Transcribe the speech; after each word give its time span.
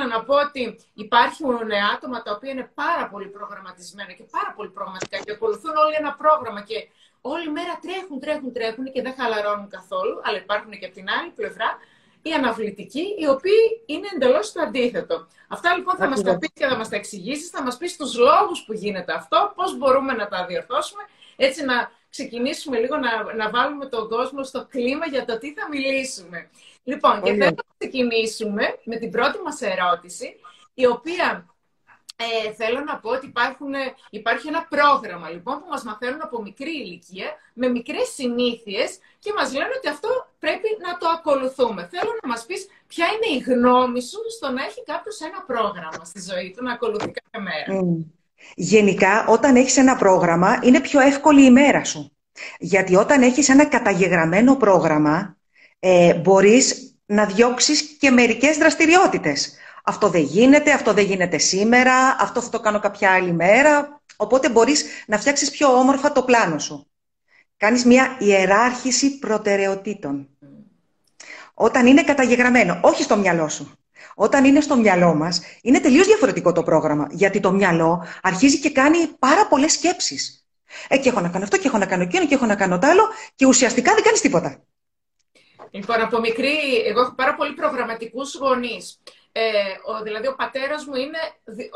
ήθελα 0.00 0.16
να 0.16 0.24
πω 0.24 0.34
ότι 0.46 0.62
υπάρχουν 0.94 1.56
άτομα 1.94 2.22
τα 2.22 2.32
οποία 2.36 2.50
είναι 2.50 2.70
πάρα 2.74 3.08
πολύ 3.08 3.28
προγραμματισμένα 3.28 4.12
και 4.12 4.24
πάρα 4.30 4.52
πολύ 4.56 4.70
προγραμματικά 4.70 5.18
και 5.18 5.32
ακολουθούν 5.36 5.74
όλοι 5.84 5.94
ένα 5.98 6.12
πρόγραμμα 6.22 6.60
και 6.68 6.88
όλη 7.20 7.50
μέρα 7.50 7.78
τρέχουν, 7.84 8.20
τρέχουν, 8.20 8.52
τρέχουν 8.52 8.84
και 8.92 9.02
δεν 9.02 9.14
χαλαρώνουν 9.18 9.68
καθόλου, 9.68 10.20
αλλά 10.24 10.38
υπάρχουν 10.38 10.72
και 10.78 10.86
από 10.86 10.94
την 10.94 11.06
άλλη 11.16 11.30
πλευρά 11.30 11.68
οι 12.22 12.32
αναβλητικοί, 12.32 13.04
οι 13.18 13.26
οποίοι 13.28 13.62
είναι 13.86 14.08
εντελώς 14.14 14.52
το 14.52 14.60
αντίθετο. 14.60 15.26
Αυτά 15.48 15.76
λοιπόν 15.76 15.94
θα 15.96 16.08
μας 16.08 16.22
τα 16.22 16.38
πεις 16.38 16.50
και 16.54 16.66
θα 16.66 16.76
μας 16.76 16.88
τα 16.88 16.96
εξηγήσεις, 16.96 17.48
θα 17.50 17.62
μας 17.62 17.76
πεις 17.76 17.96
τους 17.96 18.16
λόγους 18.18 18.64
που 18.66 18.72
γίνεται 18.72 19.12
αυτό, 19.12 19.52
πώς 19.56 19.76
μπορούμε 19.78 20.12
να 20.12 20.28
τα 20.28 20.46
διορθώσουμε, 20.46 21.02
έτσι 21.36 21.64
να 21.64 21.90
ξεκινήσουμε 22.10 22.78
λίγο 22.78 22.96
να, 22.96 23.34
να 23.34 23.50
βάλουμε 23.50 23.86
τον 23.86 24.08
κόσμο 24.08 24.42
στο 24.44 24.66
κλίμα 24.70 25.06
για 25.06 25.24
το 25.24 25.38
τι 25.38 25.52
θα 25.52 25.68
μιλήσουμε. 25.68 26.50
Λοιπόν, 26.82 27.22
και 27.22 27.30
θέλω 27.30 27.44
να 27.44 27.74
ξεκινήσουμε 27.78 28.62
με 28.84 28.96
την 28.96 29.10
πρώτη 29.10 29.38
μας 29.44 29.60
ερώτηση, 29.60 30.34
η 30.74 30.86
οποία 30.86 31.46
ε, 32.16 32.52
θέλω 32.52 32.80
να 32.80 32.98
πω 32.98 33.10
ότι 33.10 33.26
υπάρχουν, 33.26 33.72
υπάρχει 34.10 34.48
ένα 34.48 34.66
πρόγραμμα 34.68 35.28
λοιπόν 35.30 35.54
που 35.60 35.68
μας 35.70 35.82
μαθαίνουν 35.82 36.20
από 36.22 36.42
μικρή 36.42 36.70
ηλικία 36.70 37.28
με 37.54 37.68
μικρές 37.68 38.08
συνήθειες 38.14 38.98
και 39.18 39.32
μας 39.36 39.52
λένε 39.52 39.74
ότι 39.76 39.88
αυτό 39.88 40.08
πρέπει 40.38 40.68
να 40.86 40.96
το 40.98 41.06
ακολουθούμε. 41.16 41.88
Θέλω 41.92 42.12
να 42.22 42.28
μας 42.28 42.46
πεις 42.46 42.66
ποια 42.86 43.06
είναι 43.06 43.38
η 43.38 43.42
γνώμη 43.50 44.02
σου 44.02 44.18
στο 44.36 44.50
να 44.50 44.62
έχει 44.64 44.84
κάποιος 44.84 45.20
ένα 45.20 45.44
πρόγραμμα 45.46 46.04
στη 46.04 46.20
ζωή 46.20 46.54
του, 46.56 46.64
να 46.64 46.72
ακολουθεί 46.72 47.10
κάθε 47.20 47.44
μέρα. 47.48 47.80
Γενικά, 48.54 49.26
όταν 49.26 49.56
έχεις 49.56 49.76
ένα 49.76 49.96
πρόγραμμα, 49.96 50.58
είναι 50.62 50.80
πιο 50.80 51.00
εύκολη 51.00 51.44
η 51.44 51.50
μέρα 51.50 51.84
σου. 51.84 52.12
Γιατί 52.58 52.96
όταν 52.96 53.22
έχεις 53.22 53.48
ένα 53.48 53.66
καταγεγραμμένο 53.66 54.56
πρόγραμμα, 54.56 55.36
ε, 55.80 56.14
μπορείς 56.14 56.94
να 57.06 57.24
διώξεις 57.24 57.80
και 57.98 58.10
μερικές 58.10 58.56
δραστηριότητες. 58.56 59.54
Αυτό 59.84 60.08
δεν 60.08 60.22
γίνεται, 60.22 60.72
αυτό 60.72 60.92
δεν 60.92 61.04
γίνεται 61.04 61.38
σήμερα, 61.38 62.16
αυτό 62.20 62.40
θα 62.40 62.48
το 62.48 62.60
κάνω 62.60 62.80
κάποια 62.80 63.10
άλλη 63.10 63.32
μέρα. 63.32 64.00
Οπότε 64.16 64.48
μπορείς 64.50 64.84
να 65.06 65.18
φτιάξεις 65.18 65.50
πιο 65.50 65.68
όμορφα 65.78 66.12
το 66.12 66.22
πλάνο 66.22 66.58
σου. 66.58 66.86
Κάνεις 67.56 67.84
μια 67.84 68.16
ιεράρχηση 68.18 69.18
προτεραιοτήτων. 69.18 70.28
Όταν 71.54 71.86
είναι 71.86 72.02
καταγεγραμμένο, 72.02 72.78
όχι 72.82 73.02
στο 73.02 73.16
μυαλό 73.16 73.48
σου. 73.48 73.74
Όταν 74.14 74.44
είναι 74.44 74.60
στο 74.60 74.76
μυαλό 74.76 75.14
μας, 75.14 75.42
είναι 75.62 75.80
τελείως 75.80 76.06
διαφορετικό 76.06 76.52
το 76.52 76.62
πρόγραμμα. 76.62 77.06
Γιατί 77.10 77.40
το 77.40 77.52
μυαλό 77.52 78.06
αρχίζει 78.22 78.58
και 78.58 78.70
κάνει 78.70 78.98
πάρα 79.18 79.46
πολλές 79.46 79.72
σκέψεις. 79.72 80.46
Ε, 80.88 80.98
και 80.98 81.08
έχω 81.08 81.20
να 81.20 81.28
κάνω 81.28 81.44
αυτό, 81.44 81.56
και 81.58 81.66
έχω 81.66 81.78
να 81.78 81.86
κάνω 81.86 82.02
εκείνο, 82.02 82.26
και 82.26 82.34
έχω 82.34 82.46
να 82.46 82.54
κάνω 82.54 82.78
το 82.78 82.86
άλλο, 82.86 83.02
και 83.34 83.46
ουσιαστικά 83.46 83.94
δεν 83.94 84.02
κάνεις 84.02 84.20
τίποτα. 84.20 84.62
Λοιπόν, 85.70 86.00
από 86.00 86.20
μικρή, 86.20 86.56
εγώ 86.90 87.00
έχω 87.00 87.14
πάρα 87.14 87.34
πολύ 87.34 87.52
προγραμματικούς 87.52 88.34
γονείς. 88.34 88.98
Ε, 89.32 89.42
ο, 89.90 89.92
δηλαδή, 90.06 90.26
ο 90.32 90.34
πατέρας 90.42 90.80
μου 90.86 90.96
είναι 91.04 91.20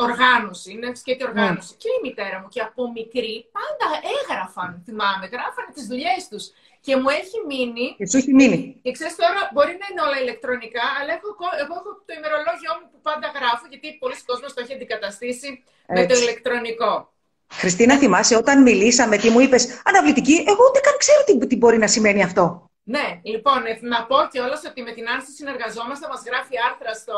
οργάνωση, 0.06 0.68
είναι 0.74 0.88
σκέτη 1.00 1.22
ναι. 1.22 1.28
οργάνωση. 1.30 1.72
Και 1.82 1.88
η 1.96 1.98
μητέρα 2.06 2.36
μου. 2.40 2.48
Και 2.54 2.60
από 2.68 2.82
μικρή 2.98 3.34
πάντα 3.56 3.86
έγραφαν, 4.16 4.70
θυμάμαι, 4.86 5.26
γράφανε 5.34 5.70
τις 5.76 5.86
δουλειές 5.90 6.20
τους. 6.30 6.44
Και 6.86 6.92
μου 7.00 7.08
έχει 7.20 7.36
μείνει. 7.50 7.86
Και 7.98 8.06
σου 8.10 8.16
έχει 8.20 8.32
μείνει. 8.40 8.58
Και 8.84 8.90
ξέρεις 8.96 9.14
τώρα, 9.22 9.40
μπορεί 9.52 9.72
να 9.80 9.86
είναι 9.90 10.02
όλα 10.06 10.18
ηλεκτρονικά, 10.24 10.86
αλλά 10.98 11.12
έχω, 11.16 11.28
εγώ 11.62 11.74
έχω 11.80 11.90
το 12.06 12.12
ημερολόγιο 12.18 12.72
μου 12.78 12.86
που 12.92 12.98
πάντα 13.08 13.26
γράφω, 13.36 13.64
γιατί 13.72 13.86
πολλοί 14.02 14.16
κόσμοι 14.28 14.46
το 14.54 14.60
έχει 14.64 14.74
αντικαταστήσει 14.78 15.50
με 15.96 16.02
το 16.10 16.14
ηλεκτρονικό. 16.22 16.92
Χριστίνα, 17.60 17.94
θυμάσαι 18.02 18.36
όταν 18.42 18.56
μιλήσαμε, 18.68 19.16
τι 19.16 19.28
μου 19.30 19.40
είπες, 19.40 19.62
Αναβλητική, 19.84 20.36
εγώ 20.50 20.62
ούτε 20.68 20.80
καν 20.86 20.94
ξέρω 21.02 21.20
τι, 21.26 21.46
τι 21.46 21.56
μπορεί 21.56 21.78
να 21.78 21.88
σημαίνει 21.94 22.22
αυτό. 22.22 22.46
Ναι, 22.84 23.20
λοιπόν, 23.22 23.66
ε, 23.66 23.78
να 23.80 24.06
πω 24.06 24.16
και 24.32 24.40
όλος 24.40 24.64
ότι 24.64 24.82
με 24.82 24.92
την 24.92 25.08
Άνση 25.08 25.32
συνεργαζόμαστε, 25.32 26.08
μας 26.08 26.22
γράφει 26.26 26.54
άρθρα 26.68 26.94
στο 26.94 27.16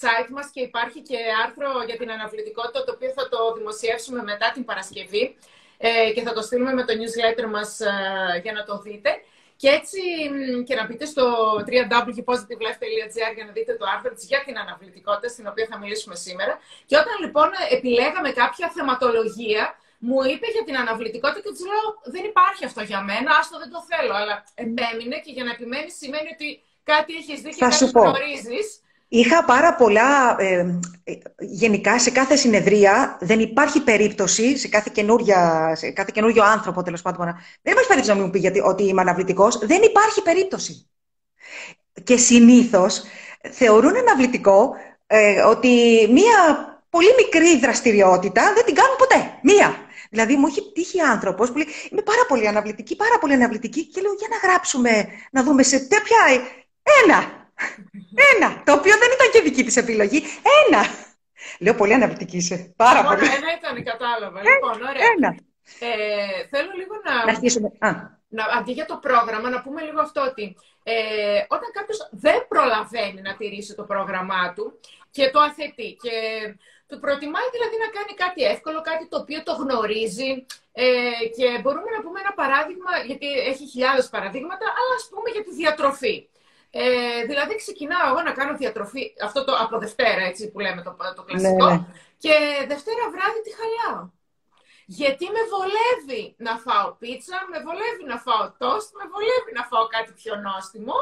site 0.00 0.30
μας 0.30 0.50
και 0.54 0.60
υπάρχει 0.60 1.00
και 1.02 1.18
άρθρο 1.44 1.70
για 1.86 1.96
την 1.96 2.10
αναβλητικότητα, 2.10 2.84
το 2.84 2.92
οποίο 2.92 3.10
θα 3.18 3.28
το 3.28 3.38
δημοσιεύσουμε 3.58 4.22
μετά 4.22 4.50
την 4.54 4.64
Παρασκευή 4.64 5.36
ε, 5.78 6.12
και 6.14 6.22
θα 6.22 6.32
το 6.32 6.42
στείλουμε 6.42 6.72
με 6.72 6.84
το 6.84 6.92
newsletter 7.00 7.46
μας 7.50 7.80
ε, 7.80 7.92
για 8.42 8.52
να 8.52 8.64
το 8.64 8.78
δείτε. 8.78 9.10
Και 9.56 9.68
έτσι 9.68 10.00
και 10.66 10.74
να 10.74 10.86
μπείτε 10.86 11.04
στο 11.04 11.24
www.positivelife.gr 11.68 13.30
για 13.34 13.44
να 13.46 13.52
δείτε 13.52 13.74
το 13.74 13.86
άρθρο 13.94 14.12
της 14.14 14.26
για 14.26 14.42
την 14.46 14.58
αναβλητικότητα, 14.58 15.28
στην 15.28 15.46
οποία 15.46 15.66
θα 15.70 15.78
μιλήσουμε 15.78 16.14
σήμερα. 16.14 16.58
Και 16.86 16.96
όταν 16.96 17.14
λοιπόν 17.20 17.48
επιλέγαμε 17.70 18.30
κάποια 18.30 18.70
θεματολογία, 18.76 19.74
μου 20.06 20.18
είπε 20.32 20.46
για 20.54 20.64
την 20.66 20.76
αναβλητικότητα 20.82 21.40
και 21.44 21.52
της 21.54 21.64
λέω: 21.70 21.86
Δεν 22.14 22.24
υπάρχει 22.30 22.64
αυτό 22.64 22.82
για 22.90 23.00
μένα, 23.08 23.30
άστο 23.38 23.58
δεν 23.62 23.70
το 23.74 23.80
θέλω. 23.90 24.14
Αλλά 24.20 24.34
επέμεινε 24.54 25.16
και 25.24 25.32
για 25.36 25.44
να 25.44 25.50
επιμένεις 25.56 25.92
σημαίνει 26.02 26.28
ότι 26.36 26.48
κάτι 26.90 27.12
έχεις 27.20 27.40
δει 27.40 27.50
και 27.50 27.64
κάτι 27.64 27.84
γνωρίζεις. 27.84 28.66
Είχα 29.08 29.44
πάρα 29.44 29.74
πολλά, 29.74 30.36
ε, 30.38 30.78
γενικά 31.38 31.98
σε 31.98 32.10
κάθε 32.10 32.36
συνεδρία 32.36 33.18
δεν 33.20 33.40
υπάρχει 33.40 33.80
περίπτωση, 33.80 34.58
σε 34.58 34.68
κάθε, 34.68 34.90
σε 35.72 35.90
κάθε 35.90 36.10
καινούριο 36.14 36.44
άνθρωπο 36.44 36.82
τέλος 36.82 37.02
πάντων, 37.02 37.24
δεν 37.62 37.72
υπάρχει 37.72 37.88
περίπτωση 37.88 38.18
να 38.18 38.24
μου 38.24 38.30
πει 38.30 38.38
γιατί, 38.38 38.60
ότι 38.60 38.82
είμαι 38.82 39.00
αναβλητικός. 39.00 39.58
Δεν 39.58 39.82
υπάρχει 39.82 40.22
περίπτωση. 40.22 40.90
Και 42.04 42.16
συνήθως 42.16 43.02
θεωρούν 43.50 43.96
αναβλητικό 43.96 44.74
ε, 45.06 45.40
ότι 45.40 45.68
μία 46.10 46.40
πολύ 46.90 47.14
μικρή 47.16 47.58
δραστηριότητα 47.58 48.52
δεν 48.54 48.64
την 48.64 48.74
κάνουν 48.74 48.96
ποτέ. 48.96 49.38
Μία. 49.42 49.76
Δηλαδή, 50.12 50.36
μου 50.36 50.46
έχει 50.46 50.72
τύχει 50.74 51.00
άνθρωπος 51.00 51.50
που 51.50 51.56
λέει: 51.56 51.66
Είμαι 51.90 52.02
πάρα 52.02 52.24
πολύ 52.28 52.48
αναβλητική, 52.48 52.96
πάρα 52.96 53.18
πολύ 53.20 53.32
αναβλητική. 53.32 53.86
Και 53.86 54.00
λέω: 54.00 54.12
Για 54.12 54.28
να 54.30 54.48
γράψουμε, 54.48 55.08
να 55.30 55.42
δούμε 55.42 55.62
σε 55.62 55.78
τέτοια. 55.78 56.20
Ένα! 57.02 57.18
Ένα! 58.32 58.62
Το 58.66 58.72
οποίο 58.72 58.94
δεν 58.98 59.10
ήταν 59.16 59.28
και 59.32 59.40
δική 59.40 59.64
της 59.64 59.76
επιλογή. 59.76 60.22
Ένα! 60.60 60.82
Λέω: 61.58 61.74
Πολύ 61.74 61.94
αναβλητική 61.94 62.36
είσαι. 62.36 62.72
Πάρα 62.76 63.02
πολύ. 63.04 63.26
Ένα 63.26 63.50
ήταν, 63.58 63.84
κατάλαβα. 63.84 64.40
Ε, 64.40 64.42
λοιπόν, 64.42 64.76
ωραία. 64.90 65.02
Ένα. 65.16 65.28
Ε, 65.78 66.46
θέλω 66.50 66.70
λίγο 66.76 66.94
να. 67.04 67.24
Να 67.24 67.32
αρχίσουμε. 67.32 67.68
Α. 67.78 67.90
Να, 68.28 68.44
αντί 68.58 68.72
για 68.72 68.86
το 68.86 68.96
πρόγραμμα, 68.96 69.48
να 69.48 69.62
πούμε 69.62 69.82
λίγο 69.82 70.00
αυτό 70.00 70.20
ότι 70.30 70.56
ε, 70.82 70.94
όταν 71.48 71.68
κάποιος 71.72 72.08
δεν 72.10 72.46
προλαβαίνει 72.48 73.20
να 73.22 73.36
τηρήσει 73.36 73.74
το 73.74 73.82
πρόγραμμά 73.82 74.52
του 74.52 74.80
και 75.10 75.30
το 75.30 75.40
αθετεί 75.40 75.96
και 76.02 76.10
του 76.88 76.98
προτιμάει 77.04 77.48
δηλαδή 77.56 77.76
να 77.84 77.88
κάνει 77.96 78.12
κάτι 78.24 78.40
εύκολο, 78.54 78.80
κάτι 78.90 79.04
το 79.08 79.16
οποίο 79.22 79.42
το 79.42 79.52
γνωρίζει. 79.52 80.30
Ε, 80.72 80.84
και 81.36 81.46
μπορούμε 81.60 81.90
να 81.96 82.00
πούμε 82.04 82.18
ένα 82.24 82.32
παράδειγμα, 82.40 82.92
γιατί 83.08 83.28
έχει 83.50 83.64
χιλιάδες 83.72 84.08
παραδείγματα, 84.14 84.66
αλλά 84.78 84.94
ας 85.00 85.06
πούμε 85.10 85.28
για 85.34 85.44
τη 85.44 85.52
διατροφή. 85.60 86.16
Ε, 86.74 87.24
δηλαδή 87.30 87.54
ξεκινάω 87.56 88.06
εγώ 88.10 88.22
να 88.22 88.32
κάνω 88.38 88.56
διατροφή, 88.56 89.14
αυτό 89.22 89.44
το 89.44 89.52
από 89.62 89.78
Δευτέρα 89.78 90.22
έτσι 90.30 90.50
που 90.50 90.60
λέμε 90.60 90.82
το, 90.82 90.96
το 91.16 91.22
κλασικό, 91.22 91.66
ναι, 91.66 91.74
ναι. 91.74 91.86
και 92.18 92.34
Δευτέρα 92.72 93.04
βράδυ 93.14 93.40
τη 93.44 93.50
χαλάω. 93.58 94.02
Γιατί 94.86 95.26
με 95.36 95.42
βολεύει 95.52 96.34
να 96.46 96.54
φάω 96.64 96.88
πίτσα, 97.00 97.36
με 97.50 97.58
βολεύει 97.66 98.04
να 98.12 98.18
φάω 98.24 98.44
τόστ, 98.62 98.88
με 98.98 99.04
βολεύει 99.12 99.52
να 99.58 99.64
φάω 99.70 99.86
κάτι 99.86 100.12
πιο 100.20 100.34
νόστιμο. 100.46 100.96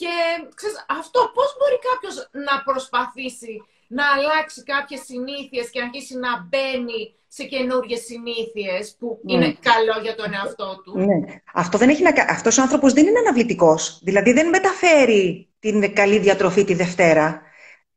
Και 0.00 0.12
ξέρεις, 0.58 0.84
αυτό 1.00 1.20
πώς 1.36 1.48
μπορεί 1.58 1.78
κάποιος 1.88 2.16
να 2.46 2.54
προσπαθήσει 2.68 3.54
να 3.88 4.04
αλλάξει 4.14 4.62
κάποιες 4.62 5.00
συνήθειες 5.00 5.70
και 5.70 5.80
να 5.80 5.84
αρχίσει 5.84 6.14
να 6.18 6.30
μπαίνει 6.48 7.14
σε 7.28 7.44
καινούργιες 7.44 8.00
συνήθειες 8.00 8.96
που 8.98 9.20
ναι. 9.22 9.32
είναι 9.32 9.56
καλό 9.60 10.02
για 10.02 10.14
τον 10.14 10.32
εαυτό 10.32 10.80
του. 10.84 10.98
Ναι. 10.98 11.40
Αυτό 11.54 11.78
δεν 11.78 11.88
έχει 11.88 12.02
να... 12.02 12.12
Αυτός 12.28 12.58
ο 12.58 12.62
άνθρωπος 12.62 12.92
δεν 12.92 13.06
είναι 13.06 13.18
αναβλητικός. 13.18 14.00
Δηλαδή 14.02 14.32
δεν 14.32 14.48
μεταφέρει 14.48 15.48
την 15.58 15.94
καλή 15.94 16.18
διατροφή 16.18 16.64
τη 16.64 16.74
Δευτέρα. 16.74 17.42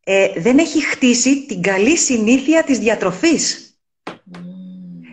Ε, 0.03 0.33
δεν 0.39 0.57
έχει 0.57 0.85
χτίσει 0.85 1.45
την 1.45 1.61
καλή 1.61 1.97
συνήθεια 1.97 2.63
της 2.63 2.79
διατροφής. 2.79 3.75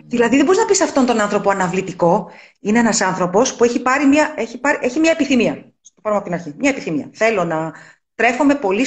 Δηλαδή 0.05 0.35
δεν 0.35 0.45
μπορείς 0.45 0.59
να 0.59 0.65
πεις 0.65 0.81
αυτόν 0.81 1.05
τον 1.05 1.19
άνθρωπο 1.19 1.49
αναβλητικό. 1.49 2.31
Είναι 2.59 2.79
ένας 2.79 3.01
άνθρωπος 3.01 3.55
που 3.55 3.63
έχει, 3.63 3.81
πάρει 3.81 4.05
μια, 4.05 4.33
έχει, 4.37 4.59
πάρει, 4.59 4.77
έχει 4.81 4.99
μια 4.99 5.11
επιθυμία. 5.11 5.53
Το 5.95 6.01
πάρουμε 6.01 6.21
από 6.21 6.29
την 6.29 6.39
αρχή. 6.39 6.53
Μια 6.57 6.69
επιθυμία. 6.69 7.09
Θέλω 7.13 7.43
να 7.43 7.73
τρέφομαι 8.15 8.55
πολύ 8.55 8.85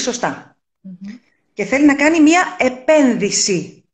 και 1.55 1.65
θέλει 1.65 1.87
να 1.87 1.95
κάνει 1.95 2.21
μία 2.21 2.57
επένδυση 2.59 3.85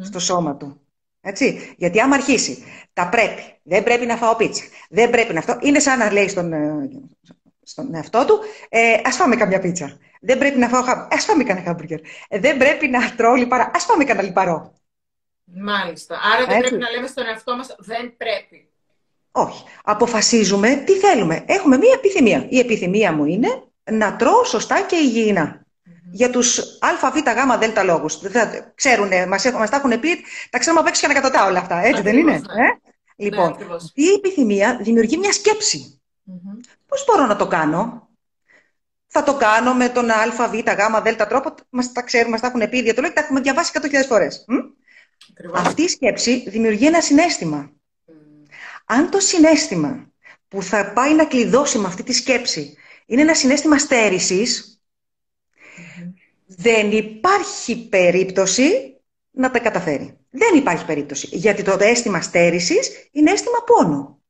στο 0.00 0.18
σώμα 0.18 0.56
του. 0.56 0.80
Έτσι. 1.20 1.74
Γιατί 1.76 2.00
άμα 2.00 2.14
αρχίσει, 2.14 2.64
τα 2.92 3.08
πρέπει, 3.08 3.42
δεν 3.62 3.82
πρέπει 3.82 4.06
να 4.06 4.16
φάω 4.16 4.36
πίτσα, 4.36 4.64
δεν 4.88 5.10
πρέπει 5.10 5.32
να 5.32 5.38
αυτό, 5.38 5.58
είναι 5.60 5.78
σαν 5.78 5.98
να 5.98 6.12
λέει 6.12 6.28
στον, 6.28 6.52
ε, 6.52 6.88
στον 7.62 7.94
εαυτό 7.94 8.24
του, 8.24 8.38
ε, 8.68 9.00
ας 9.04 9.16
φάμε 9.16 9.36
καμιά 9.36 9.60
πίτσα. 9.60 9.98
Δεν 10.20 10.38
πρέπει 10.38 10.58
να 10.58 10.68
φάω, 10.68 10.82
ας 11.10 11.24
φάμε 11.24 11.44
κανένα 11.44 11.66
χάμπουργκερ. 11.66 11.98
Ε, 12.28 12.38
δεν 12.38 12.56
πρέπει 12.56 12.88
να 12.88 13.14
τρώω 13.14 13.34
λιπαρά, 13.34 13.70
ας 13.74 13.84
φάμε 13.84 14.04
κανένα 14.04 14.26
λιπαρό. 14.26 14.74
Μάλιστα. 15.44 16.18
Άρα 16.34 16.46
δεν 16.46 16.58
πρέπει 16.58 16.76
να 16.76 16.90
λέμε 16.90 17.06
στον 17.06 17.26
εαυτό 17.26 17.56
μας, 17.56 17.76
δεν 17.78 18.16
πρέπει. 18.16 18.68
Όχι. 19.32 19.64
Αποφασίζουμε 19.84 20.74
τι 20.74 20.92
θέλουμε. 20.92 21.44
Έχουμε 21.46 21.76
μία 21.76 21.92
επιθυμία. 21.94 22.46
Η 22.48 22.58
επιθυμία 22.58 23.12
μου 23.12 23.24
είναι 23.24 23.62
να 23.90 24.16
τρώω 24.16 24.44
σωστά 24.44 24.80
και 24.82 24.96
υγιεινά 24.96 25.61
για 26.12 26.30
τους 26.30 26.58
α, 26.58 27.10
β, 27.10 27.16
γ, 27.16 27.72
δ 27.72 27.84
λόγους. 27.84 28.18
Ξέρουν, 28.74 29.10
μας 29.28 29.42
τα 29.42 29.76
έχουν 29.76 30.00
πει, 30.00 30.24
τα 30.50 30.58
ξέρουμε 30.58 30.80
απ' 30.80 30.88
έξω 30.88 31.00
και 31.00 31.06
ανακατοτά 31.06 31.46
όλα 31.46 31.58
αυτά. 31.58 31.84
Έτσι 31.84 32.02
δεν 32.02 32.16
είναι. 32.16 32.34
Ε; 32.34 32.90
Λοιπόν, 33.16 33.56
ναι, 33.58 33.76
η 33.94 34.12
επιθυμία 34.16 34.78
δημιουργεί 34.82 35.16
μια 35.16 35.32
σκέψη. 35.32 36.00
Mm-hmm. 36.26 36.60
Πώς 36.86 37.04
μπορώ 37.06 37.26
να 37.26 37.36
το 37.36 37.46
κάνω, 37.46 38.08
θα 39.06 39.22
το 39.22 39.36
κάνω 39.36 39.74
με 39.74 39.88
τον 39.88 40.10
α, 40.10 40.48
β, 40.48 40.54
γ, 40.54 41.12
δ 41.12 41.22
τρόπο. 41.28 41.54
Μας 41.70 41.92
τα 41.92 42.02
ξέρουμε, 42.02 42.30
μας 42.30 42.40
τα 42.40 42.46
έχουν 42.46 42.68
πει 42.68 42.78
οι 42.78 42.94
τα 42.94 43.10
έχουμε 43.14 43.40
διαβάσει 43.40 43.72
100.000 43.74 43.88
φορές. 44.08 44.44
Αυτή 45.54 45.82
η 45.82 45.88
σκέψη 45.88 46.44
δημιουργεί 46.50 46.86
ένα 46.86 47.00
συνέστημα. 47.00 47.72
Αν 48.84 49.10
το 49.10 49.20
συνέστημα 49.20 50.12
που 50.48 50.62
θα 50.62 50.92
πάει 50.92 51.14
να 51.14 51.24
κλειδώσει 51.24 51.78
με 51.78 51.86
αυτή 51.86 52.02
τη 52.02 52.12
σκέψη 52.12 52.76
είναι 53.06 53.20
ένα 53.20 53.34
συνέστημα 53.34 53.76
δεν 56.56 56.90
υπάρχει 56.90 57.88
περίπτωση 57.88 58.96
να 59.30 59.50
τα 59.50 59.58
καταφέρει. 59.58 60.18
Δεν 60.30 60.56
υπάρχει 60.56 60.84
περίπτωση. 60.84 61.28
Γιατί 61.30 61.62
το 61.62 61.76
αίσθημα 61.80 62.20
στέρησης 62.20 63.08
είναι 63.12 63.30
αίσθημα 63.30 63.58
πόνο. 63.66 64.20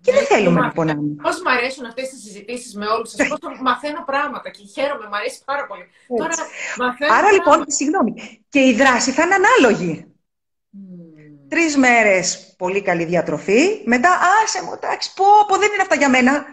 Και 0.00 0.12
δεν 0.12 0.24
θέλουμε 0.24 0.60
να 0.60 0.72
πονάμε. 0.72 1.14
Πώς 1.22 1.42
μου 1.42 1.50
αρέσουν 1.50 1.84
αυτές 1.86 2.08
τις 2.08 2.22
συζητήσεις 2.22 2.74
με 2.74 2.86
όλους 2.86 3.10
σας, 3.10 3.28
πώς 3.28 3.38
μαθαίνω 3.62 4.04
πράγματα 4.06 4.50
και 4.50 4.62
χαίρομαι, 4.74 5.06
μου 5.06 5.16
αρέσει 5.16 5.42
πάρα 5.44 5.66
πολύ. 5.66 5.84
Τώρα, 6.16 6.34
Άρα 7.18 7.32
λοιπόν, 7.32 7.64
συγγνώμη, 7.66 8.12
και 8.48 8.60
η 8.60 8.72
δράση 8.74 9.10
θα 9.10 9.22
είναι 9.22 9.34
ανάλογη. 9.34 10.06
Mm. 10.06 10.78
Τρεις 11.48 11.76
μέρες 11.76 12.54
πολύ 12.58 12.82
καλή 12.82 13.04
διατροφή, 13.04 13.82
μετά 13.84 14.18
άσε 14.44 14.62
μου, 14.62 14.72
εντάξει, 14.74 15.14
πω, 15.14 15.24
πω, 15.48 15.56
δεν 15.56 15.72
είναι 15.72 15.82
αυτά 15.82 15.94
για 15.94 16.08
μένα. 16.08 16.44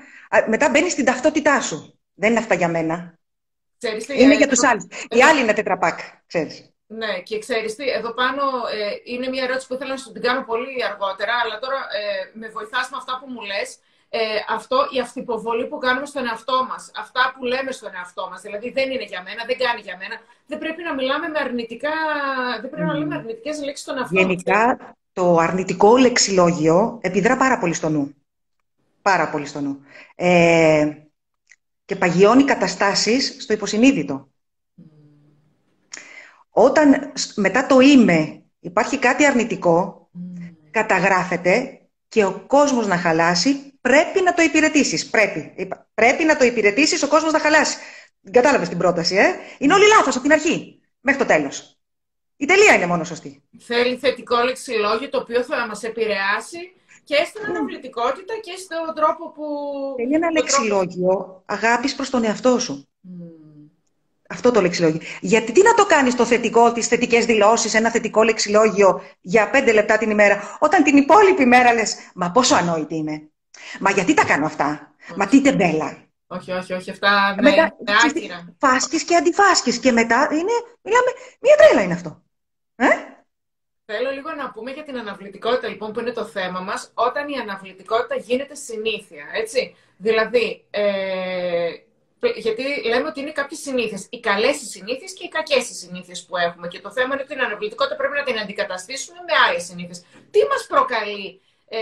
Μετά 0.47 0.69
μπαίνεις 0.69 0.91
στην 0.91 1.05
ταυτότητά 1.05 1.61
σου. 1.61 1.99
Δεν 2.13 2.29
είναι 2.29 2.39
αυτά 2.39 2.55
για 2.55 2.67
μένα. 2.67 3.19
Ξέρεις, 3.81 4.07
είναι 4.07 4.35
για 4.35 4.47
τους 4.47 4.63
άλλους. 4.63 4.85
Οι 5.09 5.21
άλλοι 5.27 5.39
είναι 5.41 5.53
τετραπάκ, 5.53 5.99
ξέρεις. 6.27 6.55
Ναι, 6.87 7.13
και 7.27 7.39
ξέρεις 7.39 7.75
τι, 7.75 7.85
εδώ 7.89 8.11
πάνω 8.13 8.43
ε, 8.77 9.11
είναι 9.11 9.27
μια 9.33 9.43
ερώτηση 9.43 9.67
που 9.67 9.73
ήθελα 9.73 9.91
να 9.95 9.97
σου 9.97 10.11
την 10.11 10.21
κάνω 10.21 10.41
πολύ 10.51 10.83
αργότερα, 10.89 11.33
αλλά 11.43 11.59
τώρα 11.63 11.79
ε, 11.99 12.03
με 12.39 12.47
βοηθάς 12.57 12.85
με 12.91 12.97
αυτά 13.01 13.13
που 13.19 13.27
μου 13.33 13.41
λες. 13.51 13.69
Ε, 14.09 14.19
αυτό, 14.57 14.77
η 14.95 14.99
αυτοποβολή 14.99 15.65
που 15.67 15.77
κάνουμε 15.77 16.05
στον 16.05 16.25
εαυτό 16.29 16.57
μας, 16.69 16.91
αυτά 17.03 17.33
που 17.33 17.43
λέμε 17.51 17.71
στον 17.71 17.91
εαυτό 17.95 18.23
μας, 18.31 18.41
δηλαδή 18.41 18.67
δεν 18.77 18.91
είναι 18.91 19.07
για 19.11 19.21
μένα, 19.27 19.41
δεν 19.49 19.57
κάνει 19.63 19.81
για 19.87 19.97
μένα, 20.01 20.15
δεν 20.49 20.57
πρέπει 20.57 20.81
να 20.83 20.93
μιλάμε 20.93 21.27
με 21.27 21.39
αρνητικά, 21.39 21.95
δεν 22.61 22.69
πρέπει 22.69 22.87
να 22.87 22.97
λέμε 22.99 23.15
αρνητικές 23.15 23.63
λέξεις 23.63 23.85
στον 23.85 23.97
εαυτό 23.97 24.19
Γενικά, 24.19 24.95
το 25.13 25.37
αρνητικό 25.37 25.97
λεξιλόγιο 25.97 26.99
επιδρά 27.01 27.37
πάρα 27.37 27.57
πολύ 27.59 27.73
στο 27.73 27.89
νου. 27.89 28.15
Πάρα 29.01 29.29
πολύ 29.29 29.45
στο 29.45 29.59
νου. 29.59 29.75
Ε, 30.15 31.01
και 31.91 31.97
παγιώνει 31.97 32.43
καταστάσεις 32.43 33.35
στο 33.39 33.53
υποσυνείδητο. 33.53 34.31
Όταν 36.49 37.11
μετά 37.35 37.65
το 37.65 37.79
είμαι 37.79 38.43
υπάρχει 38.59 38.97
κάτι 38.97 39.25
αρνητικό, 39.25 40.09
καταγράφεται 40.71 41.81
και 42.07 42.25
ο 42.25 42.43
κόσμος 42.47 42.87
να 42.87 42.97
χαλάσει, 42.97 43.73
πρέπει 43.81 44.21
να 44.21 44.33
το 44.33 44.41
υπηρετήσεις. 44.41 45.09
Πρέπει. 45.09 45.53
Πρέπει 45.93 46.23
να 46.23 46.37
το 46.37 46.45
υπηρετήσεις, 46.45 47.03
ο 47.03 47.07
κόσμος 47.07 47.31
να 47.31 47.39
χαλάσει. 47.39 47.77
Κατάλαβες 48.31 48.69
την 48.69 48.77
πρόταση, 48.77 49.15
ε; 49.15 49.35
Είναι 49.57 49.73
όλοι 49.73 49.87
λάθος 49.87 50.15
από 50.15 50.23
την 50.23 50.31
αρχή, 50.31 50.79
μέχρι 51.01 51.21
το 51.21 51.27
τέλος. 51.27 51.77
Η 52.37 52.45
τελεία 52.45 52.75
είναι 52.75 52.85
μόνο 52.85 53.03
σωστή. 53.03 53.43
Θέλει 53.59 53.97
θετικό 53.97 54.43
λεξιλόγιο 54.43 55.09
το 55.09 55.17
οποίο 55.17 55.43
θα 55.43 55.67
μας 55.67 55.83
επηρεάσει 55.83 56.73
και 57.03 57.15
στην 57.25 57.45
αναβλητικότητα 57.45 58.33
και 58.41 58.51
στον 58.57 58.95
τρόπο 58.95 59.29
που... 59.29 59.43
Θέλει 59.97 60.13
ένα 60.13 60.31
λεξιλόγιο 60.31 61.07
τρόπο... 61.07 61.43
αγάπης 61.45 61.95
προς 61.95 62.09
τον 62.09 62.23
εαυτό 62.23 62.59
σου. 62.59 62.87
Αυτό 64.29 64.51
το 64.51 64.61
λεξιλόγιο. 64.61 65.01
Γιατί 65.21 65.51
τι 65.51 65.61
να 65.61 65.73
το 65.73 65.85
κάνεις 65.85 66.15
το 66.15 66.25
θετικό, 66.25 66.71
τις 66.71 66.87
θετικές 66.87 67.25
δηλώσεις, 67.25 67.73
ένα 67.73 67.89
θετικό 67.89 68.23
λεξιλόγιο 68.23 69.01
για 69.21 69.49
πέντε 69.49 69.71
λεπτά 69.71 69.97
την 69.97 70.09
ημέρα, 70.09 70.57
όταν 70.59 70.83
την 70.83 70.97
υπόλοιπη 70.97 71.45
μέρα 71.45 71.73
λες, 71.73 71.95
Μα 72.13 72.31
πόσο 72.31 72.55
ανόητη 72.55 72.95
είμαι. 72.95 73.29
Μα 73.79 73.91
γιατί 73.91 74.13
τα 74.13 74.25
κάνω 74.25 74.45
αυτά; 74.45 74.95
Μα 75.15 75.27
τι 75.27 75.41
τεμπέλα. 75.41 75.97
Όχι, 76.27 76.51
όχι, 76.51 76.73
όχι. 76.73 76.89
Αυτά 76.89 77.35
με, 77.35 77.41
μετά, 77.41 77.75
με 77.85 77.93
άκυρα. 78.05 78.55
Φάσκεις 78.59 79.03
και 79.03 79.15
αντιφάσκεις. 79.15 79.79
Και 79.79 79.91
μετά 79.91 80.29
είναι, 80.31 80.51
μιλάμε, 80.81 81.11
μία 81.39 81.55
τρέλα 81.57 81.81
είναι 81.81 81.93
αυτό. 81.93 82.21
Ε; 82.75 82.85
Θέλω 83.93 84.09
λίγο 84.17 84.31
να 84.41 84.51
πούμε 84.51 84.71
για 84.71 84.83
την 84.83 84.97
αναβλητικότητα, 84.97 85.67
λοιπόν, 85.67 85.91
που 85.91 85.99
είναι 85.99 86.11
το 86.11 86.25
θέμα 86.25 86.59
μας, 86.59 86.91
όταν 86.93 87.29
η 87.29 87.35
αναβλητικότητα 87.37 88.15
γίνεται 88.15 88.55
συνήθεια, 88.55 89.23
έτσι. 89.41 89.75
Δηλαδή, 89.97 90.63
ε, 90.69 91.69
γιατί 92.45 92.63
λέμε 92.91 93.07
ότι 93.07 93.19
είναι 93.19 93.31
κάποιες 93.31 93.59
συνήθειες. 93.59 94.07
Οι 94.09 94.19
καλές 94.19 94.55
συνήθειες 94.73 95.13
και 95.13 95.23
οι 95.25 95.29
κακές 95.37 95.65
συνήθειες 95.81 96.25
που 96.25 96.37
έχουμε. 96.37 96.67
Και 96.67 96.79
το 96.79 96.91
θέμα 96.91 97.13
είναι 97.13 97.23
ότι 97.23 97.33
την 97.33 97.41
αναβλητικότητα 97.41 97.95
πρέπει 97.95 98.15
να 98.19 98.23
την 98.23 98.37
αντικαταστήσουμε 98.39 99.17
με 99.27 99.33
άλλες 99.45 99.63
συνήθειες. 99.63 99.99
Τι 100.31 100.39
μας 100.49 100.65
προκαλεί, 100.71 101.41
ε, 101.67 101.79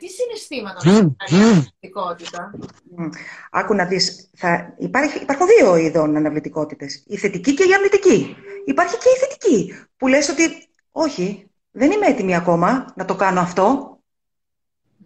τι 0.00 0.08
συναισθήματα 0.16 0.78
μας 0.84 0.98
προκαλεί 0.98 1.36
η 1.38 1.44
αναβλητικότητα; 1.44 2.42
Άκου 3.50 3.74
να 3.74 3.84
δεις. 3.86 4.30
υπάρχουν 5.22 5.46
δύο 5.46 5.76
είδων 5.76 6.16
αναβλητικότητες. 6.16 7.04
Η 7.06 7.16
θετική 7.16 7.54
και 7.54 7.64
η 7.64 7.74
αρνητική. 7.74 8.36
Υπάρχει 8.64 8.96
και 8.98 9.08
η 9.14 9.18
θετική, 9.22 9.74
που 9.96 10.06
λες 10.08 10.28
ότι 10.28 10.44
όχι, 10.92 11.51
δεν 11.72 11.90
είμαι 11.90 12.06
έτοιμη 12.06 12.36
ακόμα 12.36 12.92
να 12.96 13.04
το 13.04 13.14
κάνω 13.14 13.40
αυτό. 13.40 13.96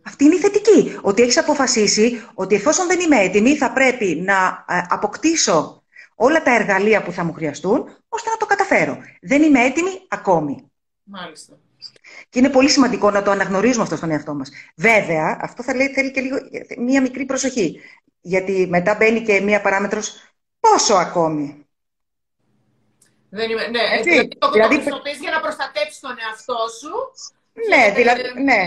Αυτή 0.03 0.25
είναι 0.25 0.35
η 0.35 0.39
θετική. 0.39 0.99
Ότι 1.01 1.23
έχεις 1.23 1.39
αποφασίσει 1.39 2.23
ότι 2.35 2.55
εφόσον 2.55 2.87
δεν 2.87 3.01
είμαι 3.01 3.21
έτοιμη 3.21 3.57
θα 3.57 3.73
πρέπει 3.73 4.23
να 4.25 4.65
ε, 4.69 4.81
αποκτήσω 4.89 5.83
όλα 6.15 6.43
τα 6.43 6.55
εργαλεία 6.55 7.03
που 7.03 7.13
θα 7.13 7.25
μου 7.25 7.33
χρειαστούν 7.33 7.79
ώστε 8.09 8.31
να 8.31 8.37
το 8.37 8.47
καταφέρω. 8.47 8.99
Δεν 9.21 9.43
είμαι 9.43 9.65
έτοιμη 9.65 9.91
ακόμη. 10.09 10.71
Μάλιστα. 11.03 11.59
Και 12.29 12.39
είναι 12.39 12.51
πολύ 12.51 12.69
σημαντικό 12.69 13.11
να 13.11 13.23
το 13.23 13.31
αναγνωρίζουμε 13.31 13.83
αυτό 13.83 13.97
στον 13.97 14.11
εαυτό 14.11 14.35
μας. 14.35 14.51
Βέβαια, 14.77 15.39
αυτό 15.41 15.63
θα 15.63 15.75
λέει, 15.75 15.89
θέλει 15.89 16.11
και 16.11 16.21
λίγο, 16.21 16.37
μία 16.79 17.01
μικρή 17.01 17.25
προσοχή. 17.25 17.81
Γιατί 18.21 18.67
μετά 18.69 18.95
μπαίνει 18.95 19.23
και 19.23 19.41
μία 19.41 19.61
παράμετρος 19.61 20.17
πόσο 20.61 20.95
ακόμη; 20.95 21.66
Δεν 23.39 23.51
είμαι, 23.51 23.67
ναι, 23.67 23.81
Έτσι, 23.99 24.29
το 24.39 24.51
δηλαδή, 24.51 24.77
το 24.77 25.01
για 25.21 25.31
να 25.31 25.41
προστατέψεις 25.41 26.01
τον 26.01 26.17
εαυτό 26.25 26.57
σου. 26.81 26.95
Ναι, 27.71 27.83
δηλαδή, 27.95 28.23
ναι. 28.43 28.61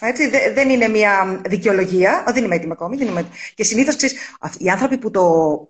Έτσι, 0.00 0.28
δεν 0.28 0.70
είναι 0.70 0.88
μια 0.88 1.40
δικαιολογία. 1.46 2.24
δεν 2.26 2.44
είμαι 2.44 2.54
έτοιμη 2.54 2.72
ακόμη. 2.72 2.96
Δεν 2.96 3.08
είμαι... 3.08 3.26
Και 3.54 3.64
συνήθως 3.64 3.96
οι 4.58 4.68
άνθρωποι 4.68 4.98
που, 4.98 5.10
το, 5.10 5.22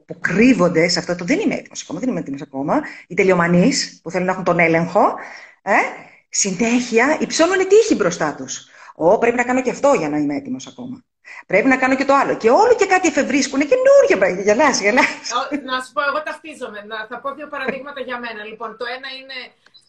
που 0.06 0.18
κρύβονται 0.20 0.88
σε 0.88 0.98
αυτό 0.98 1.14
το 1.14 1.24
δεν 1.24 1.38
είμαι 1.38 1.54
έτοιμος 1.54 1.82
ακόμα, 1.82 2.00
δεν 2.00 2.08
είμαι 2.08 2.20
έτοιμος 2.20 2.42
ακόμα, 2.42 2.80
οι 3.06 3.14
τελειομανείς 3.14 4.00
που 4.02 4.10
θέλουν 4.10 4.26
να 4.26 4.32
έχουν 4.32 4.44
τον 4.44 4.58
έλεγχο, 4.58 5.14
ε, 5.62 5.72
συνέχεια 6.28 7.16
υψώνουν 7.20 7.68
τύχη 7.68 7.94
μπροστά 7.94 8.34
τους. 8.34 8.68
Ω, 8.94 9.18
πρέπει 9.18 9.36
να 9.36 9.44
κάνω 9.44 9.62
και 9.62 9.70
αυτό 9.70 9.92
για 9.98 10.08
να 10.08 10.18
είμαι 10.18 10.36
έτοιμος 10.36 10.66
ακόμα. 10.66 11.04
Πρέπει 11.50 11.68
να 11.68 11.78
κάνω 11.82 11.94
και 11.96 12.08
το 12.10 12.14
άλλο. 12.20 12.34
Και 12.42 12.50
όλο 12.50 12.72
και 12.80 12.86
κάτι 12.86 13.06
εφευρίσκουν. 13.08 13.60
Καινούργια 13.72 14.16
πράγματα. 14.20 14.42
Γελάς, 14.48 14.76
γελάς. 14.84 15.14
Να 15.70 15.76
σου 15.84 15.92
πω, 15.94 16.00
εγώ 16.10 16.20
ταυτίζομαι. 16.28 16.78
Να, 16.90 16.96
θα 17.10 17.16
πω 17.22 17.28
δύο 17.38 17.48
παραδείγματα 17.54 18.00
για 18.08 18.18
μένα. 18.24 18.40
Λοιπόν, 18.50 18.70
το 18.80 18.84
ένα 18.96 19.08
είναι 19.18 19.38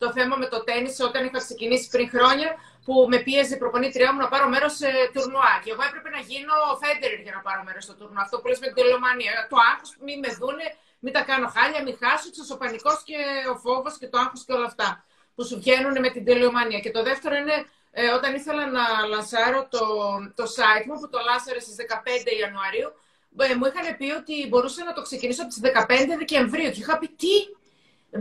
το 0.03 0.07
θέμα 0.17 0.35
με 0.41 0.47
το 0.53 0.59
τέννη 0.67 0.89
όταν 1.07 1.21
είχα 1.25 1.39
ξεκινήσει 1.47 1.85
πριν 1.93 2.07
χρόνια 2.15 2.49
που 2.85 2.93
με 3.11 3.17
πίεζε 3.25 3.53
η 3.55 3.59
προπονήτριά 3.63 4.09
μου 4.13 4.19
να 4.25 4.29
πάρω 4.33 4.47
μέρος 4.53 4.73
σε 4.81 4.89
τουρνουά. 5.13 5.53
Και 5.63 5.71
εγώ 5.73 5.83
έπρεπε 5.89 6.09
να 6.15 6.21
γίνω 6.29 6.55
Φέντερ 6.81 7.11
για 7.25 7.33
να 7.37 7.41
πάρω 7.47 7.61
μέρος 7.67 7.83
στο 7.87 7.93
τουρνουά. 7.99 8.21
Αυτό 8.25 8.35
που 8.39 8.47
λες 8.49 8.59
με 8.63 8.67
την 8.69 8.77
τελειομανία. 8.79 9.33
Το 9.51 9.57
άγχος, 9.71 9.89
μην 10.05 10.17
με 10.23 10.29
δούνε, 10.39 10.67
μην 11.03 11.11
τα 11.15 11.21
κάνω 11.29 11.47
χάλια, 11.55 11.79
μην 11.85 11.95
χάσω, 12.01 12.29
ο 12.53 12.57
πανικός 12.61 12.97
και 13.09 13.19
ο 13.53 13.55
φόβος 13.63 13.93
και 13.99 14.07
το 14.11 14.17
άγχος 14.23 14.41
και 14.45 14.53
όλα 14.57 14.67
αυτά 14.71 14.87
που 15.35 15.41
σου 15.47 15.55
βγαίνουν 15.61 15.95
με 16.05 16.09
την 16.15 16.23
τελειομανία. 16.29 16.79
Και 16.83 16.91
το 16.97 17.01
δεύτερο 17.09 17.35
είναι 17.41 17.57
ε, 17.91 18.07
όταν 18.17 18.35
ήθελα 18.39 18.63
να 18.77 18.83
λανσάρω 19.11 19.61
το, 19.73 19.85
το 20.39 20.45
site 20.55 20.85
μου, 20.87 20.95
που 20.99 21.09
το 21.13 21.19
λάσαρε 21.27 21.59
στις 21.65 21.75
15 21.79 22.39
Ιανουαρίου, 22.41 22.89
ε, 23.45 23.55
μου 23.57 23.65
είχαν 23.69 23.87
πει 23.99 24.07
ότι 24.21 24.35
μπορούσα 24.49 24.81
να 24.89 24.93
το 24.97 25.01
ξεκινήσω 25.07 25.41
από 25.43 25.51
τις 25.53 25.61
15 25.63 26.17
Δεκεμβρίου. 26.21 26.69
Και 26.73 26.81
είχα 26.83 26.95
πει, 26.99 27.07
τι, 27.21 27.35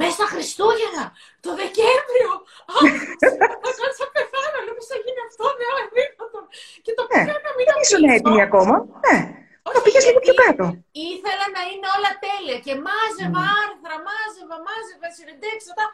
μέσα 0.00 0.14
στα 0.18 0.26
Χριστούγεννα, 0.32 1.04
το 1.44 1.50
Δεκέμβριο. 1.60 2.30
Θα 3.40 3.46
κάτσα 3.82 4.04
πεθάνω, 4.14 4.58
λέω 4.64 4.74
πώς 4.78 4.86
θα 4.92 4.96
γίνει 5.04 5.20
αυτό, 5.30 5.44
ναι, 5.58 5.68
αδύνατο. 5.80 6.40
Και 6.84 6.92
το 6.98 7.02
πήγα 7.10 7.34
να 7.46 7.50
μην 7.56 7.66
Ήσουν 7.84 8.04
έτοιμη 8.16 8.42
ακόμα, 8.48 8.74
ναι. 9.04 9.16
Το 9.76 9.80
πήγες 9.84 10.04
λίγο 10.06 10.20
πιο 10.26 10.34
κάτω. 10.44 10.64
Ήθελα 11.12 11.46
να 11.56 11.62
είναι 11.70 11.88
όλα 11.96 12.12
τέλεια 12.26 12.58
και 12.66 12.74
μάζευα 12.86 13.42
άρθρα, 13.62 13.96
μάζευα, 14.06 14.56
μάζευα, 14.66 15.08
συνεντεύξεις, 15.16 15.70
αυτά. 15.72 15.86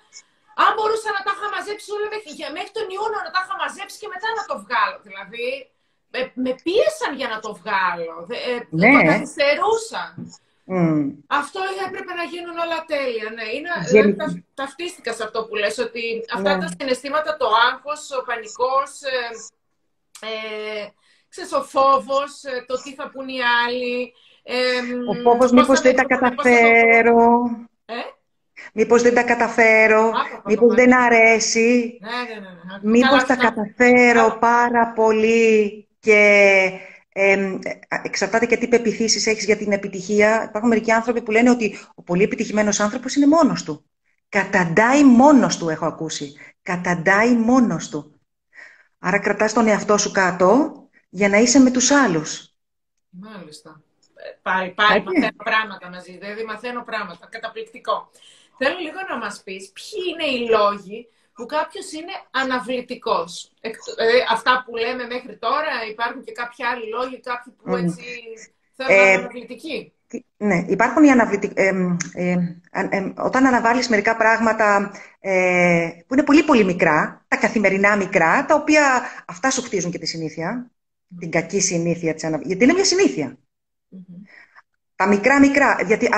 Αν 0.63 0.71
μπορούσα 0.75 1.09
να 1.17 1.21
τα 1.27 1.33
είχα 1.35 1.49
μαζέψει 1.57 1.89
όλα 1.97 2.09
μέχρι, 2.15 2.31
μέχρι 2.57 2.73
τον 2.79 2.87
Ιούνιο 2.95 3.21
να 3.27 3.33
τα 3.35 3.41
είχα 3.43 3.57
μαζέψει 3.63 3.97
και 4.03 4.11
μετά 4.15 4.29
να 4.39 4.45
το 4.51 4.55
βγάλω. 4.65 4.97
Δηλαδή, 5.09 5.49
με, 6.13 6.21
με 6.45 6.53
πίεσαν 6.65 7.13
για 7.21 7.29
να 7.33 7.39
το 7.45 7.51
βγάλω. 7.61 8.17
Ε, 8.51 8.57
ναι. 8.81 8.91
Το 8.95 9.01
καθυστερούσαν. 9.11 10.13
Mm. 10.75 11.05
Αυτό 11.43 11.61
έπρεπε 11.87 12.13
να 12.21 12.25
γίνουν 12.33 12.57
όλα 12.65 12.79
τέλεια. 12.93 13.29
Ναι. 13.37 13.47
Είναι, 13.57 13.73
δηλαδή, 13.89 14.45
ταυτίστηκα 14.61 15.13
σε 15.15 15.23
αυτό 15.27 15.39
που 15.45 15.55
λες, 15.63 15.79
ότι 15.87 16.03
αυτά 16.37 16.51
ναι. 16.55 16.63
τα 16.63 16.69
συναισθήματα, 16.75 17.31
το 17.37 17.49
άγχος, 17.69 18.01
ο 18.19 18.21
πανικός, 18.29 18.91
ε, 19.15 19.25
ε, 20.31 20.87
ξέρεις, 21.33 21.53
ο 21.53 21.63
φόβος, 21.75 22.33
ε, 22.51 22.65
το 22.69 22.75
τι 22.83 22.91
θα 22.95 23.11
πούν 23.11 23.29
οι 23.29 23.41
άλλοι. 23.65 24.15
Ε, 24.43 24.81
ο 25.11 25.15
φόβος 25.25 25.51
μήπως 25.53 25.81
δεν 25.81 25.97
τα 25.97 26.05
καταφέρω. 26.05 27.19
Ε; 27.85 27.95
Μήπως 28.75 29.03
δεν 29.03 29.15
τα 29.15 29.23
καταφέρω, 29.23 30.13
μήπως 30.45 30.75
δεν 30.75 30.95
αρέσει, 30.95 31.99
ναι, 32.01 32.35
ναι, 32.35 32.41
ναι, 32.41 32.91
μήπως 32.91 33.25
τα 33.25 33.37
καταφέρω 33.37 34.37
πάρα 34.41 34.93
πολύ 34.93 35.89
και 35.99 36.71
Ε, 37.19 37.59
εξαρτάται 38.03 38.47
και 38.47 38.57
τι 38.57 38.69
πεπιθήσεις 38.69 39.27
έχεις 39.27 39.45
για 39.45 39.57
την 39.57 39.73
επιτυχία. 39.73 40.45
Υπάρχουν 40.49 40.69
μερικοί 40.69 40.93
άνθρωποι 40.93 41.23
που 41.23 41.31
λένε 41.31 41.51
ότι 41.51 41.79
ο 41.95 42.03
πολύ 42.03 42.23
επιτυχημένος 42.23 42.81
άνθρωπος 42.81 43.15
είναι 43.15 43.27
μόνος 43.27 43.63
του. 43.63 43.85
Καταντάει 44.29 45.05
μόνος 45.05 45.57
του, 45.57 45.69
έχω 45.69 45.87
ακούσει. 45.87 46.37
Καταντάει 46.63 47.37
μόνος 47.37 47.89
του. 47.89 48.21
Άρα 48.99 49.19
κρατάς 49.19 49.53
τον 49.53 49.67
εαυτό 49.67 49.99
σου 49.99 50.11
κάτω 50.11 50.73
για 51.09 51.29
να 51.29 51.37
είσαι 51.37 51.59
με 51.59 51.71
τους 51.71 51.91
άλλους. 51.91 52.55
Μάλιστα. 53.11 53.81
Πάλι, 54.43 54.71
πάλι, 54.71 55.03
μαθαίνω 55.03 55.37
πράγματα 55.37 55.91
μαζί. 55.91 56.19
Δηλαδή, 56.19 56.45
μαθαίνω 56.45 56.83
πράγματα. 56.85 57.27
Καταπληκτικό. 57.31 58.11
Θέλω 58.59 58.79
λίγο 58.79 59.01
να 59.09 59.19
μας 59.19 59.43
πεις 59.45 59.73
ποιοι 59.73 60.01
είναι 60.11 60.27
οι 60.33 60.49
λόγοι 60.49 61.09
που 61.37 61.47
κάποιος 61.47 61.93
είναι 61.93 62.13
αναβλητικός. 62.31 63.53
Δηλαδή, 63.97 64.19
αυτά 64.31 64.63
που 64.67 64.77
λέμε 64.77 65.07
μέχρι 65.07 65.37
τώρα, 65.39 65.73
υπάρχουν 65.91 66.25
και 66.25 66.33
κάποιοι 66.33 66.65
άλλοι 66.65 66.89
λόγοι, 66.89 67.21
κάποιοι 67.21 67.53
που 67.53 67.77
έτσι 67.77 68.05
θέλουν 68.77 68.97
να 68.97 69.03
είναι 69.03 69.19
αναβλητικοί; 69.19 69.93
Ναι, 70.37 70.65
υπάρχουν 70.69 71.05
οι 71.05 71.11
αναβλητικοί. 71.11 71.53
Ε, 71.57 71.73
ε, 72.73 73.13
όταν 73.17 73.47
αναβάλεις 73.47 73.89
μερικά 73.89 74.17
πράγματα 74.17 74.93
ε, 75.21 75.89
που 76.07 76.15
είναι 76.15 76.23
πολύ 76.23 76.43
πολύ 76.43 76.65
μικρά, 76.65 77.25
τα 77.29 77.37
καθημερινά 77.37 77.97
μικρά, 77.97 78.45
τα 78.47 78.55
οποία 78.55 79.03
αυτά 79.27 79.51
σου 79.51 79.63
χτίζουν 79.63 79.91
και 79.91 79.99
τη 79.99 80.07
συνήθεια, 80.07 80.71
την 81.19 81.31
κακή 81.31 81.61
συνήθεια 81.61 82.15
της 82.15 82.25
αναβ... 82.25 82.41
γιατί 82.41 82.65
είναι 82.65 82.73
μια 82.73 82.85
συνήθεια. 82.85 83.39
Τα 84.97 85.07
μικρά 85.07 85.41
μικρά, 85.41 85.77
γιατί 85.87 86.09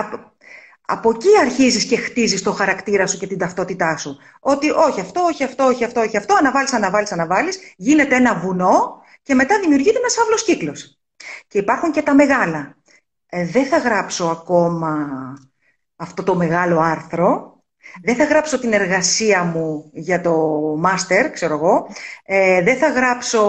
από 0.91 1.11
εκεί 1.11 1.29
αρχίζεις 1.41 1.85
και 1.85 1.97
χτίζεις 1.97 2.43
το 2.43 2.53
χαρακτήρα 2.53 3.07
σου 3.07 3.19
και 3.19 3.27
την 3.27 3.39
ταυτότητά 3.39 3.97
σου. 3.97 4.17
Ότι 4.41 4.71
όχι 4.71 5.01
αυτό, 5.01 5.21
όχι 5.21 5.45
αυτό, 5.45 5.65
όχι 5.65 5.85
αυτό, 5.85 6.01
όχι 6.01 6.17
αυτό, 6.17 6.35
αναβάλεις, 6.35 6.73
αναβάλεις, 6.73 7.13
αναβάλεις, 7.13 7.59
γίνεται 7.77 8.17
ένα 8.17 8.39
βουνό 8.39 9.03
και 9.23 9.35
μετά 9.35 9.61
δημιουργείται 9.61 9.99
ένας 9.99 10.19
άβλος 10.19 10.45
κύκλος. 10.45 10.99
Και 11.49 11.59
υπάρχουν 11.59 11.93
και 11.93 12.03
τα 12.03 12.15
μεγάλα. 12.15 12.77
Ε, 13.27 13.47
δεν 13.47 13.67
θα 13.67 13.79
γράψω 13.79 14.25
ακόμα 14.25 15.09
αυτό 15.97 16.23
το 16.23 16.35
μεγάλο 16.35 16.81
άρθρο, 16.81 17.63
δεν 18.03 18.17
θα 18.17 18.25
γράψω 18.25 18.59
την 18.59 18.73
εργασία 18.73 19.45
μου 19.45 19.91
για 19.93 20.21
το 20.21 20.35
μάστερ, 20.79 21.31
ξέρω 21.31 21.55
εγώ, 21.55 21.87
ε, 22.25 22.63
δεν 22.63 22.77
θα 22.77 22.89
γράψω 22.89 23.43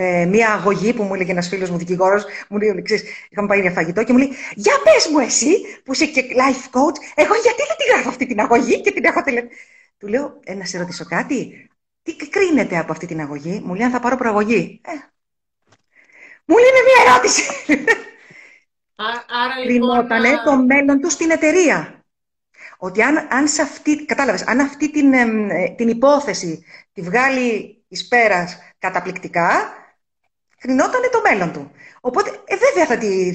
ε, 0.00 0.24
μία 0.24 0.52
αγωγή 0.52 0.92
που 0.92 1.02
μου 1.02 1.14
έλεγε 1.14 1.30
ένας 1.30 1.48
φίλος 1.48 1.70
μου 1.70 1.78
δικηγόρος, 1.78 2.24
μου 2.48 2.58
λέει: 2.58 2.82
Ξέρεις, 2.82 3.04
είχαμε 3.30 3.48
πάει 3.48 3.60
για 3.60 3.70
φαγητό 3.70 4.04
και 4.04 4.12
μου 4.12 4.18
λέει: 4.18 4.30
Για 4.54 4.74
πες 4.84 5.08
μου, 5.12 5.18
εσύ 5.18 5.50
που 5.84 5.92
είσαι 5.92 6.06
και 6.06 6.22
life 6.22 6.64
coach, 6.76 6.96
εγώ 7.14 7.34
γιατί 7.34 7.62
δεν 7.68 7.76
τη 7.78 7.84
γράφω 7.92 8.08
αυτή 8.08 8.26
την 8.26 8.40
αγωγή 8.40 8.80
και 8.80 8.92
την 8.92 9.04
έχω 9.04 9.22
τελε... 9.22 9.42
Του 9.98 10.06
λέω: 10.06 10.40
ε, 10.44 10.54
Να 10.54 10.64
σε 10.64 10.78
ρωτήσω 10.78 11.04
κάτι. 11.04 11.68
Τι 12.02 12.28
κρίνεται 12.28 12.78
από 12.78 12.92
αυτή 12.92 13.06
την 13.06 13.20
αγωγή, 13.20 13.60
μου 13.64 13.74
λέει: 13.74 13.84
Αν 13.84 13.90
θα 13.90 14.00
πάρω 14.00 14.16
προαγωγή. 14.16 14.80
Ε, 14.84 14.90
μου 16.44 16.56
λέει: 16.56 16.68
Είναι 16.68 16.82
μία 16.88 17.12
ερώτηση. 17.12 17.42
Άρα 19.44 19.58
λοιπόν. 19.64 20.08
το 20.44 20.56
μέλλον 20.56 21.00
τους 21.00 21.12
στην 21.12 21.30
εταιρεία. 21.30 22.02
Ότι 22.78 23.02
αν, 23.02 23.28
αν 23.30 23.48
σε 23.48 23.62
αυτή, 23.62 24.04
κατάλαβες, 24.04 24.46
αν 24.46 24.60
αυτή 24.60 24.90
την, 24.90 25.12
ε, 25.12 25.74
την 25.76 25.88
υπόθεση 25.88 26.64
τη 26.92 27.02
βγάλει 27.02 27.78
εις 27.88 28.08
πέρας 28.08 28.58
καταπληκτικά, 28.78 29.77
κρινόταν 30.58 31.00
το 31.10 31.20
μέλλον 31.28 31.52
του. 31.52 31.70
Οπότε, 32.00 32.30
ε, 32.44 32.56
βέβαια 32.56 32.86
θα, 32.86 32.96
τη, 32.98 33.34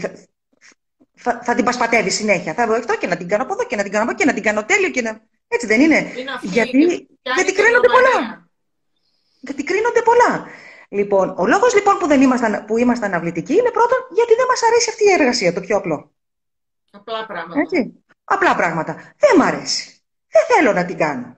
θα, 1.16 1.42
θα, 1.44 1.56
την 1.56 1.66
πασπατεύει 1.66 2.10
συνέχεια. 2.10 2.54
Θα 2.54 2.64
αυτό 2.64 2.98
και 2.98 3.08
να 3.08 3.18
την 3.18 3.28
κάνω 3.28 3.44
από 3.44 3.54
εδώ 3.54 3.64
και 3.66 3.76
να 3.76 3.84
την 3.84 3.92
κάνω 3.92 4.04
από 4.04 4.12
εκεί 4.12 4.22
και 4.22 4.30
να 4.30 4.34
την 4.34 4.44
κάνω 4.44 4.66
τέλειο 4.66 4.90
και 4.90 5.02
να... 5.02 5.22
Έτσι 5.48 5.68
δεν 5.68 5.82
είναι. 5.82 6.12
γιατί, 6.42 7.08
γιατί 7.36 7.54
κρίνονται 7.54 7.88
πολλά. 7.88 8.48
Γιατί 9.40 9.64
κρίνονται 9.64 10.02
πολλά. 10.02 10.46
Λοιπόν, 10.90 11.34
ο 11.38 11.48
λόγος 11.48 11.74
λοιπόν 11.74 11.98
που, 11.98 12.08
δεν 12.08 12.22
ήμασταν, 12.22 12.66
που 12.66 12.78
είμαστε 12.78 13.06
αναβλητικοί 13.06 13.54
είναι 13.54 13.72
πρώτον 13.72 13.98
γιατί 14.14 14.34
δεν 14.36 14.46
μας 14.50 14.62
αρέσει 14.64 14.90
αυτή 14.90 15.04
η 15.04 15.12
εργασία, 15.12 15.54
το 15.54 15.60
πιο 15.60 15.78
απλό. 15.78 16.12
Απλά 16.92 17.26
πράγματα. 17.26 17.60
Έτσι. 17.60 18.04
Απλά 18.24 18.56
πράγματα. 18.56 18.94
Δεν 19.18 19.36
μ' 19.38 19.42
αρέσει. 19.42 20.02
Δεν 20.28 20.42
θέλω 20.48 20.74
να 20.74 20.86
την 20.86 20.98
κάνω. 20.98 21.38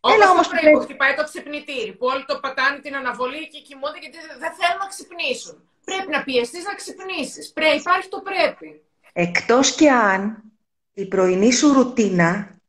Όπως 0.00 0.16
Έλα, 0.16 0.30
όμως 0.30 0.48
πρέπει 0.48 0.70
που 0.70 0.80
χτυπάει 0.80 1.14
το 1.14 1.24
ξυπνητήρι, 1.24 1.92
που 1.92 2.06
όλοι 2.06 2.24
το 2.26 2.38
πατάνε 2.40 2.78
την 2.78 2.94
αναβολή 2.94 3.48
και 3.48 3.60
κοιμούνται 3.66 3.98
γιατί 4.00 4.16
δεν 4.16 4.52
θέλουν 4.58 4.80
να 4.84 4.88
ξυπνήσουν. 4.94 5.54
Πρέπει 5.84 6.10
να 6.10 6.22
πιεστείς 6.22 6.64
να 6.64 6.74
ξυπνήσεις. 6.74 7.52
Πρέπει, 7.52 7.76
υπάρχει 7.76 8.08
το 8.08 8.20
πρέπει. 8.20 8.82
Εκτός 9.12 9.74
και 9.74 9.90
αν 9.90 10.42
η 10.92 11.06
πρωινή 11.06 11.52
σου 11.52 11.72
ρουτίνα 11.72 12.60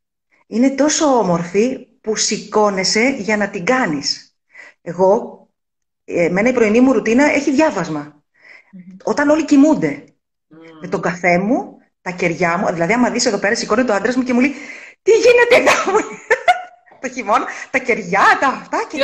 είναι 0.48 0.70
τόσο 0.70 1.06
όμορφη 1.06 1.88
που 2.02 2.16
σηκώνεσαι 2.16 3.16
για 3.20 3.38
να 3.38 3.50
την 3.50 3.66
κάνεις. 3.66 4.36
Εγώ, 4.82 5.48
εμένα 6.06 6.50
η 6.50 6.54
πρωινή 6.54 6.80
μου 6.82 6.94
ρουτίνα 6.94 7.26
έχει 7.26 7.52
διάβασμα. 7.52 8.24
Όταν 9.04 9.30
όλοι 9.30 9.46
κοιμούνται. 9.46 10.04
Με 10.82 10.88
τον 10.88 11.02
καφέ 11.02 11.38
μου, 11.38 11.78
τα 12.02 12.12
κεριά 12.12 12.58
μου, 12.58 12.74
δηλαδή 12.74 12.94
άμα 12.94 13.10
δεις 13.10 13.26
εδώ 13.26 13.38
πέρα 13.38 13.56
σηκώνει 13.56 13.84
το 13.84 13.94
άντρας 13.94 14.16
μου 14.16 14.24
και 14.24 14.34
μου 14.34 14.40
λέει 14.40 14.54
«Τι 15.02 15.12
γίνεται 15.12 15.56
εδώ» 15.56 16.00
το 17.02 17.10
χειμώνα, 17.10 17.46
τα 17.72 17.78
κεριά, 17.78 18.38
τα 18.40 18.48
αυτά 18.48 18.78
και 18.90 18.98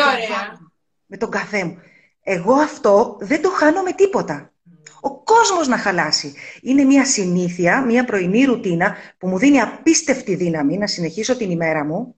με 1.06 1.18
τον 1.18 1.30
καφέ 1.30 1.64
μου. 1.64 1.82
Εγώ 2.24 2.54
αυτό 2.54 3.18
δεν 3.20 3.42
το 3.42 3.50
χάνω 3.50 3.82
με 3.82 3.92
τίποτα. 3.92 4.52
Ο 5.00 5.24
κόσμος 5.24 5.68
να 5.68 5.78
χαλάσει. 5.78 6.34
Είναι 6.62 6.84
μια 6.84 7.06
συνήθεια, 7.06 7.82
μια 7.82 8.06
πρωινή 8.06 8.44
ρουτίνα 8.44 8.96
που 9.18 9.28
μου 9.28 9.38
δίνει 9.38 9.62
απίστευτη 9.62 10.36
δύναμη 10.36 10.78
να 10.78 10.88
συνεχίσω 10.88 11.38
την 11.38 11.52
ημέρα 11.52 11.86
μου 11.86 12.16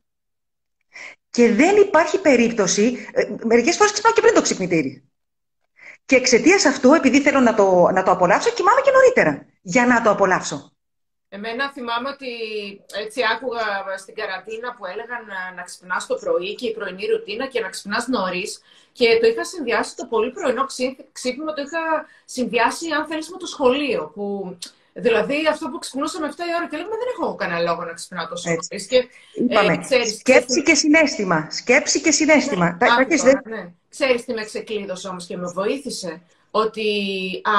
και 1.30 1.54
δεν 1.54 1.76
υπάρχει 1.76 2.22
περίπτωση, 2.22 3.08
ε, 3.14 3.28
μερικές 3.46 3.76
φορές 3.76 3.92
ξυπνάω 3.92 4.14
και 4.14 4.22
πριν 4.22 4.34
το 4.34 4.42
ξυπνητήρι. 4.42 5.04
Και 6.06 6.16
εξαιτίας 6.16 6.66
αυτού, 6.66 6.94
επειδή 6.94 7.22
θέλω 7.22 7.40
να 7.40 7.54
το, 7.54 7.90
να 7.94 8.04
το 8.04 8.12
απολαύσω, 8.12 8.50
κοιμάμαι 8.50 8.82
και 8.84 8.92
νωρίτερα 8.92 9.46
για 9.62 9.86
να 9.86 10.02
το 10.02 10.10
απολαύσω. 10.10 10.74
Εμένα 11.32 11.72
θυμάμαι 11.72 12.10
ότι 12.10 12.32
έτσι 13.04 13.22
άκουγα 13.34 13.66
στην 13.98 14.16
καραντίνα 14.16 14.70
που 14.76 14.86
έλεγαν 14.86 15.22
να, 15.32 15.40
να 15.56 15.64
ξυπνάς 15.64 16.06
το 16.08 16.16
πρωί 16.16 16.56
και 16.56 16.68
η 16.68 16.74
πρωινή 16.74 17.06
ρουτίνα 17.06 17.46
και 17.48 17.60
να 17.60 17.70
ξυπνάς 17.70 18.08
νωρίς. 18.08 18.62
Και 18.92 19.08
το 19.22 19.28
είχα 19.28 19.44
συνδυάσει 19.46 19.96
το 19.96 20.06
πολύ 20.06 20.32
πρωινό 20.32 20.66
ξύπνημα, 21.12 21.54
το 21.54 21.62
είχα 21.62 21.84
συνδυάσει, 22.26 22.86
αν 22.98 23.06
θέλεις, 23.08 23.30
με 23.30 23.38
το 23.38 23.46
σχολείο. 23.46 24.12
Που, 24.14 24.58
δηλαδή 24.94 25.48
αυτό 25.48 25.70
που 25.70 25.80
ξυπνούσαμε 25.80 26.28
7 26.28 26.32
η 26.32 26.54
ώρα 26.58 26.68
και 26.70 26.78
λέγαμε 26.78 26.96
δεν 27.02 27.10
έχω 27.14 27.36
κανένα 27.36 27.60
λόγο 27.60 27.84
να 27.84 27.94
ξυπνάω 27.94 28.28
τόσο 28.28 28.50
νωρίς. 28.50 28.88
Και, 28.88 29.08
Είπαμε, 29.34 29.74
ε, 29.74 29.78
ξέρεις, 29.78 30.18
σκέψη 30.18 30.64
και 30.64 30.76
συνέστημα. 30.76 31.48
Σκέψη 31.52 32.02
και 32.02 32.12
συνέστημα. 32.12 32.78
Ναι, 33.46 33.56
ναι. 33.56 33.72
Ξέρεις 33.90 34.26
τι 34.26 34.34
με 34.34 34.44
ξεκλείδωσε 34.44 35.08
όμως 35.08 35.26
και 35.26 35.38
με 35.38 35.48
βοήθησε. 35.54 36.22
Ότι 36.52 36.88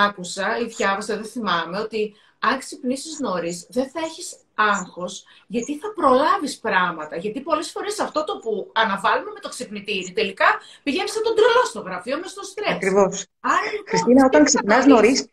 άκουσα 0.07 0.59
ή 0.59 0.65
διάβασα, 0.65 1.15
δεν 1.17 1.25
θυμάμαι, 1.25 1.79
ότι 1.79 2.15
αν 2.41 2.59
ξυπνήσεις 2.59 3.19
νωρίς, 3.19 3.67
δεν 3.71 3.91
θα 3.91 4.01
έχεις 4.05 4.37
άγχος, 4.55 5.25
γιατί 5.47 5.79
θα 5.79 5.93
προλάβεις 5.93 6.59
πράγματα. 6.59 7.17
Γιατί 7.17 7.41
πολλές 7.41 7.71
φορές 7.71 7.99
αυτό 7.99 8.25
το 8.25 8.39
που 8.39 8.71
αναβάλουμε 8.75 9.31
με 9.35 9.41
το 9.41 9.49
ξυπνητήρι, 9.49 10.13
τελικά 10.13 10.47
πηγαίνεις 10.83 11.13
σαν 11.13 11.23
τον 11.23 11.35
τρελό 11.35 11.65
στο 11.65 11.81
γραφείο 11.81 12.19
μες 12.19 12.31
στο 12.31 12.43
στρες. 12.43 12.75
Ακριβώς. 12.75 13.27
Λοιπόν, 13.43 13.87
Χριστίνα, 13.87 14.25
όταν 14.25 14.45
ξυπνάς 14.45 14.87
νωρίς, 14.87 15.27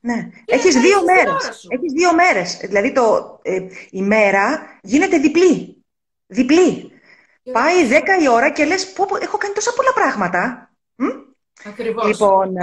ναι. 0.00 0.28
Έχεις 0.44 0.74
δύο 0.74 1.04
μέρες. 1.04 1.66
Έχεις 1.68 1.92
δύο 1.92 2.14
μέρες. 2.14 2.56
Δηλαδή 2.56 2.92
το, 2.92 3.38
ε, 3.42 3.60
η 3.90 4.02
μέρα 4.02 4.78
γίνεται 4.82 5.18
διπλή. 5.18 5.84
Διπλή. 6.26 6.92
Πάει 7.52 7.86
10 7.86 8.22
η 8.22 8.28
ώρα 8.28 8.50
και 8.50 8.64
λες: 8.64 8.92
Έχω 9.20 9.36
κάνει 9.36 9.54
τόσα 9.54 9.72
πολλά 9.72 9.92
πράγματα. 9.92 10.63
Ακριβώς. 11.66 12.06
Λοιπόν, 12.06 12.54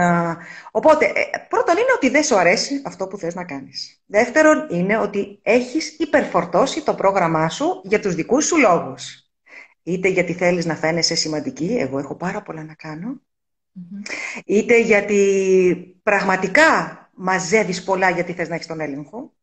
οπότε, 0.71 1.05
ε, 1.05 1.37
πρώτον 1.49 1.77
είναι 1.77 1.93
ότι 1.95 2.09
δεν 2.09 2.23
σου 2.23 2.37
αρέσει 2.37 2.81
αυτό 2.85 3.07
που 3.07 3.17
θες 3.17 3.35
να 3.35 3.43
κάνεις. 3.43 4.01
Δεύτερον 4.05 4.67
είναι 4.69 4.97
ότι 4.97 5.39
έχεις 5.41 5.95
υπερφορτώσει 5.99 6.83
το 6.83 6.93
πρόγραμμά 6.93 7.49
σου 7.49 7.81
για 7.83 7.99
τους 7.99 8.15
δικούς 8.15 8.45
σου 8.45 8.57
λόγους. 8.57 9.29
Είτε 9.83 10.07
γιατί 10.07 10.33
θέλεις 10.33 10.65
να 10.65 10.75
φαίνεσαι 10.75 11.15
σημαντική, 11.15 11.75
εγώ 11.79 11.99
έχω 11.99 12.15
πάρα 12.15 12.41
πολλά 12.41 12.63
να 12.63 12.73
κανω 12.73 13.21
είτε 14.45 14.79
γιατί 14.79 15.99
πραγματικά 16.03 16.97
μαζεύεις 17.13 17.83
πολλά 17.83 18.09
γιατί 18.09 18.33
θες 18.33 18.49
να 18.49 18.55
έχεις 18.55 18.67
τον 18.67 18.79
έλεγχο, 18.79 19.33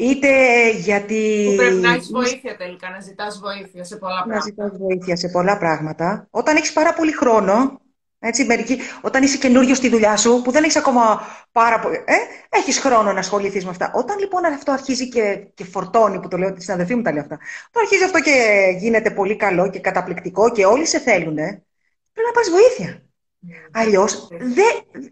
είτε 0.00 0.30
γιατί... 0.70 1.46
Που 1.48 1.54
πρέπει 1.56 1.74
να 1.74 1.92
έχεις 1.92 2.10
βοήθεια 2.10 2.56
τελικά, 2.56 2.90
να 2.90 3.00
ζητάς 3.00 3.38
βοήθεια 3.38 3.84
σε 3.84 3.96
πολλά 3.96 4.14
πράγματα. 4.14 4.34
Να 4.34 4.40
ζητάς 4.40 4.78
βοήθεια 4.78 5.16
σε 5.16 5.28
πολλά 5.28 5.58
πράγματα. 5.58 6.26
Όταν 6.30 6.56
έχεις 6.56 6.72
πάρα 6.72 6.94
πολύ 6.94 7.12
χρόνο, 7.12 7.80
έτσι, 8.18 8.44
μερικοί, 8.44 8.78
όταν 9.00 9.22
είσαι 9.22 9.38
καινούριο 9.38 9.74
στη 9.74 9.88
δουλειά 9.88 10.16
σου, 10.16 10.42
που 10.44 10.50
δεν 10.50 10.62
έχεις 10.62 10.76
ακόμα 10.76 11.20
πάρα 11.52 11.80
πολύ. 11.80 11.96
Ε, 11.96 12.14
έχεις 12.48 12.78
χρόνο 12.78 13.12
να 13.12 13.18
ασχοληθείς 13.18 13.64
με 13.64 13.70
αυτά. 13.70 13.90
Όταν 13.94 14.18
λοιπόν 14.18 14.44
αυτό 14.44 14.72
αρχίζει 14.72 15.08
και, 15.08 15.46
και 15.54 15.64
φορτώνει, 15.64 16.20
που 16.20 16.28
το 16.28 16.36
λέω, 16.36 16.52
τη 16.52 16.62
συναδελφή 16.62 16.94
μου 16.94 17.02
τα 17.02 17.12
λέει 17.12 17.20
αυτά, 17.20 17.38
όταν 17.68 17.82
αρχίζει 17.82 18.04
αυτό 18.04 18.20
και 18.20 18.64
γίνεται 18.78 19.10
πολύ 19.10 19.36
καλό 19.36 19.70
και 19.70 19.80
καταπληκτικό 19.80 20.50
και 20.50 20.66
όλοι 20.66 20.86
σε 20.86 20.98
θέλουν, 20.98 21.38
ε, 21.38 21.64
πρέπει 22.12 22.28
να 22.28 22.32
πάρει 22.32 22.50
βοήθεια. 22.50 23.02
Mm. 23.46 23.70
Αλλιώς 23.72 24.28
δεν. 24.30 25.02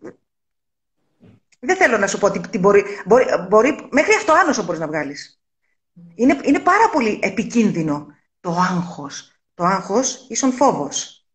Δεν 1.58 1.76
θέλω 1.76 1.98
να 1.98 2.06
σου 2.06 2.18
πω 2.18 2.26
ότι 2.26 2.58
μπορεί, 2.58 2.84
μπορεί, 3.06 3.24
μπορεί, 3.48 3.88
μέχρι 3.90 4.14
αυτό 4.14 4.32
άνοσο 4.32 4.62
μπορείς 4.62 4.80
να 4.80 4.86
βγάλεις. 4.86 5.42
Είναι, 6.14 6.40
είναι 6.42 6.58
πάρα 6.58 6.90
πολύ 6.92 7.18
επικίνδυνο 7.22 8.06
το 8.40 8.50
άγχος. 8.50 9.32
Το 9.54 9.64
άγχος 9.64 10.26
ίσον 10.28 10.52
φόβος. 10.52 11.26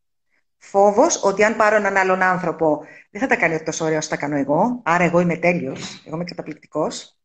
φόβος 0.57 1.23
ότι 1.23 1.43
αν 1.43 1.55
πάρω 1.55 1.75
έναν 1.75 1.97
άλλον 1.97 2.21
άνθρωπο 2.21 2.85
δεν 3.09 3.21
θα 3.21 3.27
τα 3.27 3.35
κάνει 3.35 3.63
τόσο 3.63 3.85
ωραία 3.85 3.97
όσο 3.97 4.09
τα 4.09 4.17
κάνω 4.17 4.35
εγώ, 4.35 4.81
άρα 4.83 5.03
εγώ 5.03 5.19
είμαι 5.19 5.37
τέλειος, 5.37 6.03
εγώ 6.05 6.15
είμαι 6.15 6.23
καταπληκτικός. 6.23 7.17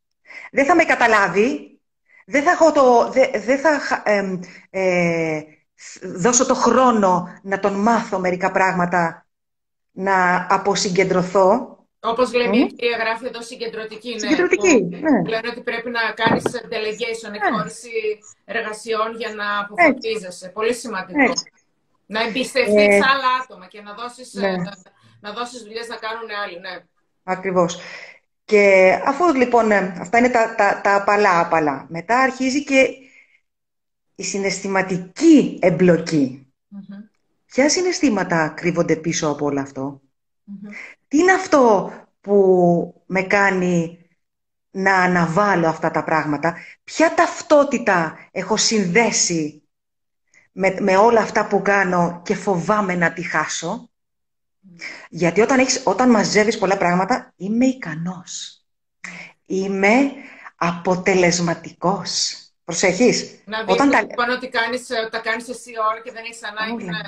Δεν 0.52 0.64
θα 0.64 0.74
με 0.74 0.84
καταλάβει, 0.84 1.80
δεν 2.26 2.42
θα, 2.42 2.50
έχω 2.50 2.72
το, 2.72 3.10
δεν, 3.44 3.58
θα 3.58 4.02
ε, 4.70 5.42
δώσω 6.02 6.46
το 6.46 6.54
χρόνο 6.54 7.38
να 7.42 7.58
τον 7.58 7.74
μάθω 7.74 8.18
μερικά 8.18 8.50
πράγματα, 8.50 9.26
να 9.90 10.46
αποσυγκεντρωθώ. 10.50 11.77
Όπως 12.00 12.32
λέει 12.32 12.46
η 12.46 12.66
κυρία 12.66 12.96
Γράφη 12.96 13.26
εδώ, 13.26 13.42
συγκεντρωτική. 13.42 14.12
Ναι, 14.12 14.18
συγκεντρωτική. 14.18 14.84
Ναι. 14.84 15.28
Λένε 15.28 15.48
ότι 15.48 15.60
πρέπει 15.60 15.90
να 15.90 16.00
κάνεις 16.14 16.44
delegation, 16.44 17.34
εκχώρηση 17.34 17.90
εργασιών 18.44 19.16
για 19.16 19.34
να 19.34 19.58
αποφασίζεσαι. 19.58 20.48
Πολύ 20.48 20.74
σημαντικό. 20.74 21.32
Να 22.06 22.22
εμπιστευτείς 22.22 22.74
ε, 22.74 22.94
άλλα 22.94 23.30
άτομα 23.42 23.66
και 23.66 23.80
να 23.80 23.94
δώσεις 23.94 24.34
ναι. 24.34 24.50
να, 24.56 24.72
να 25.20 25.32
δώσεις 25.32 25.62
δουλειές 25.62 25.88
να 25.88 25.96
κάνουν 25.96 26.28
άλλοι. 26.44 26.60
Ναι. 26.60 26.84
Ακριβώς. 27.22 27.80
Και 28.44 28.92
αφού 29.04 29.34
λοιπόν 29.34 29.70
ε, 29.70 29.96
αυτά 30.00 30.18
είναι 30.18 30.28
τα, 30.28 30.54
τα, 30.54 30.80
τα 30.80 30.94
απαλά 30.94 31.40
απαλά, 31.40 31.86
μετά 31.88 32.18
αρχίζει 32.18 32.64
και 32.64 32.88
η 34.14 34.22
συναισθηματική 34.22 35.58
εμπλοκή. 35.62 36.52
Mm-hmm. 36.72 37.10
Ποια 37.46 37.68
συναισθήματα 37.68 38.48
κρύβονται 38.48 38.96
πίσω 38.96 39.28
από 39.28 39.44
όλο 39.44 39.60
αυτό; 39.60 40.00
Τι 41.08 41.18
είναι 41.18 41.32
αυτό 41.32 41.92
που 42.20 43.04
με 43.06 43.22
κάνει 43.22 43.98
να 44.70 44.94
αναβάλω 44.94 45.68
αυτά 45.68 45.90
τα 45.90 46.04
πράγματα; 46.04 46.56
Ποια 46.84 47.14
ταυτότητα 47.14 48.18
έχω 48.30 48.56
συνδέσει 48.56 49.62
με, 50.52 50.76
με 50.80 50.96
όλα 50.96 51.20
αυτά 51.20 51.46
που 51.46 51.62
κάνω 51.62 52.20
και 52.24 52.34
φοβάμαι 52.34 52.94
να 52.94 53.12
τη 53.12 53.22
χάσω; 53.22 53.90
Γιατί 55.08 55.40
όταν, 55.40 55.58
έχεις, 55.58 55.82
όταν 55.84 56.10
μαζεύεις 56.10 56.58
πολλά 56.58 56.76
πράγματα, 56.76 57.32
είμαι 57.36 57.66
ικανός. 57.66 58.62
Είμαι 59.46 60.12
αποτελεσματικός. 60.56 62.42
Προσέχεις. 62.64 63.42
Να 63.44 63.64
δεις 63.64 63.72
όταν 63.72 63.90
τα... 63.90 64.00
Λοιπόν 64.00 64.30
ότι 64.30 64.48
κάνεις, 64.48 64.86
τα 65.10 65.18
κάνεις 65.18 65.48
εσύ 65.48 65.70
όλα 65.90 66.00
και 66.04 66.12
δεν 66.12 66.24
έχεις 66.24 66.40
ανάγκη. 66.44 66.84
Ναι. 66.84 67.00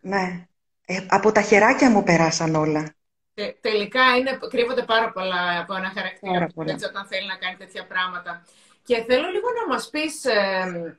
ναι. 0.00 0.46
Ε, 0.86 1.06
από 1.08 1.32
τα 1.32 1.42
χεράκια 1.42 1.90
μου 1.90 2.02
περάσαν 2.02 2.54
όλα. 2.54 2.94
Τε, 3.36 3.54
τελικά 3.60 4.16
είναι, 4.18 4.38
κρύβονται 4.50 4.82
πάρα 4.82 5.12
πολλά 5.12 5.60
από 5.60 5.74
ένα 5.74 5.92
χαρακτήρα 5.94 6.72
έτσι, 6.72 6.86
όταν 6.86 7.06
θέλει 7.06 7.26
να 7.26 7.36
κάνει 7.36 7.56
τέτοια 7.56 7.86
πράγματα. 7.86 8.44
Και 8.84 9.04
θέλω 9.08 9.28
λίγο 9.28 9.48
να 9.60 9.74
μας 9.74 9.88
πεις 9.90 10.24
ε, 10.24 10.98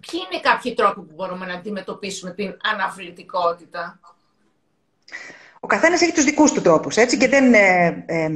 ποιοι 0.00 0.20
είναι 0.24 0.40
κάποιοι 0.40 0.74
τρόποι 0.74 1.00
που 1.00 1.12
μπορούμε 1.14 1.46
να 1.46 1.54
αντιμετωπίσουμε 1.54 2.30
την 2.32 2.56
αναβλητικότητα; 2.72 4.00
Ο 5.60 5.66
καθένας 5.66 6.00
έχει 6.00 6.12
τους 6.12 6.24
δικούς 6.24 6.52
του 6.52 6.60
τρόπους, 6.60 6.96
έτσι, 6.96 7.16
και 7.16 7.28
δεν, 7.28 7.54
ε, 7.54 8.04
ε 8.06 8.28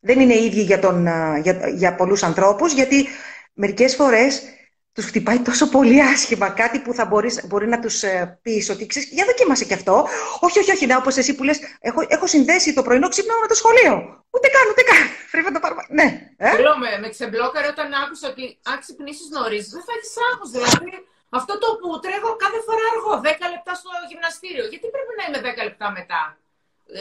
δεν 0.00 0.20
είναι 0.20 0.34
ίδιοι 0.34 0.62
για, 0.62 0.78
τον, 0.78 1.06
ε, 1.06 1.38
για, 1.42 1.68
για 1.68 1.94
πολλούς 1.94 2.22
ανθρώπους, 2.22 2.72
γιατί 2.72 3.06
μερικές 3.52 3.94
φορές 3.94 4.42
τους 4.96 5.06
χτυπάει 5.10 5.40
τόσο 5.48 5.64
πολύ 5.76 5.98
άσχημα 6.12 6.48
κάτι 6.60 6.78
που 6.84 6.92
θα 6.98 7.04
μπορείς, 7.08 7.34
μπορεί 7.48 7.66
να 7.74 7.78
τους 7.84 7.96
ε, 8.02 8.38
πεις 8.42 8.64
ότι 8.74 8.86
ξέρεις, 8.86 9.08
για 9.16 9.24
δοκίμασε 9.30 9.64
και 9.68 9.76
αυτό. 9.80 9.94
Όχι, 10.46 10.58
όχι, 10.62 10.70
όχι, 10.76 10.84
ναι, 10.86 10.96
όπως 11.02 11.14
εσύ 11.20 11.32
που 11.36 11.44
λες, 11.48 11.58
έχω, 11.88 12.00
έχω 12.14 12.26
συνδέσει 12.34 12.68
το 12.78 12.82
πρωινό 12.86 13.08
ξύπνο 13.08 13.34
με 13.44 13.48
το 13.52 13.56
σχολείο. 13.60 13.92
Ούτε 14.34 14.48
καν, 14.54 14.64
ούτε 14.72 14.82
καν. 14.88 15.02
Πρέπει 15.32 15.48
να 15.50 15.54
το 15.56 15.60
πάρουμε. 15.64 15.82
Ναι. 15.98 16.06
Ε; 16.44 16.48
Θέλω 16.56 16.74
με, 16.82 16.90
με 17.02 17.08
ξεμπλόκαρε 17.14 17.68
όταν 17.74 17.88
άκουσα 18.02 18.26
ότι 18.32 18.44
αν 18.70 18.76
ξυπνήσεις 18.82 19.28
νωρίς, 19.36 19.64
δεν 19.74 19.82
θα 19.86 19.92
έχεις 19.96 20.12
άγχος. 20.28 20.50
Δηλαδή, 20.56 20.90
αυτό 21.38 21.52
το 21.62 21.68
που 21.80 21.88
τρέχω 22.04 22.30
κάθε 22.44 22.60
φορά 22.66 22.84
αργό, 22.92 23.12
10 23.28 23.54
λεπτά 23.54 23.72
στο 23.80 23.90
γυμναστήριο. 24.10 24.64
Γιατί 24.72 24.86
πρέπει 24.94 25.12
να 25.18 25.24
είμαι 25.26 25.40
10 25.48 25.68
λεπτά 25.68 25.86
μετά; 25.98 26.22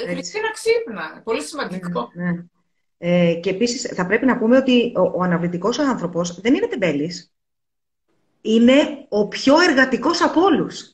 Ε, 0.08 0.42
να 0.46 0.52
ξύπνα. 0.58 1.06
Πολύ 1.28 1.44
σημαντικό. 1.50 2.02
Ναι, 2.20 2.30
ναι. 2.36 2.44
Ε, 2.98 3.34
και 3.44 3.50
επίσης 3.56 3.80
θα 3.98 4.04
πρέπει 4.10 4.26
να 4.32 4.36
πούμε 4.40 4.56
ότι 4.64 4.78
ο, 5.02 5.04
ο 5.18 5.22
αναβλητικός 5.28 5.76
άνθρωπος 5.92 6.26
δεν 6.44 6.54
είναι 6.56 6.70
τεμπέλης 6.74 7.16
είναι 8.46 9.06
ο 9.10 9.28
πιο 9.28 9.60
εργατικός 9.60 10.22
από 10.22 10.42
όλους. 10.42 10.94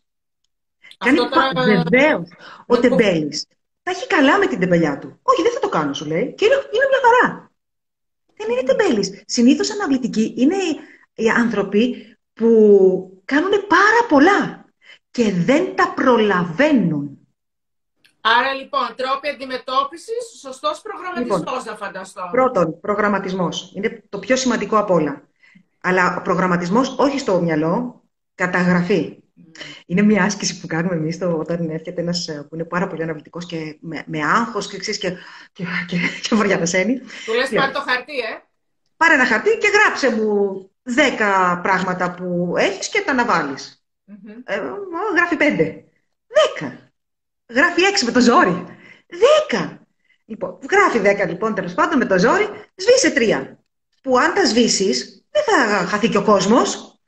Κάνει 0.98 1.18
τώρα... 1.18 1.52
Βεβαίως. 1.84 2.30
Ο 2.66 2.80
τεμπέλης 2.80 3.48
θα 3.84 3.92
έχει 3.92 4.08
καλά 4.08 4.38
με 4.38 4.48
την 4.48 4.60
τεμπελιά 4.60 4.98
του. 4.98 5.20
Όχι, 5.22 5.42
δεν 5.42 5.52
θα 5.52 5.60
το 5.60 5.70
κάνω, 5.70 5.94
σου 5.94 6.06
λέει. 6.06 6.34
Και 6.38 6.46
είναι, 6.46 6.56
είναι 6.56 6.88
μια 6.90 7.00
χαρά. 7.04 7.52
Δεν 8.36 8.50
είναι 8.50 8.64
τεμπέλης. 8.64 9.24
Συνήθως 9.26 9.72
αναβλητικοί 9.72 10.34
είναι 10.38 10.56
οι 11.14 11.30
άνθρωποι 11.30 12.18
που 12.34 13.22
κάνουν 13.26 13.52
πάρα 13.68 14.06
πολλά 14.08 14.66
και 15.12 15.32
δεν 15.32 15.76
τα 15.76 15.94
προλαβαίνουν. 15.96 17.18
Άρα 18.22 18.54
λοιπόν, 18.54 18.82
τρόποι 18.96 19.30
αντιμετώπισης, 19.30 20.40
σωστός 20.40 20.82
προγραμματισμός, 20.82 21.40
λοιπόν, 21.40 21.62
θα 21.62 21.76
φανταστώ. 21.76 22.30
Πρώτον, 22.32 22.80
προγραμματισμός. 22.80 23.72
Είναι 23.76 24.04
το 24.10 24.20
πιο 24.20 24.36
σημαντικό 24.36 24.78
από 24.78 24.94
όλα. 24.94 25.30
Αλλά 25.82 26.18
ο 26.18 26.22
προγραμματισμός 26.22 26.96
όχι 26.98 27.20
στο 27.20 27.42
μυαλό, 27.42 28.04
καταγραφή. 28.36 29.16
Είναι 29.86 30.02
μια 30.02 30.24
άσκηση 30.24 30.60
που 30.60 30.68
κάνουμε 30.68 30.96
εμείς 30.96 31.22
όταν 31.22 31.70
έρχεται 31.70 32.02
ένας 32.02 32.28
ε, 32.28 32.46
που 32.50 32.56
είναι 32.56 32.64
πάρα 32.64 32.88
πολύ 32.88 33.04
αναβλητικός 33.04 33.46
και 33.46 33.78
με, 33.80 34.04
με 34.08 34.26
άγχος 34.26 34.68
και 34.68 34.78
ξέρεις 34.78 35.00
και, 35.00 35.10
και, 35.52 35.64
και, 35.88 35.98
και 36.22 36.36
Του 37.26 37.34
λες 37.34 37.50
πάρε 37.50 37.72
το 37.72 37.80
χαρτί, 37.80 38.18
ε. 38.18 38.42
Πάρε 38.98 39.14
ένα 39.14 39.26
χαρτί 39.26 39.58
και 39.58 39.68
γράψε 39.68 40.16
μου 40.16 40.70
δέκα 40.84 41.60
πράγματα 41.64 42.14
που 42.14 42.54
έχεις 42.58 42.90
και 42.90 43.02
τα 43.06 43.12
αναβάλεις. 43.12 43.86
Ε, 44.44 44.62
γράφει 45.16 45.36
πέντε. 45.36 45.84
Δέκα. 46.28 46.92
Γράφει 47.48 47.82
έξι 47.82 48.06
με 48.06 48.12
το 48.12 48.20
ζόρι. 48.20 48.66
Δέκα. 49.08 49.88
Λοιπόν, 50.26 50.60
γράφει 50.72 51.00
δέκα 51.00 51.26
λοιπόν 51.26 51.56
τέλος 51.56 51.74
πάντων 51.74 51.98
με 51.98 52.06
το 52.06 52.20
ζόρι, 52.20 52.50
σβήσε 52.76 53.12
τρία. 53.12 53.60
Που 54.02 54.18
αν 54.18 54.34
τα 54.34 54.46
σβήσεις, 54.46 55.21
δεν 55.32 55.44
θα 55.46 55.86
χαθεί 55.86 56.10
και 56.10 56.18
ο 56.18 56.24
κόσμος. 56.24 57.00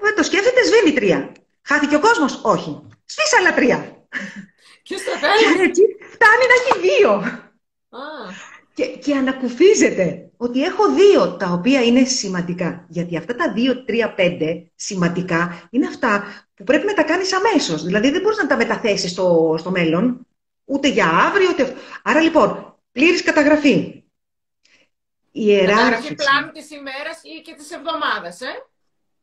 Δεν 0.00 0.14
το 0.14 0.22
σκέφτεται, 0.22 0.64
σβήνει 0.64 0.92
τρία. 0.94 1.32
Χάθηκε 1.62 1.96
ο 1.96 2.00
κόσμος, 2.00 2.40
όχι. 2.42 2.80
Σβήσα 3.04 3.36
άλλα 3.38 3.54
τρία. 3.54 4.06
Και 4.82 4.96
στο 4.96 5.10
τέλο. 5.20 5.62
έτσι 5.62 5.82
φτάνει 6.12 6.44
να 6.48 6.54
έχει 6.60 6.88
δύο. 6.88 7.40
Και, 8.74 8.86
και 8.86 9.14
ανακουφίζεται 9.14 10.30
ότι 10.36 10.62
έχω 10.62 10.92
δύο 10.94 11.36
τα 11.36 11.46
οποία 11.46 11.84
είναι 11.84 12.04
σημαντικά. 12.04 12.86
Γιατί 12.88 13.16
αυτά 13.16 13.34
τα 13.34 13.52
δύο, 13.52 13.84
τρία, 13.84 14.14
πέντε 14.14 14.70
σημαντικά 14.74 15.68
είναι 15.70 15.86
αυτά 15.86 16.24
που 16.54 16.64
πρέπει 16.64 16.86
να 16.86 16.94
τα 16.94 17.02
κάνεις 17.02 17.32
αμέσως. 17.32 17.84
Δηλαδή 17.84 18.10
δεν 18.10 18.20
μπορείς 18.20 18.38
να 18.38 18.46
τα 18.46 18.56
μεταθέσεις 18.56 19.10
στο, 19.10 19.54
στο 19.58 19.70
μέλλον, 19.70 20.26
ούτε 20.64 20.88
για 20.88 21.06
αύριο, 21.06 21.48
ούτε... 21.50 21.74
Άρα 22.02 22.20
λοιπόν, 22.20 22.78
πλήρης 22.92 23.22
καταγραφή 23.22 24.02
ιεράρχηση. 25.30 25.74
Καταγραφή 25.74 26.14
πλάνου 26.14 26.50
τη 26.52 26.74
ημέρα 26.74 27.12
ή 27.22 27.40
και 27.42 27.54
τη 27.58 27.64
εβδομάδα, 27.74 28.28
ε; 28.28 28.52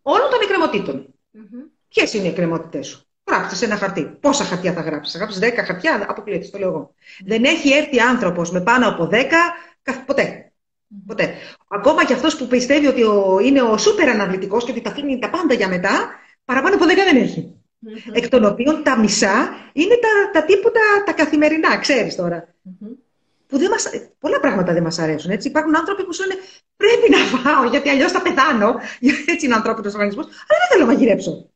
Όλων 0.01 0.29
των 0.29 0.39
εκκρεμωτήτων. 0.41 0.95
Mm-hmm. 1.07 1.69
Ποιες 1.87 2.13
είναι 2.13 2.25
οι 2.25 2.29
εκκρεμότητές 2.29 2.87
σου; 2.87 3.07
Γράψτε 3.29 3.55
σε 3.55 3.65
ένα 3.65 3.77
χαρτί. 3.77 4.17
Πόσα 4.19 4.43
χαρτιά 4.43 4.73
θα 4.73 4.81
γράψεις; 4.81 5.13
Θα 5.13 5.19
γράψεις 5.19 5.41
10 5.41 5.65
χαρτιά, 5.65 6.05
αποκλείεται, 6.07 6.47
το 6.47 6.57
λέω 6.57 6.69
εγώ. 6.69 6.93
Mm-hmm. 6.93 7.23
Δεν 7.25 7.43
έχει 7.43 7.73
έρθει 7.73 7.99
άνθρωπος 7.99 8.51
με 8.51 8.61
πάνω 8.61 8.87
από 8.87 9.09
10 9.11 9.23
ποτέ. 10.05 10.51
Mm-hmm. 10.51 11.03
Ποτέ. 11.07 11.33
Ακόμα 11.67 12.05
και 12.05 12.13
αυτός 12.13 12.37
που 12.37 12.47
πιστεύει 12.47 12.87
ότι 12.87 13.03
ο, 13.03 13.39
είναι 13.43 13.61
ο 13.61 13.77
σούπερ 13.77 14.09
αναβλητικό 14.09 14.57
και 14.57 14.71
ότι 14.71 14.81
τα 14.81 14.89
αφήνει 14.89 15.19
τα 15.19 15.29
πάντα 15.29 15.53
για 15.53 15.67
μετά, 15.67 16.09
παραπάνω 16.45 16.75
από 16.75 16.85
10 16.85 16.87
δεν 16.87 17.17
έχει. 17.17 17.55
Εκ 18.11 18.29
των 18.29 18.45
οποίων 18.45 18.83
τα 18.83 18.99
μισά 18.99 19.49
είναι 19.73 19.95
τα, 19.95 20.39
τα 20.39 20.45
τίποτα 20.45 20.79
τα 21.05 21.13
καθημερινά, 21.13 21.77
ξέρεις 21.77 22.15
τώρα 22.15 22.55
που 23.47 23.57
δεν 23.57 23.69
μας, 23.69 23.89
πολλά 24.19 24.39
πράγματα 24.39 24.73
δεν 24.73 24.83
μας 24.83 24.99
αρέσουν. 24.99 25.31
Έτσι. 25.31 25.47
Υπάρχουν 25.47 25.75
άνθρωποι 25.75 26.03
που 26.05 26.13
σου 26.13 26.23
λένε 26.27 26.41
πρέπει 26.75 27.09
να 27.09 27.17
φάω 27.17 27.69
γιατί 27.69 27.89
αλλιώς 27.89 28.11
θα 28.11 28.21
πεθάνω. 28.21 28.75
Έτσι 29.31 29.45
είναι 29.45 29.53
ο 29.53 29.57
ανθρώπινος 29.57 29.93
οργανισμός. 29.93 30.25
Αλλά 30.25 30.59
δεν 30.59 30.67
θέλω 30.69 30.85
να 30.85 30.91
μαγειρέψω. 30.91 31.49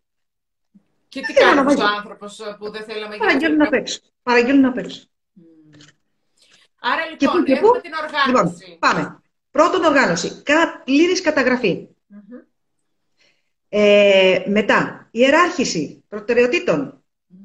Και 1.07 1.21
τι 1.21 1.33
κάνεις 1.33 1.75
ο 1.75 1.85
άνθρωπος 1.97 2.41
που 2.59 2.71
δεν 2.71 2.83
θέλει 2.83 2.99
να 2.99 3.07
μαγειρέψει; 3.07 3.17
Παραγγέλνουν 3.19 3.61
απ' 3.61 3.73
έξω. 3.73 3.99
Παραγγέλνουν 4.23 4.65
απ' 4.65 4.77
έξω. 4.77 5.07
Άρα 6.81 7.01
λοιπόν, 7.09 7.43
και 7.43 7.53
έχουμε 7.53 7.79
την 7.79 7.91
οργάνωση. 7.93 8.65
Λοιπόν, 8.65 8.79
πάμε. 8.79 9.19
Πρώτον 9.51 9.83
οργάνωση. 9.83 10.43
Πλήρης 10.83 11.21
καταγραφή. 11.21 11.87
Mm-hmm. 12.13 12.45
Ε, 13.69 14.43
μετά, 14.47 15.07
ιεράρχηση 15.11 16.03
προτεραιοτήτων. 16.07 17.03
Mm. 17.31 17.35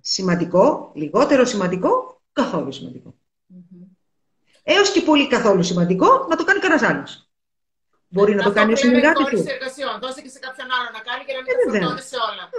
Σημαντικό, 0.00 0.92
λιγότερο 0.94 1.44
σημαντικό, 1.44 2.22
καθόλου 2.32 2.72
σημαντικό 2.72 3.14
έως 4.64 4.90
και 4.90 5.00
πολύ 5.00 5.28
καθόλου 5.28 5.62
σημαντικό, 5.62 6.26
να 6.28 6.36
το 6.36 6.44
κάνει 6.44 6.60
κανένας 6.60 6.82
άλλος. 6.82 7.28
Μπορεί 8.08 8.34
να 8.34 8.42
το 8.42 8.52
κάνει 8.52 8.72
ο 8.72 8.76
συνεργάτης 8.76 9.26
του. 9.26 9.44
Δώσε 10.00 10.20
και 10.22 10.28
σε 10.28 10.38
κάποιον 10.38 10.68
άλλο 10.76 10.88
να 10.92 11.00
κάνει 11.08 11.24
και 11.26 11.32
να 11.32 11.78
μην 11.80 11.96
το 11.96 12.02
σε 12.02 12.16
όλα. 12.30 12.50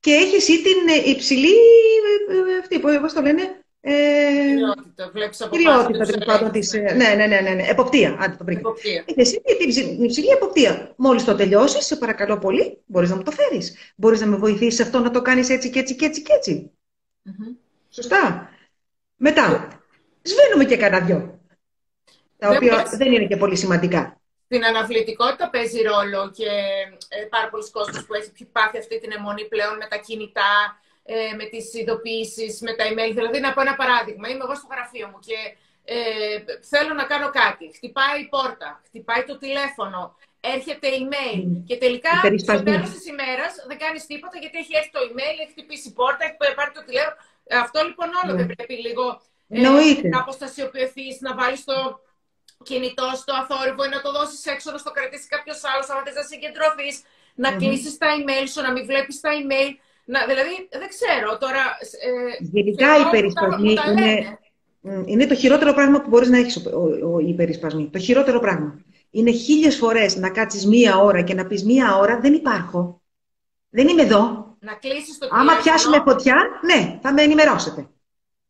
Και 0.00 0.12
έχει 0.12 0.36
εσύ 0.36 0.62
την 0.62 0.88
ε, 0.88 1.10
υψηλή, 1.10 1.54
ε, 2.28 2.52
ε, 2.54 2.58
αυτή, 2.60 2.80
πώς 3.00 3.12
το 3.12 3.20
λένε, 3.20 3.42
ε, 3.80 3.92
κυριότητα, 4.48 5.10
βλέπεις 5.12 5.40
από 5.40 5.56
πάνω 6.26 6.50
της, 6.50 6.72
ναι, 6.72 7.14
ναι, 7.14 7.26
ναι, 7.26 7.40
ναι, 7.40 7.50
ναι, 7.50 7.66
εποπτεία, 7.68 8.16
άντε 8.20 8.36
το 8.38 8.44
βρήκα. 8.44 8.72
Έχει 9.04 9.20
εσύ 9.20 9.42
την 9.58 10.04
υψηλή 10.04 10.28
εποπτεία. 10.28 10.92
Μόλις 10.96 11.24
το 11.24 11.34
τελειώσεις, 11.34 11.86
σε 11.86 11.96
παρακαλώ 11.96 12.38
πολύ, 12.38 12.82
μπορείς 12.86 13.10
να 13.10 13.16
μου 13.16 13.22
το 13.22 13.30
φέρεις. 13.30 13.76
Μπορείς 13.96 14.20
να 14.20 14.26
με 14.26 14.36
βοηθήσεις 14.36 14.80
αυτό 14.80 14.98
να 14.98 15.10
το 15.10 15.22
κάνεις 15.22 15.48
έτσι 15.48 15.70
και 15.70 15.78
έτσι 15.78 15.96
και 15.96 16.04
έτσι 16.04 16.22
και 16.22 16.32
έτσι. 16.32 16.70
Σωστά. 17.90 18.50
Μετά, 19.16 19.68
σβήνουμε 20.22 20.64
και 20.64 20.76
κανένα 20.76 21.04
δυο. 21.06 21.40
Τα 22.38 22.48
οποία 22.48 22.84
δεν 23.00 23.12
είναι 23.12 23.26
και 23.26 23.36
πολύ 23.36 23.56
σημαντικά. 23.56 24.20
Την 24.48 24.64
αναβλητικότητα 24.64 25.50
παίζει 25.50 25.80
ρόλο 25.82 26.30
και 26.38 26.50
ε, 27.08 27.24
πάρα 27.34 27.48
πολλοί 27.50 27.70
κόσμοι 27.70 28.04
που 28.04 28.14
έχει 28.14 28.44
πάθει 28.56 28.78
αυτή 28.78 28.98
την 29.00 29.10
αιμονή 29.12 29.44
πλέον 29.52 29.76
με 29.76 29.86
τα 29.92 29.96
κινητά, 29.96 30.54
ε, 31.04 31.34
με 31.38 31.44
τις 31.44 31.74
ειδοποιήσεις, 31.74 32.60
με 32.60 32.72
τα 32.78 32.84
email. 32.90 33.12
Δηλαδή, 33.18 33.40
να 33.40 33.52
πω 33.52 33.60
ένα 33.60 33.74
παράδειγμα. 33.74 34.28
Είμαι 34.28 34.44
εγώ 34.46 34.54
στο 34.54 34.68
γραφείο 34.74 35.06
μου 35.10 35.18
και 35.28 35.38
ε, 35.84 35.96
θέλω 36.72 36.92
να 37.00 37.04
κάνω 37.12 37.28
κάτι. 37.42 37.64
Χτυπάει 37.76 38.18
η 38.24 38.28
πόρτα, 38.34 38.68
χτυπάει 38.86 39.22
το 39.30 39.34
τηλέφωνο, 39.44 40.00
έρχεται 40.54 40.86
email 41.00 41.42
και 41.68 41.76
τελικά 41.84 42.12
στο 42.46 42.62
τέλος 42.62 42.90
της 42.94 43.04
ημέρας 43.12 43.52
δεν 43.68 43.78
κάνεις 43.84 44.02
τίποτα 44.10 44.36
γιατί 44.42 44.56
έχει 44.62 44.72
έρθει 44.78 44.90
το 44.96 45.02
email, 45.08 45.36
έχει 45.42 45.52
χτυπήσει 45.54 45.88
η 45.88 45.94
πόρτα, 45.98 46.22
έχει 46.24 46.36
πάρει 46.58 46.72
το 46.78 46.82
τηλέφωνο. 46.88 47.16
Αυτό 47.64 47.78
λοιπόν 47.88 48.08
όλο 48.20 48.32
ναι. 48.32 48.38
δεν 48.40 48.48
πρέπει 48.52 48.74
λίγο 48.86 49.04
ε, 49.52 50.08
να 50.14 50.18
αποστασιοποιηθείς, 50.24 51.14
να 51.20 51.34
βάλεις 51.34 51.64
το 51.64 51.76
κινητό 52.68 53.08
στο 53.22 53.32
αθόρυβο 53.40 53.82
ή 53.84 53.88
να 53.96 54.00
το 54.04 54.10
δώσεις 54.16 54.46
έξω, 54.54 54.70
να 54.74 54.78
στο 54.78 54.90
κρατήσει 54.90 55.26
κάποιος 55.34 55.60
άλλος, 55.70 55.86
αν 55.90 55.98
θες 56.04 56.14
να 56.20 56.24
συγκεντρωθείς, 56.30 56.94
να 57.42 57.48
mm 57.50 57.58
κλείσεις 57.60 57.98
τα 57.98 58.08
email 58.18 58.46
σου, 58.52 58.60
να 58.66 58.70
μην 58.72 58.84
βλέπεις 58.90 59.20
τα 59.20 59.30
email. 59.40 59.70
Να, 60.04 60.18
δηλαδή, 60.30 60.54
δεν 60.80 60.88
ξέρω 60.94 61.30
τώρα. 61.44 61.62
Ε, 62.08 62.44
Γενικά 62.56 62.88
οι 63.00 63.10
περισπασμοί 63.10 63.74
είναι, 63.90 64.38
είναι 65.04 65.26
το 65.26 65.34
χειρότερο 65.34 65.72
πράγμα 65.72 66.00
που 66.00 66.08
μπορείς 66.08 66.28
να 66.28 66.38
έχεις 66.38 66.56
οι 67.26 67.34
περισπασμοί. 67.34 67.88
Το 67.92 67.98
χειρότερο 67.98 68.40
πράγμα. 68.40 68.80
Είναι 69.10 69.30
χίλιες 69.30 69.76
φορές 69.76 70.16
να 70.16 70.30
κάτσεις 70.30 70.66
μία 70.66 70.98
ώρα 70.98 71.22
και 71.22 71.34
να 71.34 71.46
πεις 71.46 71.64
μία 71.64 71.96
ώρα 71.96 72.20
δεν 72.20 72.34
υπάρχω. 72.34 73.02
Δεν 73.68 73.88
είμαι 73.88 74.02
εδώ. 74.02 74.56
Να 74.58 74.74
κλείσεις 74.74 75.18
το 75.18 75.28
Άμα 75.30 75.52
πιάσουμε 75.62 76.02
φωτιά, 76.04 76.36
ναι, 76.64 76.98
θα 77.02 77.12
με 77.12 77.22
ενημερώσετε. 77.22 77.88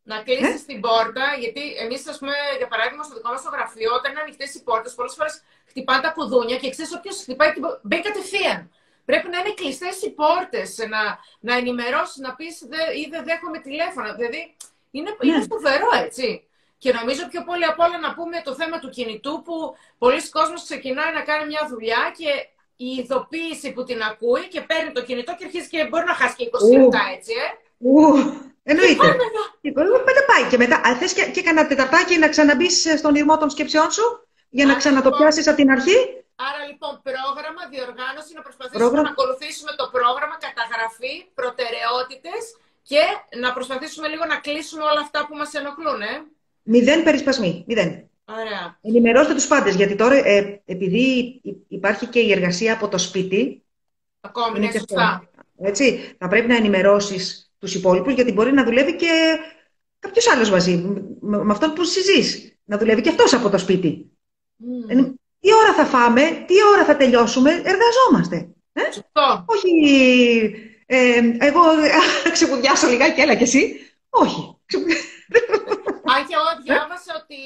Να 0.03 0.23
κλείσεις 0.23 0.61
ε; 0.61 0.65
την 0.65 0.79
πόρτα, 0.81 1.25
γιατί 1.39 1.63
εμείς, 1.83 2.07
ας 2.07 2.17
πούμε, 2.19 2.33
για 2.57 2.67
παράδειγμα, 2.67 3.03
στο 3.03 3.13
δικό 3.15 3.29
μας 3.31 3.41
το 3.41 3.49
γραφείο, 3.49 3.93
όταν 3.93 4.11
είναι 4.11 4.21
ανοιχτές 4.21 4.55
οι 4.55 4.63
πόρτες, 4.63 4.93
πολλές 4.93 5.13
φορές 5.17 5.43
χτυπάνε 5.69 6.01
τα 6.01 6.11
κουδούνια 6.15 6.57
και 6.57 6.69
ξέρεις, 6.69 6.93
όποιος 6.97 7.17
χτυπάει 7.21 7.51
την 7.53 7.63
μπαίνει 7.81 8.01
κατευθείαν. 8.01 8.71
Πρέπει 9.05 9.27
να 9.29 9.37
είναι 9.37 9.53
κλειστές 9.59 10.01
οι 10.01 10.11
πόρτες, 10.11 10.69
να, 10.93 11.01
να 11.39 11.53
ενημερώσεις, 11.61 12.17
να 12.25 12.35
πεις 12.35 12.61
ή 13.01 13.03
δεν 13.09 13.23
δέχομαι 13.23 13.59
τηλέφωνα. 13.59 14.13
Δηλαδή, 14.13 14.55
είναι, 14.91 15.09
ναι. 15.09 15.27
είναι 15.27 15.45
φοβερό, 15.49 15.89
έτσι. 16.05 16.47
Και 16.77 16.93
νομίζω 16.93 17.27
πιο 17.27 17.43
πολύ 17.43 17.65
απ' 17.65 17.79
όλα 17.79 17.97
να 17.99 18.13
πούμε 18.13 18.41
το 18.43 18.53
θέμα 18.53 18.79
του 18.79 18.89
κινητού, 18.89 19.41
που 19.41 19.75
πολλοί 19.97 20.29
κόσμοι 20.29 20.55
ξεκινάει 20.55 21.13
να 21.13 21.21
κάνει 21.21 21.45
μια 21.47 21.67
δουλειά 21.69 22.13
και 22.17 22.31
η 22.75 22.89
ειδοποίηση 22.99 23.71
που 23.73 23.83
την 23.83 24.01
ακούει 24.01 24.47
και 24.47 24.61
παίρνει 24.61 24.91
το 24.91 25.03
κινητό 25.03 25.35
και 25.35 25.45
αρχίζει 25.45 25.69
και 25.69 25.87
μπορεί 25.89 26.05
να 26.05 26.13
χάσει 26.13 26.35
και 26.35 26.49
20 26.51 26.77
λεπτά, 26.79 27.01
έτσι, 27.15 27.31
ε. 27.31 27.47
Εννοείται. 28.63 29.07
Πότε 30.05 30.21
πάει 30.27 30.49
και 30.49 30.57
μετά. 30.57 30.81
Θες 30.99 31.13
και, 31.13 31.25
και 31.25 31.41
κανένα 31.41 31.67
τεταρτάκι 31.67 32.17
να 32.17 32.29
ξαναμπείς 32.29 32.85
στον 32.97 33.15
ήρμό 33.15 33.37
των 33.37 33.49
σκέψεών 33.49 33.91
σου 33.91 34.27
για 34.49 34.65
να 34.65 34.75
ξανατοπιάσεις 34.75 35.45
λοιπόν, 35.45 35.53
από 35.53 35.61
την 35.61 35.71
αρχή; 35.71 36.23
Άρα 36.35 36.61
λοιπόν, 36.69 37.01
πρόγραμμα, 37.09 37.61
διοργάνωση, 37.73 38.31
να 38.37 38.41
προσπαθήσουμε 38.41 39.01
να 39.01 39.09
ακολουθήσουμε 39.15 39.71
το 39.81 39.85
πρόγραμμα, 39.95 40.35
καταγραφή, 40.47 41.13
προτεραιότητες 41.39 42.41
και 42.89 43.03
να 43.43 43.53
προσπαθήσουμε 43.53 44.07
λίγο 44.07 44.25
να 44.25 44.37
κλείσουμε 44.45 44.83
όλα 44.91 45.01
αυτά 45.05 45.19
που 45.27 45.35
μας 45.35 45.53
ενοχλούν, 45.53 46.01
ε. 46.01 46.13
Μηδέν 46.63 47.03
περισπασμοί. 47.03 47.63
Μηδέν. 47.67 48.09
Ωραία. 48.25 48.77
Ενημερώστε 48.81 49.33
τους 49.33 49.47
πάντες, 49.47 49.75
γιατί 49.75 49.95
τώρα 49.95 50.15
ε, 50.15 50.61
επειδή 50.65 51.05
υπάρχει 51.67 52.05
και 52.05 52.19
η 52.19 52.31
εργασία 52.31 52.73
από 52.73 52.87
το 52.87 52.97
σπίτι. 52.97 53.63
Ακόμη, 54.21 54.57
είναι 54.57 54.71
σωστά. 54.71 55.29
Έτσι, 55.57 56.15
θα 56.17 56.27
πρέπει 56.27 56.47
να 56.47 56.55
ενημερώσεις 56.55 57.42
τους 57.63 57.75
υπόλοιπους, 57.75 58.13
γιατί 58.13 58.31
μπορεί 58.31 58.51
να 58.53 58.63
δουλεύει 58.63 58.95
και 58.95 59.39
κάποιος 59.99 60.27
άλλος 60.27 60.49
μαζί, 60.49 60.75
με, 61.21 61.51
αυτόν 61.51 61.73
που 61.73 61.83
συζείς. 61.83 62.57
Να 62.63 62.77
δουλεύει 62.77 63.01
και 63.01 63.09
αυτός 63.09 63.33
από 63.33 63.49
το 63.49 63.57
σπίτι. 63.57 64.11
Mm. 64.89 65.13
Τι 65.39 65.53
ώρα 65.53 65.73
θα 65.73 65.85
φάμε, 65.85 66.21
τι 66.47 66.53
ώρα 66.73 66.85
θα 66.85 66.95
τελειώσουμε, 66.97 67.51
εργαζόμαστε. 67.51 68.37
Ε; 68.73 68.81
Όχι, 69.45 69.71
ε, 70.85 71.21
εγώ 71.39 71.61
ξεπουδιάσω 72.31 72.87
λιγάκι, 72.87 73.21
έλα 73.21 73.35
κι 73.35 73.43
εσύ. 73.43 73.79
Όχι. 74.09 74.57
Αν 76.13 76.19
και 76.27 76.35
εγώ 76.39 76.51
διάβασα 76.63 77.13
ότι 77.21 77.41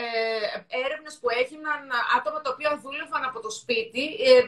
ε, 0.00 0.78
έρευνες 0.84 1.18
που 1.20 1.28
έγιναν 1.40 1.82
άτομα 2.16 2.40
τα 2.40 2.50
οποία 2.54 2.80
δούλευαν 2.82 3.24
από 3.24 3.40
το 3.40 3.50
σπίτι, 3.50 4.04
ε, 4.28 4.38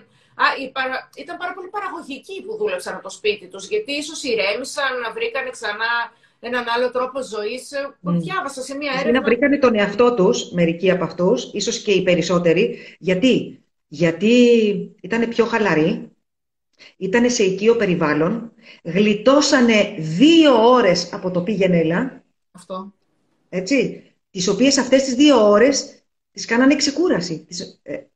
ήταν 1.16 1.36
πάρα 1.36 1.52
πολύ 1.54 1.68
παραγωγικοί 1.68 2.42
που 2.42 2.56
δούλεψαν 2.56 2.94
από 2.94 3.02
το 3.02 3.10
σπίτι 3.10 3.46
τους, 3.46 3.68
γιατί 3.68 3.92
ίσως 3.92 4.22
ηρέμησαν, 4.22 4.92
βρήκανε 5.14 5.50
ξανά 5.50 6.12
έναν 6.40 6.64
άλλο 6.76 6.90
τρόπο 6.90 7.22
ζωής. 7.22 7.72
Mm. 7.74 8.12
Διάβασα 8.12 8.62
σε 8.62 8.76
μια 8.76 8.92
έρευνα... 8.92 9.20
Να 9.20 9.22
βρήκανε 9.22 9.58
τον 9.58 9.74
εαυτό 9.74 10.14
τους, 10.14 10.50
μερικοί 10.52 10.90
από 10.90 11.04
αυτούς, 11.04 11.50
ίσως 11.52 11.82
και 11.82 11.92
οι 11.92 12.02
περισσότεροι. 12.02 12.78
Γιατί, 12.98 13.62
γιατί 13.88 14.34
ήταν 15.00 15.28
πιο 15.28 15.44
χαλαροί, 15.44 16.10
ήταν 16.96 17.30
σε 17.30 17.42
οικείο 17.42 17.76
περιβάλλον, 17.76 18.52
γλιτώσανε 18.82 19.94
δύο 19.98 20.70
ώρες 20.70 21.12
από 21.12 21.30
το 21.30 21.42
πήγαινε 21.42 22.22
Αυτό. 22.50 22.94
Έτσι, 23.48 24.04
τις 24.30 24.48
οποίες 24.48 24.78
αυτές 24.78 25.02
τις 25.02 25.14
δύο 25.14 25.48
ώρες 25.48 26.04
τις 26.32 26.44
κάνανε 26.44 26.76
ξεκούραση, 26.76 27.44
τις, 27.48 27.80
ε, 27.82 28.06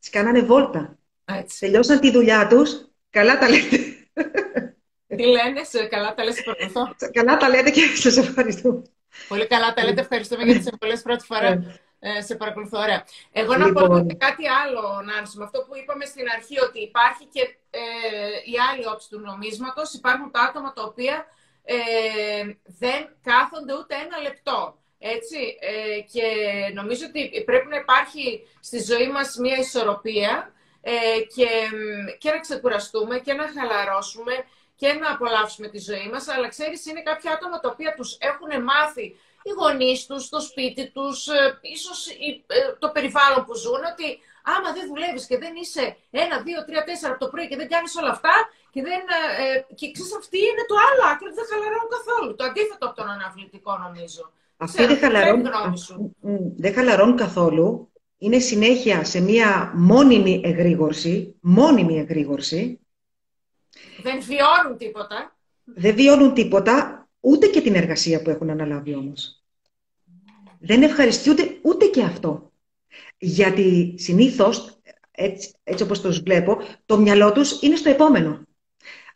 τις 0.00 0.10
κάνανε 0.10 0.40
βόλτα. 0.40 0.98
Έτσι. 1.24 1.58
Τελειώσαν 1.60 2.00
τη 2.00 2.10
δουλειά 2.10 2.46
τους, 2.46 2.88
καλά 3.10 3.38
τα 3.38 3.48
λέτε. 3.48 3.76
Τι 5.06 5.26
λένε, 5.26 5.64
σε 5.64 5.84
καλά 5.84 6.14
τα 6.14 6.24
λέτε, 6.24 6.42
παρακολουθώ. 6.42 6.94
Καλά 7.12 7.36
τα 7.36 7.48
λέτε 7.48 7.70
και 7.70 7.80
σας 7.80 8.16
ευχαριστώ. 8.16 8.82
Πολύ 9.28 9.46
καλά 9.46 9.74
τα 9.74 9.84
λέτε, 9.84 10.00
ευχαριστούμε 10.00 10.42
για 10.44 10.54
τις 10.54 10.66
εμβολές 10.66 11.02
πρώτη 11.02 11.24
φορά. 11.24 11.54
Ναι. 11.54 11.78
Ε, 11.98 12.22
σε 12.22 12.34
παρακολουθώ, 12.34 12.78
ωραία. 12.78 13.04
Εγώ 13.32 13.56
να 13.56 13.66
λοιπόν. 13.66 14.06
πω 14.06 14.16
κάτι 14.16 14.44
άλλο, 14.48 15.02
Νάνση, 15.04 15.38
με 15.38 15.44
αυτό 15.44 15.58
που 15.60 15.76
είπαμε 15.76 16.04
στην 16.04 16.26
αρχή, 16.36 16.60
ότι 16.60 16.80
υπάρχει 16.80 17.24
και 17.32 17.40
ε, 17.70 17.80
η 18.52 18.54
άλλη 18.70 18.86
όψη 18.92 19.08
του 19.10 19.20
νομίσματος. 19.20 19.94
Υπάρχουν 19.94 20.30
τα 20.30 20.40
άτομα 20.40 20.72
τα 20.72 20.82
οποία 20.82 21.26
ε, 21.64 21.76
δεν 22.64 23.00
κάθονται 23.22 23.74
ούτε 23.74 23.94
ένα 24.04 24.18
λεπτό. 24.26 24.78
Έτσι, 24.98 25.38
ε, 25.60 26.00
και 26.12 26.26
νομίζω 26.74 27.06
ότι 27.06 27.42
πρέπει 27.44 27.68
να 27.68 27.76
υπάρχει 27.76 28.46
στη 28.60 28.78
ζωή 28.82 29.08
μας 29.08 29.36
μια 29.36 29.56
ισορροπία 29.56 30.52
ε, 30.86 31.20
και, 31.34 31.48
και 32.18 32.30
να 32.30 32.38
ξεκουραστούμε 32.38 33.18
και 33.18 33.32
να 33.32 33.46
χαλαρώσουμε 33.54 34.34
και 34.80 34.92
να 35.00 35.08
απολαύσουμε 35.14 35.68
τη 35.68 35.78
ζωή 35.88 36.08
μας. 36.12 36.24
Αλλά 36.28 36.48
ξέρεις, 36.48 36.86
είναι 36.86 37.02
κάποια 37.10 37.30
άτομα 37.32 37.56
τα 37.60 37.68
οποία 37.72 37.94
τους 37.98 38.10
έχουν 38.30 38.50
μάθει 38.70 39.06
οι 39.46 39.50
γονείς 39.58 40.06
τους, 40.06 40.28
το 40.28 40.40
σπίτι 40.48 40.84
τους, 40.96 41.16
ε, 41.28 41.58
ίσως 41.76 41.98
ε, 42.06 42.58
το 42.82 42.88
περιβάλλον 42.96 43.40
που 43.46 43.54
ζουν, 43.62 43.82
ότι 43.92 44.06
άμα 44.52 44.68
δεν 44.76 44.84
δουλεύεις 44.90 45.24
και 45.30 45.38
δεν 45.44 45.54
είσαι 45.62 45.84
ένα, 46.22 46.36
δύο, 46.46 46.58
τρία, 46.66 46.84
τέσσερα 46.88 47.10
από 47.12 47.20
το 47.24 47.30
πρωί 47.32 47.46
και 47.48 47.58
δεν 47.60 47.68
κάνεις 47.74 47.92
όλα 48.00 48.12
αυτά. 48.16 48.34
Και, 48.72 48.82
δεν, 48.88 49.00
ε, 49.42 49.74
και 49.78 49.86
ξέρεις, 49.94 50.12
αυτή 50.20 50.38
είναι 50.50 50.64
το 50.70 50.76
άλλο 50.88 51.02
άκρο, 51.12 51.28
δεν 51.38 51.46
χαλαρώνουν 51.50 51.90
καθόλου. 51.96 52.30
Το 52.38 52.44
αντίθετο 52.48 52.84
από 52.88 52.96
τον 53.00 53.08
αναβλητικό, 53.14 53.72
νομίζω. 53.86 54.22
Αυτοί 54.56 54.86
δεν 54.90 54.98
χαλαρώνουν, 55.02 55.46
δεν 56.62 56.72
χαλαρώνουν 56.76 57.16
καθόλου 57.16 57.68
είναι 58.18 58.38
συνέχεια 58.38 59.04
σε 59.04 59.20
μία 59.20 59.72
μόνιμη 59.76 60.40
εγρήγορση, 60.44 61.34
μόνιμη 61.40 61.98
εγρήγορση. 61.98 62.78
Δεν 64.02 64.22
βιώνουν 64.22 64.78
τίποτα. 64.78 65.36
Δεν 65.64 65.94
βιώνουν 65.94 66.34
τίποτα, 66.34 67.08
ούτε 67.20 67.46
και 67.46 67.60
την 67.60 67.74
εργασία 67.74 68.22
που 68.22 68.30
έχουν 68.30 68.50
αναλάβει 68.50 68.94
όμως. 68.94 69.42
Δεν 70.58 70.82
ευχαριστούνται 70.82 71.58
ούτε 71.62 71.86
και 71.86 72.02
αυτό. 72.02 72.52
Γιατί 73.18 73.94
συνήθως, 73.98 74.80
έτσι, 75.10 75.52
έτσι 75.64 75.84
όπως 75.84 76.00
τους 76.00 76.20
βλέπω, 76.20 76.58
το 76.86 76.98
μυαλό 76.98 77.32
τους 77.32 77.62
είναι 77.62 77.76
στο 77.76 77.90
επόμενο. 77.90 78.42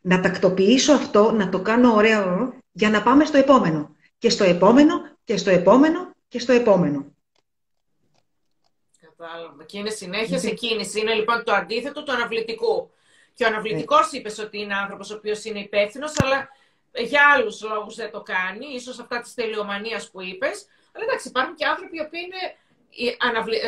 Να 0.02 0.20
τακτοποιήσω 0.20 0.92
αυτό, 0.92 1.32
να 1.32 1.48
το 1.48 1.60
κάνω 1.60 1.94
ωραίο, 1.94 2.54
για 2.72 2.90
να 2.90 3.02
πάμε 3.02 3.24
στο 3.24 3.38
επόμενο. 3.38 3.96
Και 4.18 4.30
στο 4.30 4.44
επόμενο, 4.44 4.94
και 5.24 5.36
στο 5.36 5.50
επόμενο, 5.50 6.14
και 6.28 6.38
στο 6.38 6.52
επόμενο. 6.52 7.12
Κατάλαβα. 9.18 9.64
Και 9.64 9.78
είναι 9.78 9.90
συνέχεια 9.90 10.38
σε 10.38 10.50
κίνηση. 10.50 11.00
Είναι 11.00 11.14
λοιπόν 11.14 11.44
το 11.44 11.52
αντίθετο 11.52 12.02
του 12.02 12.12
αναβλητικού. 12.12 12.90
Και 13.34 13.44
ο 13.44 13.46
αναβλητικός 13.46 14.12
ναι. 14.12 14.18
είπες 14.18 14.38
ότι 14.38 14.58
είναι 14.60 14.74
άνθρωπος 14.74 15.10
ο 15.10 15.14
οποίος 15.14 15.44
είναι 15.44 15.58
υπεύθυνος, 15.58 16.12
αλλά 16.22 16.48
για 16.92 17.20
άλλους 17.34 17.62
λόγους 17.62 17.94
δεν 17.94 18.10
το 18.10 18.20
κάνει. 18.20 18.66
ίσως 18.74 18.98
αυτά 18.98 19.20
της 19.20 19.34
τελειομανίας 19.34 20.10
που 20.10 20.22
είπες. 20.22 20.66
Αλλά 20.92 21.04
εντάξει, 21.04 21.28
υπάρχουν 21.28 21.54
και 21.54 21.66
άνθρωποι 21.66 21.96
οι 21.96 22.00
οποίοι 22.06 22.20
είναι. 22.24 22.42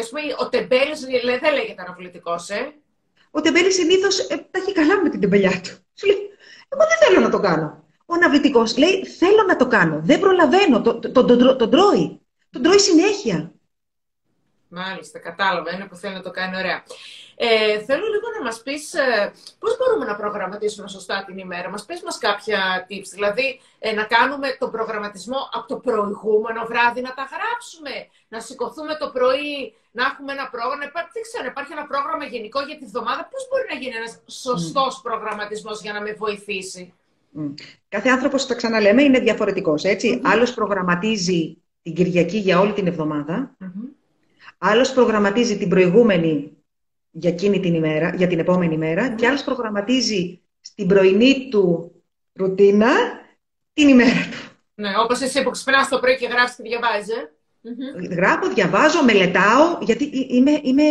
Ας 0.01 0.09
πούμε, 0.09 0.21
ο 0.39 0.49
τεμπέλης 0.49 1.01
δεν 1.41 1.53
λέγεται 1.53 1.83
αναβλητικός, 1.83 2.49
ε. 2.49 2.73
Ο 3.31 3.41
τεμπέλης 3.41 3.75
συνήθως 3.75 4.19
ε, 4.19 4.37
τα 4.37 4.59
έχει 4.61 4.73
καλά 4.73 5.03
με 5.03 5.09
την 5.09 5.21
τεμπελιά 5.21 5.51
του. 5.51 5.71
Σου 5.95 6.07
λέει, 6.07 6.31
Εγώ 6.69 6.83
δεν 6.89 6.99
θέλω 7.09 7.21
να 7.21 7.31
το 7.31 7.41
κάνω. 7.41 7.85
Ο 8.07 8.15
αναβλητικός 8.15 8.77
λέει, 8.77 9.05
Θέλω 9.05 9.43
να 9.47 9.57
το 9.57 9.67
κάνω. 9.67 10.01
Δεν 10.03 10.21
προλαβαίνω. 10.21 10.81
Τον 10.81 11.01
το, 11.01 11.25
το, 11.25 11.57
το, 11.57 11.69
τρώει. 11.69 12.21
Τον 12.51 12.63
τρώει 12.63 12.79
συνέχεια. 12.79 13.53
Μάλιστα, 14.71 15.19
κατάλαβα. 15.19 15.75
Είναι 15.75 15.87
που 15.87 15.97
θέλει 15.97 16.15
να 16.15 16.23
το 16.23 16.31
κάνει 16.31 16.57
ωραία. 16.57 16.83
Ε, 17.37 17.79
θέλω 17.89 18.07
λίγο 18.15 18.29
να 18.37 18.43
μας 18.45 18.63
πεις 18.63 18.95
ε, 18.95 19.33
πώς 19.59 19.77
μπορούμε 19.77 20.05
να 20.05 20.17
προγραμματίσουμε 20.17 20.89
σωστά 20.89 21.25
την 21.27 21.39
ημέρα 21.39 21.69
μας. 21.71 21.85
Πες 21.85 22.03
μας 22.03 22.19
κάποια 22.19 22.87
tips, 22.89 23.11
δηλαδή 23.17 23.61
ε, 23.79 23.93
να 23.93 24.05
κάνουμε 24.05 24.57
τον 24.59 24.71
προγραμματισμό 24.71 25.41
από 25.53 25.67
το 25.69 25.77
προηγούμενο 25.77 26.61
βράδυ, 26.71 27.01
να 27.01 27.15
τα 27.19 27.25
γράψουμε, 27.35 27.95
να 28.29 28.41
σηκωθούμε 28.41 28.95
το 29.03 29.11
πρωί, 29.17 29.75
να 29.91 30.03
έχουμε 30.11 30.33
ένα 30.33 30.49
πρόγραμμα. 30.55 30.85
Υπάρχει, 30.85 31.11
δεν 31.13 31.23
ξέρω, 31.29 31.47
υπάρχει 31.53 31.73
ένα 31.73 31.87
πρόγραμμα 31.87 32.25
γενικό 32.25 32.61
για 32.69 32.79
τη 32.79 32.85
βδομάδα. 32.91 33.23
Πώς 33.33 33.43
μπορεί 33.49 33.65
να 33.73 33.77
γίνει 33.81 33.95
ένας 34.01 34.13
σωστός 34.45 34.93
mm. 34.99 35.03
προγραμματισμός 35.03 35.81
για 35.81 35.93
να 35.93 36.01
με 36.01 36.13
βοηθήσει; 36.13 36.95
Mm. 37.39 37.55
Κάθε 37.89 38.09
άνθρωπος, 38.09 38.47
τα 38.47 38.55
ξαναλέμε, 38.55 39.03
είναι 39.03 39.19
διαφορετικός, 39.19 39.85
έτσι. 39.85 40.09
Mm-hmm. 40.15 40.31
Άλλος 40.31 40.55
προγραμματίζει 40.55 41.63
την 41.83 41.95
Κυριακή 41.95 42.39
για 42.39 42.61
όλη 42.61 42.73
την 42.73 42.87
εβδομάδα. 42.87 43.57
Mm-hmm. 43.61 44.00
Άλλος 44.63 44.93
προγραμματίζει 44.93 45.59
την 45.59 45.69
προηγούμενη 45.69 46.57
για 47.11 47.31
εκείνη 47.31 47.61
την 47.61 47.75
ημέρα, 47.75 48.15
για 48.17 48.27
την 48.27 48.39
επόμενη 48.39 48.77
μέρα 48.77 49.15
και 49.15 49.27
άλλος 49.27 49.45
προγραμματίζει 49.45 50.41
στην 50.61 50.87
πρωινή 50.87 51.49
του 51.51 51.93
ρουτίνα 52.33 52.89
την 53.73 53.89
ημέρα 53.89 54.29
του. 54.31 54.51
Ναι, 54.75 54.89
όπως 55.05 55.21
εσύ 55.21 55.43
που 55.43 55.51
ξυπνάς 55.51 55.89
το 55.89 55.99
πρωί 55.99 56.17
και 56.17 56.27
γράφεις 56.27 56.57
και 56.57 56.63
διαβάζεις. 56.63 57.09
Ε; 57.09 58.15
Γράφω, 58.15 58.49
διαβάζω, 58.49 59.05
μελετάω, 59.05 59.79
γιατί 59.81 60.05
είμαι, 60.05 60.61
είμαι 60.63 60.83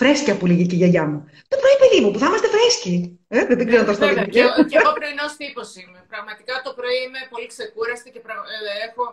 Φρέσκια 0.00 0.34
που 0.38 0.46
λέγει 0.50 0.64
και 0.68 0.76
η 0.78 0.80
γιαγιά 0.82 1.04
μου. 1.10 1.18
Το 1.52 1.56
πρωί, 1.60 1.76
παιδί 1.82 1.98
μου, 2.02 2.10
που 2.12 2.18
θα 2.22 2.26
είμαστε 2.28 2.48
φρέσκοι. 2.54 2.94
Ε, 3.34 3.40
δεν 3.58 3.66
ξέρω 3.68 3.82
το 3.88 3.92
ναι, 3.98 4.24
και, 4.34 4.42
και 4.70 4.78
εγώ 4.82 4.90
πρωινός 4.98 5.32
τύπος 5.40 5.68
είμαι. 5.80 6.00
Πραγματικά 6.12 6.54
το 6.66 6.70
πρωί 6.78 6.98
είμαι 7.04 7.20
πολύ 7.32 7.46
ξεκούραστη 7.54 8.08
και 8.14 8.20
ε, 8.54 8.72
έχω. 8.86 9.04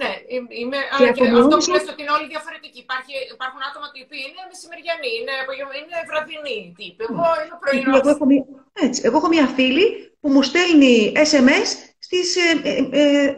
Ναι, 0.00 0.12
είμαι. 0.60 0.78
Και 0.82 0.92
αλλά 0.94 1.10
και 1.16 1.24
αυτό 1.42 1.56
που 1.62 1.70
λες 1.74 1.86
ότι 1.92 2.00
είναι 2.02 2.14
όλοι 2.16 2.26
διαφορετικοί. 2.34 2.78
Υπάρχει, 2.86 3.14
υπάρχουν 3.36 3.60
άτομα 3.68 3.86
που 4.08 4.16
είναι 4.24 4.42
μεσημεριανοί, 4.52 5.10
είναι, 5.18 5.34
είναι 5.80 5.96
βραδινοί 6.10 6.56
τύποι. 6.78 7.02
Εγώ 7.08 7.26
είμαι 7.42 7.56
πρωινός. 7.62 7.94
Εγώ, 7.98 8.08
έχω 8.14 8.24
μια, 8.30 8.42
έτσι, 8.86 8.98
εγώ 9.06 9.16
έχω 9.20 9.30
μια 9.34 9.46
φίλη 9.56 9.86
που 10.20 10.28
μου 10.34 10.42
στέλνει 10.50 10.94
SMS 11.30 11.68
στις 12.06 12.26
ε, 12.44 12.48
ε, 12.70 12.72
ε, 13.00 13.34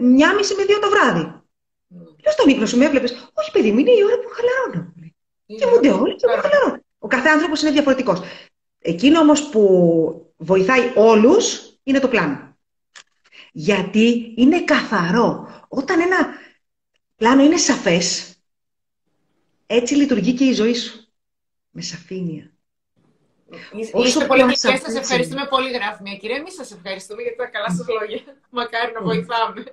με 0.59 0.65
2 0.71 0.85
το 0.85 0.89
βράδυ. 0.95 1.25
Mm. 1.27 2.11
Ποιο 2.21 2.31
τον 2.39 2.47
ύπνο 2.53 2.67
σου 2.71 2.79
με 2.81 2.85
έβλεπες. 2.89 3.11
Όχι, 3.41 3.51
παιδί 3.55 3.71
μου, 3.73 3.81
είναι 3.83 3.95
η 4.01 4.03
ώρα 4.09 4.17
που 4.23 4.29
χαλαρώνω. 4.37 4.81
Και 5.59 5.67
μου 5.67 5.77
όλοι 6.05 6.15
και 6.19 6.27
εγώ 6.29 6.37
χαλαρώνω. 6.45 6.85
Ο 7.07 7.09
κάθε 7.09 7.29
άνθρωπος 7.29 7.63
είναι 7.63 7.71
διαφορετικός. 7.71 8.21
Εκείνο 8.79 9.21
όμως 9.21 9.49
που 9.49 9.63
βοηθάει 10.37 10.93
όλους 10.95 11.73
είναι 11.83 11.99
το 11.99 12.09
πλάνο. 12.09 12.57
Γιατί 13.53 14.35
είναι 14.37 14.65
καθαρό. 14.65 15.49
Όταν 15.69 16.01
ένα 16.01 16.17
πλάνο 17.17 17.43
είναι 17.43 17.57
σαφές, 17.57 18.37
έτσι 19.67 19.95
λειτουργεί 19.95 20.35
και 20.35 20.45
η 20.45 20.53
ζωή 20.53 20.75
σου. 20.75 21.07
Με 21.71 21.83
σαφήνεια. 21.83 22.53
Είστε 23.95 24.27
πολύ 24.27 24.45
και 24.47 24.57
σας 24.57 24.95
ευχαριστούμε 24.95 25.47
πολύ, 25.47 25.71
γράφει 25.71 26.03
μια 26.03 26.17
κυρία. 26.17 26.37
Εμείς 26.37 26.55
σας 26.55 26.73
ευχαριστούμε 26.73 27.23
για 27.23 27.37
τα 27.37 27.47
καλά 27.47 27.71
σας 27.71 27.87
λόγια. 28.01 28.21
Μακάρι 28.51 28.93
να 28.93 29.03
βοηθάμε. 29.03 29.65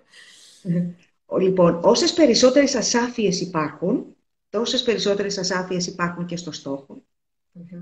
Λοιπόν, 1.39 1.79
όσες 1.83 2.13
περισσότερες 2.13 2.75
ασάφειες 2.75 3.41
υπάρχουν, 3.41 4.15
τόσες 4.49 4.83
περισσότερες 4.83 5.37
ασάφειες 5.37 5.87
υπάρχουν 5.87 6.25
και 6.25 6.37
στο 6.37 6.51
στόχο 6.51 7.03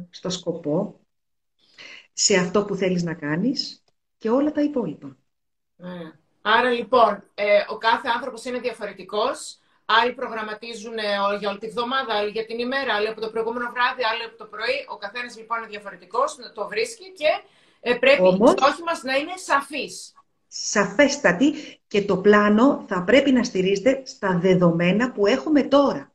στο 0.10 0.30
σκοπό, 0.30 1.00
σε 2.14 2.36
αυτό 2.38 2.66
που 2.66 2.76
θέλεις 2.76 3.04
να 3.04 3.14
κάνεις 3.14 3.84
και 4.18 4.30
όλα 4.30 4.52
τα 4.52 4.62
υπόλοιπα. 4.62 5.18
Ναι. 5.76 6.12
Άρα 6.42 6.70
λοιπόν, 6.70 7.24
ε, 7.34 7.46
ο 7.70 7.78
κάθε 7.78 8.08
άνθρωπος 8.16 8.46
είναι 8.46 8.60
διαφορετικός. 8.60 9.60
Άλλοι 9.86 10.14
προγραμματίζουν 10.14 10.98
ε, 10.98 11.38
για 11.40 11.50
όλη 11.50 11.60
τη 11.60 11.68
βδομάδα, 11.68 12.14
άλλοι 12.14 12.30
για 12.30 12.46
την 12.46 12.60
ημέρα, 12.60 12.94
άλλοι 12.94 13.08
από 13.08 13.22
το 13.22 13.30
προηγούμενο 13.30 13.72
βράδυ, 13.72 14.04
άλλοι 14.12 14.24
από 14.24 14.38
το 14.38 14.46
πρωί. 14.46 14.86
Ο 14.90 14.98
καθένας 14.98 15.38
λοιπόν 15.38 15.58
είναι 15.58 15.68
διαφορετικός, 15.68 16.36
το 16.54 16.68
βρίσκει 16.68 17.12
και 17.12 17.32
ε, 17.80 17.94
πρέπει 17.94 18.22
Όμως, 18.22 18.52
η 18.52 18.58
στόχη 18.58 18.84
μας 18.84 19.04
να 19.04 19.16
είναι 19.16 19.36
σαφής. 19.36 20.14
Σαφέστατη 20.48 21.54
και 21.88 22.06
το 22.06 22.18
πλάνο 22.18 22.86
θα 22.88 23.04
πρέπει 23.04 23.32
να 23.32 23.44
στηρίζεται 23.44 24.02
στα 24.06 24.40
δεδομένα 24.40 25.12
που 25.12 25.26
έχουμε 25.26 25.64
τώρα. 25.64 26.11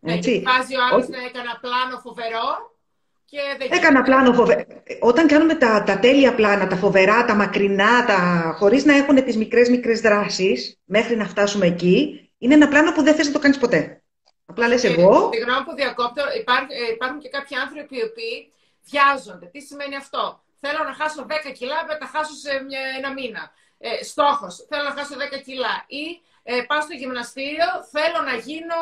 Ναι, 0.00 0.12
Έτσι. 0.12 0.42
βάζει 0.46 0.76
ο 0.76 0.80
άλλος 0.90 1.08
να 1.08 1.18
έκανα 1.18 1.58
πλάνο 1.60 1.98
φοβερό 1.98 2.76
και 3.24 3.38
δεν 3.58 3.68
Έκανα 3.70 4.02
πλάνο 4.02 4.32
φοβερό. 4.32 4.64
Όταν 5.00 5.26
κάνουμε 5.26 5.54
τα, 5.54 5.82
τα 5.82 5.98
τέλεια 5.98 6.34
πλάνα, 6.34 6.66
τα 6.66 6.76
φοβερά, 6.76 7.24
τα 7.24 7.34
μακρινά, 7.34 8.04
τα... 8.04 8.18
χωρίς 8.58 8.84
να 8.84 8.96
έχουν 8.96 9.24
τις 9.24 9.36
μικρές 9.36 9.68
μικρές 9.68 10.00
δράσεις, 10.00 10.78
μέχρι 10.84 11.16
να 11.16 11.24
φτάσουμε 11.24 11.66
εκεί, 11.66 12.30
είναι 12.38 12.54
ένα 12.54 12.68
πλάνο 12.68 12.92
που 12.92 13.02
δεν 13.02 13.14
θες 13.14 13.26
να 13.26 13.32
το 13.32 13.38
κάνεις 13.38 13.58
ποτέ. 13.58 14.02
Απλά 14.46 14.68
λες 14.68 14.84
εγώ... 14.84 15.30
Συγγνώμη 15.32 15.64
που 15.64 15.74
διακόπτω, 15.74 16.22
υπάρχουν, 16.40 16.68
ε, 16.70 16.92
υπάρχουν 16.92 17.18
και 17.20 17.28
κάποιοι 17.28 17.56
άνθρωποι 17.56 17.96
οι 17.96 18.02
οποίοι 18.02 18.52
βιάζονται. 18.90 19.46
Τι 19.46 19.60
σημαίνει 19.60 19.96
αυτό; 19.96 20.42
Θέλω 20.60 20.84
να 20.84 20.94
χάσω 20.94 21.26
10 21.28 21.52
κιλά, 21.58 21.78
θα 21.88 21.98
τα 21.98 22.06
χάσω 22.06 22.34
σε 22.44 22.52
μια, 22.66 22.80
ένα 22.98 23.12
μήνα. 23.12 23.52
Ε, 23.78 24.04
στόχος, 24.04 24.66
θέλω 24.68 24.82
να 24.82 24.94
χάσω 24.98 25.14
10 25.16 25.42
κιλά. 25.44 25.74
Ή 25.86 26.04
ε, 26.42 26.62
πάω 26.68 26.80
στο 26.80 26.94
γυμναστήριο, 27.00 27.68
θέλω 27.94 28.20
να 28.30 28.34
γίνω 28.46 28.80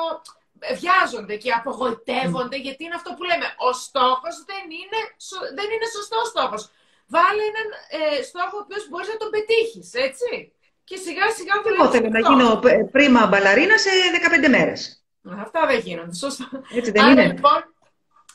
βιάζονται 0.80 1.36
και 1.42 1.50
απογοητεύονται, 1.58 2.58
γιατί 2.66 2.80
είναι 2.84 2.98
αυτό 3.00 3.10
που 3.16 3.24
λέμε. 3.30 3.46
Ο 3.68 3.70
στόχος 3.86 4.34
δεν 4.50 4.64
είναι, 4.80 5.00
δεν 5.58 5.68
είναι 5.72 5.88
σωστός 5.96 6.26
στόχος. 6.32 6.62
Βάλε 7.14 7.42
έναν 7.52 7.68
ε, 7.98 8.22
στόχο 8.30 8.54
ο 8.58 8.62
οποίος 8.64 8.82
μπορείς 8.88 9.08
να 9.12 9.18
τον 9.22 9.30
πετύχεις, 9.34 9.88
έτσι. 10.06 10.30
Και 10.88 10.96
σιγά 10.96 11.26
σιγά 11.38 11.54
Εγώ 11.72 11.90
θέλω 11.90 12.08
να 12.08 12.22
γίνω 12.28 12.48
πρίμα 12.94 13.26
μπαλαρίνα 13.26 13.76
σε 13.78 13.90
15 14.44 14.48
μέρες. 14.48 14.80
Αυτά 15.44 15.66
δεν 15.66 15.78
γίνονται, 15.78 16.14
σωστά. 16.14 16.48
Έτσι 16.74 16.90
δεν 16.90 17.02
Άρα, 17.02 17.12
είναι. 17.12 17.26
λοιπόν, 17.32 17.74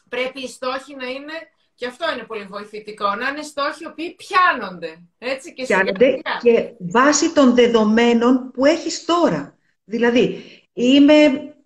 πρέπει 0.10 0.42
οι 0.42 0.48
στόχοι 0.48 0.96
να 0.96 1.08
είναι, 1.08 1.34
και 1.76 1.86
αυτό 1.88 2.12
είναι 2.14 2.24
πολύ 2.24 2.44
βοηθητικό, 2.44 3.16
να 3.16 3.30
είναι 3.30 3.42
στόχοι 3.42 3.84
οι 3.84 3.88
οποίοι 3.88 4.16
πιάνονται. 4.16 5.02
Έτσι, 5.18 5.54
και 5.54 5.64
πιάνονται 5.64 6.22
και 6.42 6.74
βάσει 6.80 7.34
των 7.34 7.56
δεδομένων 7.56 8.52
που 8.52 8.66
έχεις 8.66 9.06
τώρα. 9.06 9.58
Δηλαδή, 9.84 10.44
είμαι 10.74 11.16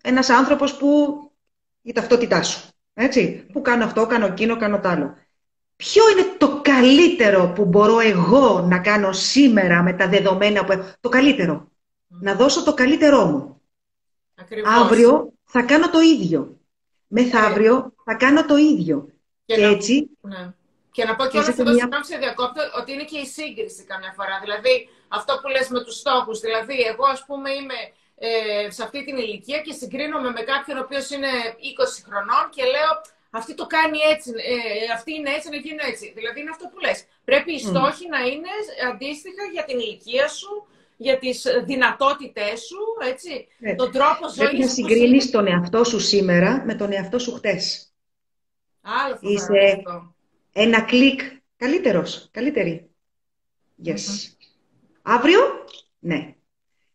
ένας 0.06 0.30
άνθρωπος 0.30 0.78
που 0.78 1.20
η 1.82 1.91
ταυτότητά 1.91 2.44
σου. 2.44 2.70
Έτσι, 2.94 3.46
που 3.54 3.62
κάνω 3.62 3.84
αυτό, 3.84 4.06
κάνω 4.06 4.26
εκείνο, 4.26 4.58
κάνω 4.58 4.80
τ' 4.80 4.86
άλλο. 4.86 5.18
Ποιο 5.76 6.10
είναι 6.10 6.36
το 6.38 6.62
καλύτερο 6.62 7.52
που 7.56 7.65
μπορώ 7.65 8.00
εγώ 8.00 8.60
να 8.60 8.80
κάνω 8.80 9.12
σήμερα 9.12 9.84
με 9.84 9.94
τα 9.94 10.08
δεδομένα 10.08 10.65
που 10.65 10.72
έχω; 10.72 10.94
Το 11.00 11.10
καλύτερο. 11.10 11.72
Να 12.08 12.34
δώσω 12.34 12.63
το 12.63 12.74
καλύτερό 12.74 13.26
μου. 13.26 13.62
Ακριβώς. 14.36 14.74
Αύριο 14.74 15.34
θα 15.44 15.62
κάνω 15.62 15.89
το 15.89 16.00
ίδιο. 16.00 16.60
Μεθαύριο 17.08 17.94
θα 18.04 18.13
κάνω 18.13 18.46
το 18.46 18.56
ίδιο. 18.56 19.10
Και, 19.46 19.58
να... 19.58 19.68
έτσι... 19.68 20.10
Ναι. 20.22 20.54
Και 20.91 21.06
να 21.06 21.15
πω 21.15 21.26
και 21.26 21.38
όλα 21.38 21.48
εδώ, 21.48 21.74
μια... 21.74 21.89
σε 22.02 22.18
διακόπτω, 22.18 22.62
ότι 22.80 22.91
είναι 22.91 23.04
και 23.04 23.18
η 23.18 23.26
σύγκριση 23.26 23.84
καμιά 23.84 24.13
φορά. 24.15 24.39
Δηλαδή, 24.44 24.89
αυτό 25.08 25.39
που 25.41 25.48
λες 25.48 25.68
με 25.70 25.84
τους 25.84 25.96
στόχους. 25.96 26.39
Δηλαδή, 26.39 26.76
εγώ 26.91 27.06
ας 27.06 27.26
πούμε 27.26 27.50
είμαι 27.52 27.74
ε, 28.17 28.71
σε 28.71 28.84
αυτή 28.84 29.06
την 29.06 29.17
ηλικία 29.17 29.60
και 29.60 29.73
συγκρίνομαι 29.73 30.30
με 30.30 30.41
κάποιον 30.41 30.78
ο 30.78 30.82
οποίος 30.82 31.10
είναι 31.10 31.28
20 31.28 32.04
χρονών 32.08 32.49
και 32.56 32.63
λέω 32.63 32.91
αυτή 33.30 33.54
το 33.56 33.65
κάνει 33.65 33.97
έτσι, 34.13 34.30
ε, 34.30 34.93
αυτή 34.93 35.13
είναι 35.13 35.30
έτσι, 35.30 35.49
να 35.49 35.56
γίνει 35.56 35.80
έτσι. 35.91 36.12
Δηλαδή 36.15 36.39
είναι 36.39 36.49
αυτό 36.49 36.65
που 36.67 36.80
λες. 36.80 37.06
Πρέπει 37.23 37.54
οι 37.54 37.60
στόχοι 37.60 38.08
να 38.10 38.19
είναι 38.19 38.54
αντίστοιχα 38.91 39.43
για 39.54 39.63
την 39.63 39.80
ηλικία 39.80 40.28
σου, 40.28 40.67
για 40.97 41.17
τις 41.17 41.45
δυνατότητές 41.65 42.60
σου, 42.60 43.10
έτσι, 43.12 43.47
ε, 43.60 43.75
τον 43.75 43.91
τρόπο 43.91 44.23
ζωής. 44.28 44.38
Πρέπει 44.38 44.58
να 44.58 44.67
συγκρίνεις 44.67 45.32
τον 45.32 45.47
εαυτό 45.47 45.84
σου 45.84 45.99
σήμερα 45.99 46.63
με 46.65 46.75
τον 46.75 46.91
εαυτό 46.91 47.19
σου 47.19 47.34
χτες. 47.34 47.93
Άλλο 48.82 49.17
Είσαι 49.21 49.82
ένα 50.54 50.82
κλικ 50.82 51.21
καλύτερος, 51.58 52.30
καλύτερη. 52.32 52.89
Yes. 53.86 54.01
Αύριο, 55.01 55.39
ναι. 55.99 56.36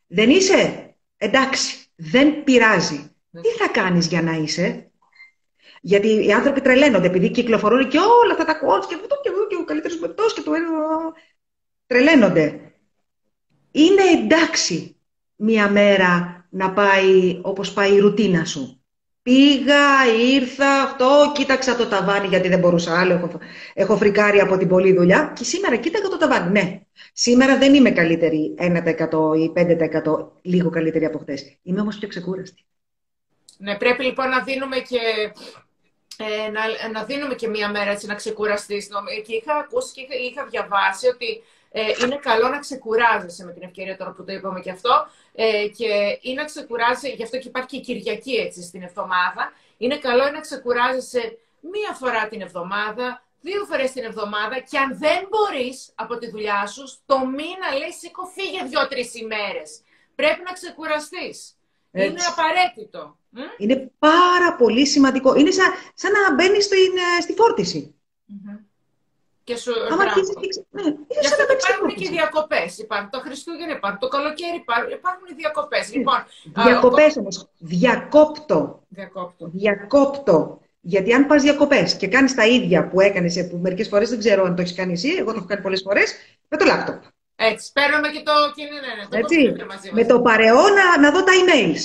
Δεν 0.07 0.31
είσαι; 0.31 0.80
Εντάξει, 1.23 1.87
δεν 1.97 2.45
πειράζει. 2.45 3.15
Τι 3.31 3.49
θα 3.49 3.69
κάνεις 3.69 4.07
για 4.07 4.23
να 4.23 4.33
είσαι; 4.33 4.91
Γιατί 5.81 6.27
οι 6.27 6.33
άνθρωποι 6.33 6.61
τρελαίνονται 6.61 7.07
επειδή 7.07 7.31
κυκλοφορούν 7.31 7.89
και 7.89 7.99
όλα 7.99 8.33
αυτά 8.33 8.45
τα 8.45 8.55
κόλτς 8.55 8.87
και 8.87 8.95
αυτό 8.95 9.21
και 9.23 9.29
αυτό 9.29 9.47
και 9.47 9.57
ο 9.57 9.65
καλύτερος 9.65 9.99
με 9.99 10.15
και 10.35 10.41
το 10.41 10.53
ένα. 10.55 10.69
Τρελαίνονται. 11.87 12.73
Είναι 13.71 14.03
εντάξει 14.03 14.97
μία 15.37 15.71
μέρα 15.71 16.47
να 16.51 16.73
πάει 16.73 17.41
όπως 17.43 17.73
πάει 17.73 17.95
η 17.95 17.99
ρουτίνα 17.99 18.45
σου. 18.45 18.80
Πήγα, 19.23 20.07
ήρθα, 20.33 20.83
αυτό, 20.83 21.33
κοίταξα 21.35 21.77
το 21.77 21.87
ταβάνι 21.87 22.27
γιατί 22.27 22.49
δεν 22.49 22.59
μπορούσα 22.59 23.01
άλλο. 23.01 23.13
Έχω, 23.15 23.31
έχω 23.75 23.97
φρικάρει 23.97 24.41
από 24.41 24.57
την 24.57 24.69
πολλή 24.69 24.93
δουλειά. 24.93 25.33
Και 25.37 25.45
σήμερα 25.45 25.77
κοίταγα 25.77 26.09
το 26.09 26.17
ταβάνι. 26.17 26.51
Ναι, 26.51 26.81
σήμερα 27.13 27.59
δεν 27.59 27.75
είμαι 27.75 27.91
καλύτερη 27.91 28.55
1% 28.59 29.37
ή 29.37 29.53
5% 29.57 30.29
λίγο 30.43 30.71
καλύτερη 30.71 31.05
από 31.05 31.19
χθε. 31.19 31.39
Είμαι 31.63 31.81
όμως 31.81 31.99
πιο 31.99 32.09
ξεκούραστη. 32.09 32.65
Ναι, 33.57 33.77
πρέπει 33.77 34.05
λοιπόν 34.05 34.29
να 34.29 34.43
δίνουμε 34.43 34.79
και, 34.79 34.99
ε, 36.17 36.51
να, 36.51 36.91
να 36.93 37.05
δίνουμε 37.05 37.35
και 37.35 37.49
μία 37.49 37.71
μέρα 37.71 37.91
έτσι 37.91 38.07
να 38.07 38.15
ξεκουραστείς. 38.15 38.89
Και 39.27 39.35
είχα 39.35 39.55
ακούσει 39.55 39.93
και 39.95 40.01
είχα, 40.01 40.15
είχα 40.31 40.47
διαβάσει 40.51 41.07
ότι 41.07 41.43
ε, 41.73 41.83
είναι 42.03 42.17
καλό 42.17 42.49
να 42.49 42.59
ξεκουράζεσαι 42.59 43.45
με 43.45 43.53
την 43.53 43.63
ευκαιρία 43.63 43.97
τώρα 43.97 44.13
που 44.13 44.25
το 44.25 44.33
είπαμε 44.33 44.61
και 44.61 44.71
αυτό. 44.71 45.07
Ε, 45.35 45.69
και 45.77 46.19
είναι 46.21 46.41
να 46.41 46.45
ξεκουράζεσαι, 46.45 47.09
γι' 47.09 47.23
αυτό 47.23 47.39
και 47.39 47.49
υπάρχει 47.49 47.69
και 47.69 47.77
η 47.77 47.81
Κυριακή 47.81 48.33
έτσι 48.33 48.63
στην 48.63 48.83
εβδομάδα. 48.83 49.53
Είναι 49.77 49.99
καλό 49.99 50.31
να 50.31 50.41
ξεκουράζεσαι 50.41 51.39
μία 51.61 51.93
φορά 51.95 52.29
την 52.29 52.41
εβδομάδα, 52.41 53.23
δύο 53.41 53.65
φορές 53.65 53.93
την 53.93 54.05
εβδομάδα 54.05 54.59
και 54.59 54.79
αν 54.79 54.99
δεν 54.99 55.29
μπορείς 55.31 55.93
από 55.95 56.19
τη 56.19 56.31
δουλειά 56.31 56.67
σου, 56.67 56.83
το 57.07 57.19
μήνα 57.19 57.69
λέει 57.79 57.93
σήκω 58.01 58.25
φύγε 58.27 58.65
δύο-τρεις 58.69 59.15
ημέρες. 59.15 59.81
Πρέπει 60.15 60.43
να 60.45 60.53
ξεκουραστείς. 60.53 61.55
Είναι 61.93 62.21
απαραίτητο. 62.31 63.19
Είναι 63.59 63.91
πάρα 63.99 64.57
πολύ 64.57 64.87
σημαντικό. 64.87 65.35
Είναι 65.35 65.51
σαν, 65.51 65.67
σαν 65.95 66.13
να 66.13 66.35
μπαίνεις 66.35 66.65
στη 67.23 67.33
φορτιση 67.33 67.95
και 69.51 69.57
σου 69.57 69.73
Άμα 69.93 70.03
αρχίσεις, 70.03 70.37
ναι, 70.71 70.83
Γι' 71.23 71.29
αυτό 71.31 71.43
υπάρχουν 71.59 71.89
και 71.99 72.05
οι 72.05 72.09
διακοπές. 72.09 72.79
Υπάρχουν 72.79 73.11
το 73.11 73.21
Χριστούγεννα, 73.21 73.73
υπάρχουν 73.73 74.01
το 74.01 74.09
καλοκαίρι, 74.09 74.57
υπάρχουν, 74.57 74.91
υπάρχουν 75.01 75.27
οι 75.31 75.35
διακοπές. 75.43 75.85
Ναι. 75.91 75.97
Λοιπόν, 75.99 76.19
διακοπές 76.65 77.17
όμως. 77.17 77.49
Διακόπτω. 77.59 78.83
Διακόπτω. 78.89 79.51
Διακόπτω. 79.53 80.61
Γιατί 80.81 81.13
αν 81.13 81.27
πας 81.27 81.43
διακοπές 81.43 81.97
και 81.97 82.09
κάνεις 82.09 82.35
τα 82.35 82.47
ίδια 82.47 82.89
που 82.89 83.01
έκανες, 83.01 83.49
που 83.51 83.57
μερικές 83.57 83.89
φορές 83.89 84.09
δεν 84.09 84.19
ξέρω 84.19 84.45
αν 84.45 84.55
το 84.57 84.63
έχεις 84.63 84.75
κάνει 84.75 84.93
εσύ, 84.93 85.11
εγώ 85.19 85.31
το 85.31 85.37
έχω 85.37 85.47
κάνει 85.47 85.63
πολλές 85.63 85.83
φορές, 85.85 86.15
με 86.49 86.57
το 86.57 86.65
λάπτοπ. 86.65 87.03
Έτσι, 87.37 87.73
παίρνουμε 87.73 88.09
και 88.09 88.23
το 88.23 88.33
κινητό. 88.55 88.75
Ναι, 88.75 88.93
ναι, 89.11 89.19
Έτσι, 89.19 89.93
με 89.93 90.05
το 90.05 90.21
παρεό 90.21 90.63
να, 90.69 91.01
να 91.01 91.11
δω 91.11 91.25
τα 91.25 91.33
emails. 91.41 91.83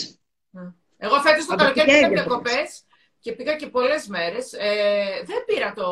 Εγώ 0.98 1.16
φέτος 1.20 1.46
το 1.46 1.56
καλοκαίρι 1.56 1.92
είχα 1.92 2.10
διακοπές 2.10 2.86
και 3.26 3.32
πήγα 3.32 3.56
και 3.56 3.68
πολλές 3.68 4.08
μέρες. 4.08 4.54
Ε, 4.54 5.24
δεν, 5.26 5.46
πήρα 5.46 5.74
το, 5.74 5.88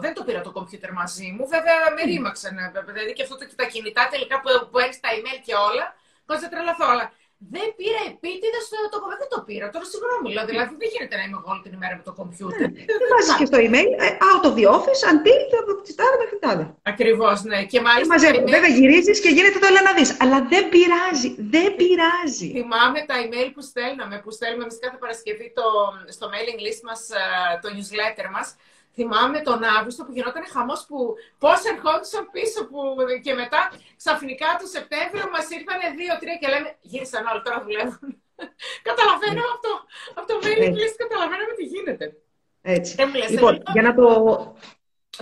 δεν 0.00 0.14
το 0.14 0.24
πήρα 0.24 0.40
το 0.40 0.50
κομπιούτερ 0.52 0.92
μαζί 0.92 1.28
μου. 1.36 1.46
Βέβαια 1.54 1.76
με 1.96 2.02
ρήμαξαν. 2.02 2.56
Δηλαδή 2.86 3.12
και 3.12 3.22
αυτό 3.22 3.36
το, 3.38 3.44
τα 3.56 3.64
κινητά 3.64 4.08
τελικά 4.10 4.40
που, 4.40 4.48
που 4.70 4.78
τα 5.04 5.10
email 5.16 5.38
και 5.46 5.54
όλα. 5.54 5.86
Πώς 6.26 6.40
δεν 6.40 6.50
τρελαθώ. 6.50 6.86
Αλλά 6.92 7.12
δεν 7.54 7.66
πήρα 7.78 8.00
επίτηδες 8.12 8.62
στο 8.68 8.76
το 8.92 8.98
Δεν 9.22 9.30
το 9.34 9.38
πήρα. 9.48 9.66
Τώρα 9.74 9.86
συγγνώμη, 9.92 10.26
δηλαδή 10.32 10.52
δεν 10.82 10.90
γίνεται 10.94 11.14
να 11.18 11.24
είμαι 11.26 11.38
εγώ 11.40 11.48
όλη 11.52 11.62
την 11.66 11.72
ημέρα 11.78 11.94
με 12.00 12.04
το 12.08 12.12
κομπιούτερ. 12.18 12.68
Δεν 13.00 13.08
βάζει 13.12 13.32
και 13.40 13.46
στο 13.50 13.58
email 13.66 13.90
ε, 14.04 14.08
out 14.30 14.44
of 14.48 14.54
the 14.58 14.66
office 14.76 15.02
until 15.12 15.42
από 15.62 15.72
τη 15.86 15.90
τάδε 15.98 16.16
μέχρι 16.22 16.38
τάδε. 16.44 16.64
Ακριβώς, 16.92 17.38
ναι. 17.50 17.58
Και 17.70 17.80
μάλιστα. 17.86 18.14
Email... 18.16 18.50
Βέβαια 18.56 18.72
γυρίζεις 18.78 19.18
και 19.24 19.30
γίνεται 19.36 19.58
το 19.62 19.66
έλα 19.70 19.82
να 19.88 19.92
δεις. 19.98 20.10
Αλλά 20.22 20.38
δεν 20.52 20.64
πειράζει. 20.72 21.30
Δεν 21.54 21.68
πειράζει. 21.78 22.48
Θυμάμαι 22.58 23.00
τα 23.10 23.16
email 23.24 23.48
που 23.54 23.62
στέλναμε, 23.70 24.14
που 24.22 24.30
στέλνουμε 24.36 24.64
εμείς 24.66 24.78
κάθε 24.84 24.96
Παρασκευή 25.02 25.46
το, 25.58 25.66
στο 26.16 26.24
mailing 26.32 26.60
list 26.66 26.80
μας, 26.88 27.00
ε, 27.20 27.22
το 27.62 27.68
newsletter 27.76 28.26
μας. 28.36 28.48
Θυμάμαι 28.94 29.40
τον 29.40 29.60
Αύγουστο 29.76 30.04
που 30.04 30.12
γινόταν 30.12 30.44
χαμός 30.54 30.80
που 30.88 30.98
πώς 31.38 31.58
ερχόντουσαν 31.72 32.24
πίσω 32.34 32.60
που... 32.68 32.78
και 33.24 33.34
μετά 33.34 33.60
ξαφνικά 34.00 34.48
το 34.60 34.66
Σεπτέμβριο 34.76 35.26
μας 35.34 35.46
ήρθαν 35.56 35.80
δύο-τρία 35.98 36.36
και 36.40 36.48
λέμε 36.52 36.68
γύρισαν 36.90 37.26
όλοι 37.30 37.42
τώρα 37.46 37.58
δουλεύουν. 37.66 38.10
Καταλαβαίνω 38.88 39.42
ναι. 39.44 39.52
αυτό. 39.54 39.72
Από 40.18 40.26
το 40.30 40.34
mailing 40.44 40.76
list 40.80 40.96
καταλαβαίνουμε 41.04 41.52
τι 41.58 41.64
γίνεται. 41.72 42.04
Έτσι. 42.62 42.92
λοιπόν, 43.30 43.62
για 43.72 43.82
να 43.82 43.94
το... 43.94 44.04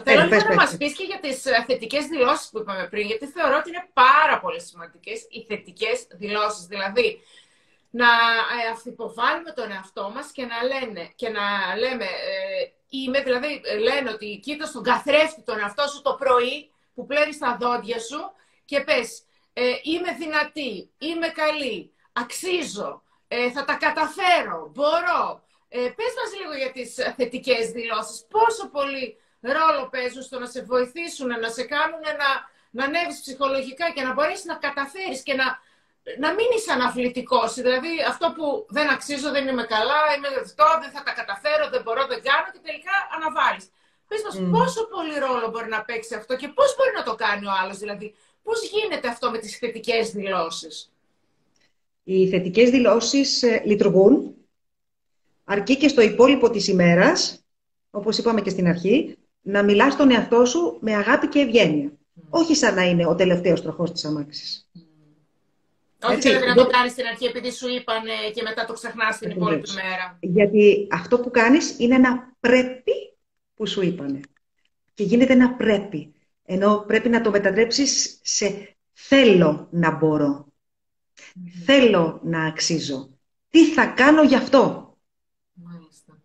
Θέλω 0.05 0.23
λίγο 0.23 0.49
να 0.49 0.55
μας 0.55 0.77
πεις 0.77 0.93
και 0.97 1.05
για 1.05 1.21
τις 1.21 1.47
ε, 1.47 1.65
θετικές 1.67 2.07
δηλώσεις 2.07 2.49
που 2.51 2.59
είπαμε 2.59 2.87
πριν, 2.91 3.07
γιατί 3.07 3.27
θεωρώ 3.27 3.57
ότι 3.57 3.69
είναι 3.69 3.89
πάρα 3.93 4.41
πολύ 4.41 4.61
σημαντικές 4.61 5.27
οι 5.31 5.45
θετικές 5.49 6.07
δηλώσεις. 6.11 6.67
Δηλαδή, 6.67 7.21
να 7.91 8.07
ε, 8.07 8.71
αυθυποβάλουμε 8.73 9.53
τον 9.53 9.71
εαυτό 9.71 10.11
μας 10.15 10.33
και 10.33 10.45
να, 10.45 10.59
λένε, 10.63 11.13
και 11.15 11.29
να 11.29 11.77
λέμε 11.77 12.05
ε, 12.05 12.73
είμαι, 12.89 13.21
δηλαδή 13.23 13.61
ε, 13.65 13.77
λένε 13.77 14.11
ότι 14.11 14.41
κοίτας 14.43 14.69
στον 14.69 14.83
καθρέφτη 14.83 15.43
τον 15.43 15.59
εαυτό 15.59 15.87
σου 15.87 16.03
το 16.03 16.15
πρωί 16.15 16.71
που 16.95 17.07
πλένεις 17.07 17.39
τα 17.39 17.57
δόντια 17.61 17.99
σου 17.99 18.33
και 18.65 18.81
πες 18.81 19.23
ε, 19.53 19.63
είμαι 19.83 20.13
δυνατή, 20.19 20.91
είμαι 20.99 21.29
καλή, 21.29 21.93
αξίζω, 22.13 23.03
ε, 23.29 23.51
θα 23.51 23.65
τα 23.65 23.75
καταφέρω, 23.75 24.71
μπορώ. 24.75 25.43
Ε, 25.69 25.79
πες 25.79 26.13
μας 26.19 26.31
λίγο 26.41 26.55
για 26.55 26.73
τις 26.73 26.95
θετικές 27.17 27.71
δηλώσεις. 27.71 28.27
Πόσο 28.31 28.69
πολύ 28.69 29.17
ρόλο 29.41 29.89
παίζουν 29.89 30.23
στο 30.23 30.39
να 30.39 30.47
σε 30.47 30.63
βοηθήσουν, 30.63 31.27
να 31.27 31.49
σε 31.49 31.65
κάνουν 31.65 32.01
να, 32.01 32.31
να 32.71 32.85
ανέβεις 32.85 33.21
ψυχολογικά 33.21 33.91
και 33.91 34.03
να 34.03 34.13
μπορέσεις 34.13 34.45
να 34.45 34.55
καταφέρεις 34.55 35.23
και 35.23 35.35
να 35.35 35.61
να 36.19 36.29
μην 36.37 36.49
είσαι 36.57 36.73
αναβλητικός. 36.73 37.55
Δηλαδή 37.55 37.93
αυτό 38.13 38.27
που 38.37 38.67
δεν 38.77 38.87
αξίζω, 38.95 39.29
δεν 39.37 39.49
είμαι 39.49 39.65
καλά, 39.75 40.01
είμαι 40.15 40.29
αυτό, 40.47 40.67
δεν 40.83 40.91
θα 40.95 41.03
τα 41.07 41.13
καταφέρω, 41.21 41.65
δεν 41.75 41.83
μπορώ, 41.85 42.03
δεν 42.13 42.21
κάνω 42.29 42.49
και 42.53 42.63
τελικά 42.69 42.95
αναβάλεις. 43.17 43.65
Πες 44.09 44.23
μας, 44.25 44.35
mm. 44.39 44.51
πόσο 44.51 44.81
πολύ 44.95 45.19
ρόλο 45.19 45.51
μπορεί 45.51 45.69
να 45.69 45.83
παίξει 45.85 46.15
αυτό 46.15 46.37
και 46.37 46.49
πώς 46.49 46.77
μπορεί 46.77 46.93
να 46.97 47.03
το 47.03 47.15
κάνει 47.15 47.47
ο 47.47 47.53
άλλος, 47.63 47.79
δηλαδή 47.79 48.15
πώς 48.43 48.59
γίνεται 48.71 49.09
αυτό 49.09 49.31
με 49.31 49.39
τις 49.39 49.59
θετικές 49.59 50.11
δηλώσεις; 50.11 50.93
Οι 52.05 52.29
θετικές 52.29 52.71
δηλώσεις 52.71 53.43
ε, 53.43 53.63
λειτουργούν 53.65 54.35
αρκεί 55.45 55.77
και 55.77 55.89
στο 55.89 56.01
υπόλοιπο 56.01 56.51
της 56.51 56.69
ημέρας, 56.69 57.45
όπως 57.91 58.19
είπαμε 58.19 58.41
και 58.41 58.51
στην 58.51 58.67
αρχή, 58.69 59.17
να 59.41 59.63
μιλάς 59.63 59.93
στον 59.93 60.11
εαυτό 60.11 60.45
σου 60.45 60.79
με 60.81 60.95
αγάπη 60.95 61.29
και 61.29 61.39
ευγένεια. 61.39 61.91
Mm. 61.91 62.23
Όχι 62.29 62.55
σαν 62.55 62.75
να 62.75 62.83
είναι 62.83 63.07
ο 63.07 63.15
τελευταίος 63.15 63.63
τροχός 63.63 63.93
της 63.93 64.05
αμάξης. 64.05 64.71
Mm. 64.75 64.81
Όχι 66.03 66.21
πρέπει 66.21 66.47
να 66.47 66.55
το 66.55 66.67
κάνεις 66.67 66.93
στην 66.93 67.07
αρχή 67.07 67.25
επειδή 67.27 67.53
σου 67.53 67.69
είπαν 67.69 68.03
και 68.35 68.43
μετά 68.43 68.65
το 68.65 68.73
ξεχνάς 68.73 69.19
την 69.19 69.31
υπόλοιπη 69.31 69.71
μέρα. 69.71 70.19
Γιατί 70.21 70.89
αυτό 70.91 71.21
που 71.21 71.31
κάνεις 71.31 71.75
είναι 71.79 71.95
ένα 71.95 72.37
πρέπει 72.41 72.93
που 73.55 73.67
σου 73.67 73.83
είπανε. 73.83 74.21
Και 74.95 75.03
γίνεται 75.03 75.33
ένα 75.33 75.55
πρέπει. 75.55 76.13
Ενώ 76.45 76.85
πρέπει 76.87 77.09
να 77.09 77.21
το 77.21 77.31
μετατρέψεις 77.31 78.21
σε 78.23 78.77
θέλω 78.93 79.69
να 79.71 79.91
μπορώ. 79.91 80.47
Θέλω 81.65 82.21
να 82.25 82.45
αξίζω. 82.45 83.09
Τι 83.51 83.65
θα 83.65 83.87
κάνω 83.87 84.23
γι' 84.23 84.35
αυτό; 84.35 84.97
Μάλιστα. 85.53 86.23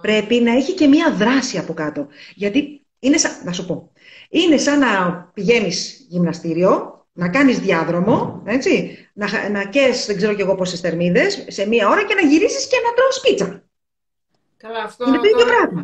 Πρέπει 0.00 0.40
να 0.40 0.52
έχει 0.52 0.74
και 0.74 0.86
μία 0.86 1.14
δράση 1.14 1.58
από 1.58 1.74
κάτω. 1.74 2.06
Γιατί 2.34 2.86
είναι 2.98 3.16
σαν, 3.16 3.32
να 3.44 3.52
σου 3.52 3.66
πω, 3.66 3.92
είναι 4.28 4.56
σαν 4.56 4.78
να 4.78 5.22
πηγαίνεις 5.34 6.06
γυμναστήριο 6.08 6.97
να 7.18 7.28
κάνεις 7.28 7.58
διάδρομο, 7.58 8.42
έτσι, 8.46 8.72
να, 9.12 9.48
να 9.48 9.64
καίς, 9.64 10.06
δεν 10.06 10.16
ξέρω 10.16 10.34
κι 10.34 10.40
εγώ 10.40 10.54
πόσες 10.54 10.80
θερμίδες, 10.80 11.44
σε 11.48 11.66
μία 11.66 11.88
ώρα 11.88 12.04
και 12.04 12.14
να 12.14 12.20
γυρίσεις 12.20 12.66
και 12.66 12.76
να 12.84 12.90
τρως 12.96 13.20
πίτσα. 13.20 13.62
Καλά, 14.56 14.82
αυτό... 14.82 15.08
Είναι 15.08 15.16
το 15.16 15.28
ίδιο 15.32 15.46
πράγμα. 15.52 15.82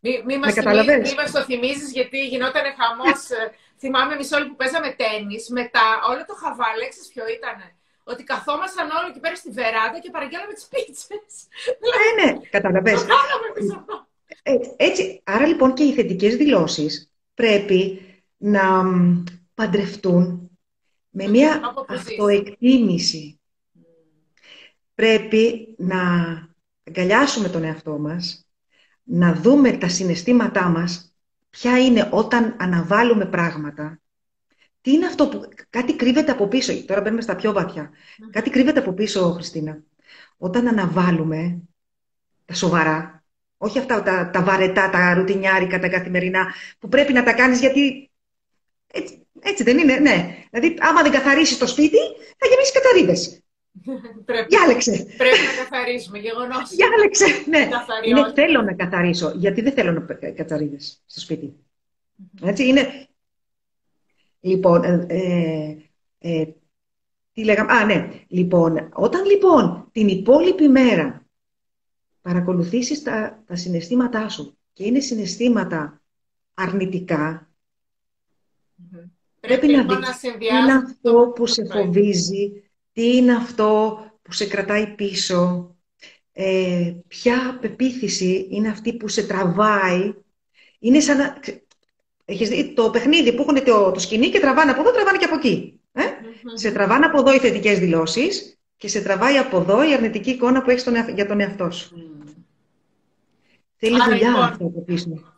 Μη, 0.00 0.22
μη, 0.26 0.38
μας 0.38 0.54
μη, 0.54 1.14
μας 1.20 1.30
το 1.32 1.42
θυμίζεις, 1.44 1.90
γιατί 1.92 2.18
γινόταν 2.26 2.64
χαμός. 2.78 3.20
Ε, 3.30 3.42
θυμάμαι 3.78 4.14
μισό 4.16 4.36
που 4.48 4.56
παίζαμε 4.56 4.90
τέννις, 5.00 5.48
μετά 5.48 5.84
όλο 6.10 6.22
το 6.28 6.34
χαβάλε, 6.42 6.84
ξέρεις 6.92 7.08
ποιο 7.12 7.24
ήτανε; 7.36 7.66
Ότι 8.12 8.22
καθόμασταν 8.32 8.86
όλοι 8.98 9.08
εκεί 9.10 9.20
πέρα 9.24 9.36
στη 9.42 9.50
βεράντα 9.50 9.98
και 10.02 10.10
παραγγέλαμε 10.14 10.52
τις 10.58 10.66
πίτσες. 10.72 11.32
Ναι, 11.88 12.06
ναι, 12.18 12.28
καταλαβαίνεις. 12.56 13.02
Ε, 14.42 14.52
έτσι, 14.76 15.02
άρα 15.24 15.46
λοιπόν 15.46 15.74
και 15.74 15.84
οι 15.84 15.92
θετικές 15.92 16.36
δηλώσεις 16.36 16.92
πρέπει 17.34 17.80
να 18.36 18.64
παντρευτούν 19.54 20.47
με 21.10 21.28
μια 21.28 21.74
αυτοεκτίμηση. 21.88 23.40
Πρέπει 24.94 25.74
να 25.78 26.00
αγκαλιάσουμε 26.84 27.48
τον 27.48 27.64
εαυτό 27.64 27.98
μας, 27.98 28.48
να 29.02 29.32
δούμε 29.32 29.72
τα 29.72 29.88
συναισθήματά 29.88 30.68
μας, 30.68 31.14
ποια 31.50 31.78
είναι 31.78 32.08
όταν 32.12 32.56
αναβάλουμε 32.58 33.26
πράγματα. 33.26 34.00
Τι 34.80 34.92
είναι 34.92 35.06
αυτό 35.06 35.28
που... 35.28 35.48
Κάτι 35.70 35.96
κρύβεται 35.96 36.32
από 36.32 36.48
πίσω. 36.48 36.84
Τώρα 36.84 37.00
μπαίνουμε 37.00 37.22
στα 37.22 37.36
πιο 37.36 37.52
βαθιά. 37.52 37.90
Κάτι 38.30 38.50
κρύβεται 38.50 38.78
από 38.80 38.92
πίσω, 38.92 39.32
Χριστίνα. 39.32 39.82
Όταν 40.36 40.68
αναβάλουμε 40.68 41.62
τα 42.44 42.54
σοβαρά, 42.54 43.24
όχι 43.56 43.78
αυτά 43.78 44.02
τα, 44.02 44.30
τα 44.30 44.42
βαρετά, 44.42 44.90
τα 44.90 45.14
ρουτινιάρικα, 45.14 45.78
τα 45.78 45.88
καθημερινά, 45.88 46.54
που 46.78 46.88
πρέπει 46.88 47.12
να 47.12 47.22
τα 47.22 47.32
κάνεις 47.32 47.60
γιατί 47.60 48.10
έτσι, 48.86 49.26
έτσι 49.42 49.62
δεν 49.62 49.78
είναι, 49.78 49.98
ναι. 49.98 50.44
Δηλαδή, 50.50 50.76
άμα 50.80 51.02
δεν 51.02 51.12
καθαρίσει 51.12 51.58
το 51.58 51.66
σπίτι, 51.66 51.98
θα 52.36 52.46
γεμίσει 52.48 52.72
καταρίδες. 52.72 53.42
πρέπει, 54.24 54.46
Διάλεξε. 54.48 55.06
Πρέπει 55.16 55.36
να 55.56 55.62
καθαρίσουμε, 55.62 56.18
γεγονός. 56.18 56.70
Διάλεξε, 56.70 57.26
ναι. 57.48 57.68
Είναι 58.06 58.32
θέλω 58.34 58.62
να 58.62 58.74
καθαρίσω, 58.74 59.32
γιατί 59.36 59.60
δεν 59.60 59.72
θέλω 59.72 59.92
να 59.92 60.30
κατσαρίδε 60.30 60.76
στο 61.06 61.20
σπίτι. 61.20 61.56
Έτσι, 62.42 62.66
είναι... 62.66 63.08
Λοιπόν, 64.40 64.84
ε, 64.84 65.06
ε, 65.08 65.76
ε, 66.18 66.44
τι 67.32 67.44
λέγαμε... 67.44 67.72
Α, 67.72 67.84
ναι. 67.84 68.08
Λοιπόν, 68.28 68.88
όταν 68.92 69.24
λοιπόν 69.24 69.88
την 69.92 70.08
υπόλοιπη 70.08 70.68
μέρα 70.68 71.26
παρακολουθήσεις 72.22 73.02
τα, 73.02 73.42
τα 73.46 73.56
συναισθήματά 73.56 74.28
σου 74.28 74.58
και 74.72 74.84
είναι 74.84 75.00
συναισθήματα 75.00 76.02
αρνητικά, 76.54 77.48
Πρέπει, 79.48 79.66
να 79.66 79.80
λοιπόν 79.80 79.98
δεις 79.98 80.20
τι 80.20 80.46
είναι 80.46 80.72
αυτό 80.72 81.32
που 81.34 81.46
σε 81.46 81.66
φοβίζει, 81.72 82.62
τι 82.92 83.16
είναι 83.16 83.32
αυτό 83.32 83.98
που 84.22 84.32
σε 84.32 84.46
κρατάει 84.46 84.86
πίσω, 84.86 85.74
ε, 86.32 86.92
ποια 87.08 87.58
πεποίθηση 87.60 88.46
είναι 88.50 88.68
αυτή 88.68 88.92
που 88.96 89.08
σε 89.08 89.26
τραβάει. 89.26 90.14
Είναι 90.78 91.00
σαν 91.00 91.16
να... 91.16 91.40
Έχεις 92.24 92.48
δει 92.48 92.72
το 92.74 92.90
παιχνίδι 92.90 93.34
που 93.34 93.42
έχουν 93.42 93.64
το, 93.64 93.90
το 93.90 94.00
σκηνή 94.00 94.28
και 94.28 94.40
τραβάνε 94.40 94.70
από 94.70 94.80
εδώ, 94.80 94.90
τραβάνε 94.90 95.18
και 95.18 95.24
από 95.24 95.34
εκεί. 95.34 95.80
Ε; 95.92 96.02
Σε 96.54 96.72
τραβάνε 96.72 97.06
από 97.06 97.18
εδώ 97.18 97.34
οι 97.34 97.38
θετικές 97.38 97.78
δηλώσεις 97.78 98.58
και 98.76 98.88
σε 98.88 99.02
τραβάει 99.02 99.36
από 99.36 99.56
εδώ 99.56 99.88
η 99.88 99.92
αρνητική 99.92 100.30
εικόνα 100.30 100.62
που 100.62 100.70
έχεις 100.70 100.86
για 101.14 101.26
τον 101.26 101.40
εαυτό 101.40 101.70
σου. 101.70 101.90
Mm. 101.96 102.08
Θέλει 103.76 104.02
δουλειά 104.02 104.28
λοιπόν, 104.28 104.42
αυτό 104.42 104.64
από 104.64 104.82
πίσω. 104.82 105.32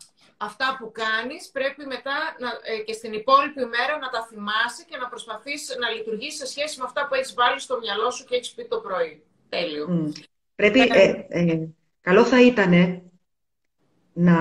Αυτά 0.47 0.77
που 0.79 0.91
κάνεις 0.91 1.49
πρέπει 1.51 1.85
μετά 1.85 2.17
να, 2.39 2.49
ε, 2.71 2.77
και 2.85 2.93
στην 2.93 3.13
υπόλοιπη 3.13 3.65
μέρα 3.65 3.97
να 4.03 4.09
τα 4.09 4.25
θυμάσαι 4.29 4.83
και 4.89 4.97
να 4.97 5.07
προσπαθείς 5.07 5.77
να 5.79 5.89
λειτουργήσεις 5.89 6.39
σε 6.39 6.45
σχέση 6.45 6.79
με 6.79 6.85
αυτά 6.87 7.07
που 7.07 7.15
έχεις 7.15 7.33
βάλει 7.33 7.59
στο 7.59 7.77
μυαλό 7.79 8.11
σου 8.11 8.25
και 8.25 8.35
έχεις 8.35 8.51
πει 8.51 8.65
το 8.67 8.77
πρωί. 8.79 9.23
Τέλειο. 9.49 9.87
Mm. 9.91 10.11
Πρέπει, 10.55 10.79
ε, 10.79 11.25
ε, 11.29 11.67
καλό 12.01 12.25
θα 12.25 12.41
ήταν 12.41 13.01
να 14.13 14.37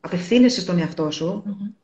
απευθύνεσαι 0.00 0.60
στον 0.60 0.78
εαυτό 0.78 1.10
σου 1.10 1.42
mm-hmm. 1.46 1.74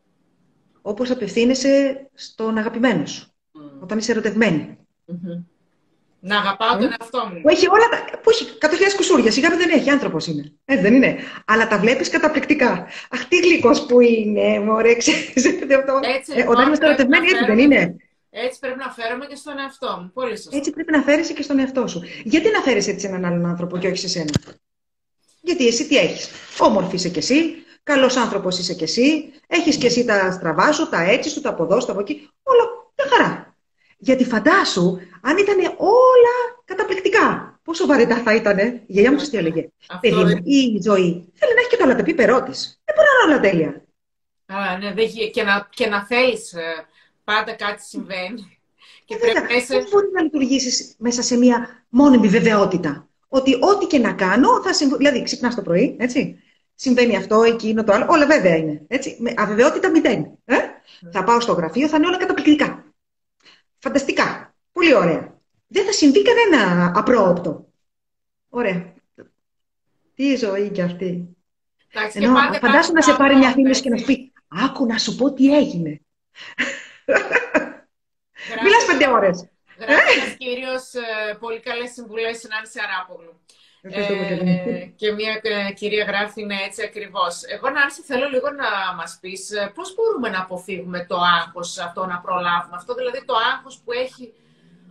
όπως 0.83 1.11
απευθύνεσαι 1.11 2.07
στον 2.15 2.59
αγαπημένο 2.59 3.07
σου, 3.07 3.27
mm. 3.27 3.81
όταν 3.81 3.99
είσαι 3.99 4.11
ερωτευμένη. 4.13 4.79
Mm-hmm. 5.07 5.45
Να 6.21 6.39
αγαπάω 6.39 6.77
mm. 6.77 6.79
τον 6.79 6.91
εαυτό 7.01 7.31
μου. 7.33 7.41
Που 7.41 7.49
έχει 7.49 7.69
όλα 7.69 7.89
τα. 7.89 8.19
που 8.19 8.31
έχει 8.31 8.59
κατ' 8.59 8.73
κουσούρια. 8.97 9.31
Σιγά 9.31 9.49
δεν 9.57 9.71
έχει, 9.71 9.91
άνθρωπος 9.91 10.27
είναι. 10.27 10.53
Έτσι 10.65 10.83
δεν 10.83 10.95
είναι. 10.95 11.17
Αλλά 11.45 11.69
τα 11.69 11.79
βλέπεις 11.79 12.11
καταπληκτικά. 12.11 12.87
Αχ, 13.11 13.29
τι 13.29 13.39
γλυκός 13.39 13.87
που 13.87 14.01
είναι, 14.01 14.61
μωρέ, 14.61 14.95
ξέρεις. 14.95 15.45
Ε, 16.35 16.45
όταν 16.49 16.67
είμαστε 16.67 16.87
ερωτευμένοι, 16.87 17.27
έτσι 17.29 17.45
δεν 17.45 17.59
είναι. 17.59 17.97
Έτσι 18.31 18.59
πρέπει 18.59 18.79
να 18.79 18.91
φέρομαι 18.91 19.27
και 19.27 19.35
στον 19.35 19.59
εαυτό 19.59 19.99
μου. 20.01 20.11
Πολύ 20.15 20.37
σωστά. 20.37 20.57
Έτσι 20.57 20.71
πρέπει 20.71 20.93
να 20.93 21.03
φέρεσαι 21.03 21.33
και 21.33 21.43
στον 21.43 21.59
εαυτό 21.59 21.87
σου. 21.87 22.03
Γιατί 22.25 22.51
να 22.51 22.61
φέρει 22.61 22.85
έτσι 22.87 23.07
έναν 23.07 23.25
άλλον 23.25 23.47
άνθρωπο 23.47 23.79
και 23.79 23.87
όχι 23.87 23.97
σε 23.97 24.09
σένα; 24.09 24.33
Γιατί 25.41 25.67
εσύ 25.67 25.89
τι 25.89 25.97
έχεις; 25.97 26.31
Όμορφη 26.59 26.95
είσαι 26.95 27.09
κι 27.09 27.19
εσύ, 27.19 27.55
καλός 27.83 28.17
άνθρωπος 28.17 28.59
είσαι 28.59 28.75
κι 28.75 28.83
εσύ, 28.83 29.33
έχεις 29.47 29.77
κι 29.77 29.87
εσύ 29.87 30.05
τα 30.05 30.31
στραβά 30.31 30.73
σου, 30.73 30.89
τα 30.89 31.03
έτσι 31.03 31.31
σου, 31.31 31.41
τα 31.41 31.49
από 31.49 31.63
εδώ, 31.63 31.79
τα 31.79 31.93
από 31.93 32.01
εκεί. 32.01 32.31
Όλα 32.43 32.65
μια 32.97 33.17
χαρά. 33.17 33.48
Γιατί 33.99 34.25
φαντάσου, 34.25 34.99
αν 35.21 35.37
ήταν 35.39 35.59
όλα 35.77 36.37
καταπληκτικά, 36.65 37.59
πόσο 37.63 37.87
βαρετά 37.87 38.17
θα 38.17 38.35
ήταν. 38.35 38.59
Η 38.59 38.83
γιαγιά 38.87 39.13
μου 39.13 39.19
τι 39.19 39.37
έλεγε. 39.37 39.69
Παιδί 40.01 40.15
μου, 40.15 40.41
η 40.45 40.81
ζωή 40.85 41.33
θέλει 41.35 41.55
να 41.55 41.61
έχει 41.61 41.69
και 41.69 41.77
το 41.77 41.85
αλατεπίπερό 41.85 42.43
τη. 42.43 42.51
Δεν 42.85 42.95
μπορεί 42.95 43.09
να 43.09 43.25
είναι 43.25 43.33
όλα 43.33 43.41
τέλεια. 43.41 43.83
Α, 44.47 44.79
ναι, 44.79 45.05
και 45.33 45.43
να, 45.43 45.69
και 45.71 45.87
να 45.87 46.05
θέλεις. 46.07 46.53
Ε, 46.53 46.87
πάντα 47.25 47.53
κάτι 47.53 47.83
συμβαίνει. 47.83 48.59
Και 49.05 49.15
ε, 49.15 49.19
πρέπει 49.19 49.67
Πώς 49.67 49.91
μπορεί 49.91 50.07
να 50.15 50.23
λειτουργήσεις 50.23 50.95
μέσα 50.99 51.23
σε 51.23 51.37
μια 51.37 51.85
μόνιμη 51.89 52.29
βεβαιότητα. 52.29 53.09
Ότι 53.29 53.55
ό,τι 53.61 53.87
και 53.87 53.99
να 53.99 54.13
κάνω 54.13 54.63
θα 54.63 54.73
συμβεί. 54.73 54.97
Δηλαδή, 54.97 55.23
ξυπνάς 55.23 55.55
το 55.55 55.63
πρωί, 55.63 55.97
έτσι. 55.99 56.43
Συμβαίνει 56.75 57.17
αυτό, 57.17 57.43
εκείνο, 57.43 57.85
το 57.85 57.93
άλλο. 57.93 58.07
Όλα 58.09 58.27
βέβαια 58.27 58.57
είναι. 58.57 58.85
Έτσι. 58.89 59.17
Με 59.21 59.35
αβεβαιότητα 59.37 59.91
μηδέν. 59.91 60.39
Ε; 60.45 60.57
Mm. 61.01 61.09
Θα 61.13 61.25
πάω 61.25 61.41
στο 61.41 61.53
γραφείο, 61.53 61.89
θα 61.89 61.97
είναι 61.97 62.07
όλα 62.07 62.17
καταπληκτικά. 62.17 62.88
Φανταστικά. 63.79 64.55
Πολύ 64.73 64.95
ωραία. 64.95 65.37
Δεν 65.67 65.85
θα 65.85 65.93
συμβεί 65.93 66.23
κανένα 66.23 66.93
απρόοπτο. 66.95 67.73
Ωραία. 68.49 68.93
Τι 70.15 70.37
ζωή 70.37 70.71
κι 70.71 70.83
αυτή. 70.83 71.37
Εντάξει, 71.93 72.19
Ενώ, 72.23 72.35
φαντάσου 72.61 72.93
να 72.93 73.03
σε 73.03 73.15
πάρει 73.15 73.37
μια 73.37 73.51
φίλη 73.51 73.81
και 73.81 73.91
να 73.91 73.97
σου 73.97 74.05
πει 74.05 74.33
«Άκου 74.49 74.87
να 74.87 74.99
σου 74.99 75.17
πω 75.17 75.33
τι 75.33 75.57
έγινε». 75.57 76.01
Μιλάς 78.63 78.85
πέντε 78.87 79.09
ώρες. 79.09 79.49
Γράφεις 79.79 80.37
κύριος 80.39 80.95
ε, 80.95 81.37
πολύ 81.41 81.61
καλές 81.61 81.93
συμβουλές 81.93 82.39
συνάντηση 82.39 82.79
Αράπογλου. 82.85 83.41
Ε, 83.83 84.91
και 84.97 85.13
μια 85.13 85.41
ε, 85.43 85.73
κυρία 85.73 86.05
γράφει 86.05 86.41
είναι 86.41 86.57
έτσι 86.67 86.83
ακριβώς. 86.83 87.43
Εγώ, 87.45 87.71
Νάνση, 87.71 88.03
θέλω 88.03 88.29
λίγο 88.29 88.51
να 88.51 88.95
μας 88.97 89.19
πεις 89.21 89.51
ε, 89.51 89.73
πώς 89.75 89.95
μπορούμε 89.95 90.29
να 90.29 90.41
αποφύγουμε 90.41 91.07
το 91.09 91.17
άγχος 91.39 91.79
αυτό, 91.79 92.07
να 92.07 92.19
προλάβουμε 92.21 92.77
αυτό, 92.77 92.95
δηλαδή 92.95 93.25
το 93.25 93.35
άγχος 93.53 93.81
που 93.85 93.93
έχει 93.93 94.33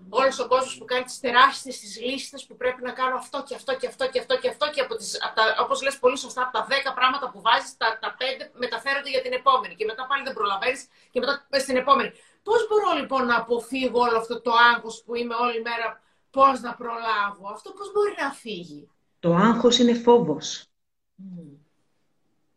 όλος 0.09 0.39
ο 0.39 0.47
κόσμος 0.47 0.77
που 0.77 0.85
κάνει 0.85 1.03
τις 1.03 1.19
τεράστιες 1.19 1.79
τις 1.79 2.01
λίστες 2.01 2.45
που 2.45 2.55
πρέπει 2.57 2.81
να 2.81 2.91
κάνω 2.91 3.15
αυτό 3.15 3.43
και 3.47 3.55
αυτό 3.55 3.75
και 3.75 3.87
αυτό 3.87 4.09
και 4.09 4.19
αυτό 4.19 4.37
και 4.39 4.49
αυτό 4.49 4.69
και 4.69 4.81
από 4.81 4.95
τις, 4.95 5.19
όπως 5.61 5.81
λες 5.81 5.97
πολύ 5.99 6.17
σωστά, 6.17 6.41
από 6.41 6.51
τα 6.57 6.67
10 6.69 6.93
πράγματα 6.95 7.29
που 7.31 7.41
βάζεις, 7.41 7.77
τα, 7.77 7.97
τα 8.01 8.15
5 8.19 8.21
μεταφέρονται 8.53 9.09
για 9.09 9.21
την 9.21 9.33
επόμενη 9.33 9.75
και 9.75 9.85
μετά 9.85 10.05
πάλι 10.09 10.23
δεν 10.23 10.33
προλαβαίνεις 10.33 10.87
και 11.11 11.19
μετά 11.19 11.47
στην 11.51 11.75
επόμενη. 11.77 12.11
Πώς 12.43 12.67
μπορώ 12.67 12.99
λοιπόν 12.99 13.25
να 13.25 13.35
αποφύγω 13.35 13.99
όλο 14.01 14.17
αυτό 14.17 14.41
το 14.41 14.51
άγχος 14.73 15.03
που 15.05 15.15
είμαι 15.15 15.35
όλη 15.35 15.61
μέρα 15.61 16.01
πώς 16.29 16.61
να 16.61 16.75
προλάβω. 16.75 17.47
Αυτό 17.53 17.71
πώς 17.71 17.91
μπορεί 17.91 18.13
να 18.19 18.31
φύγει; 18.31 18.89
Το 19.19 19.35
άγχος 19.35 19.79
είναι 19.79 19.93
φόβος. 19.93 20.65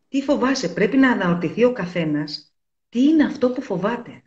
Τι 0.09 0.23
φοβάσαι. 0.23 0.69
Πρέπει 0.69 0.97
να 0.97 1.11
αναρωτηθεί 1.11 1.65
ο 1.65 1.73
καθένας 1.73 2.55
τι 2.89 3.03
είναι 3.03 3.25
αυτό 3.25 3.51
που 3.51 3.63
φοβάται. 3.63 4.23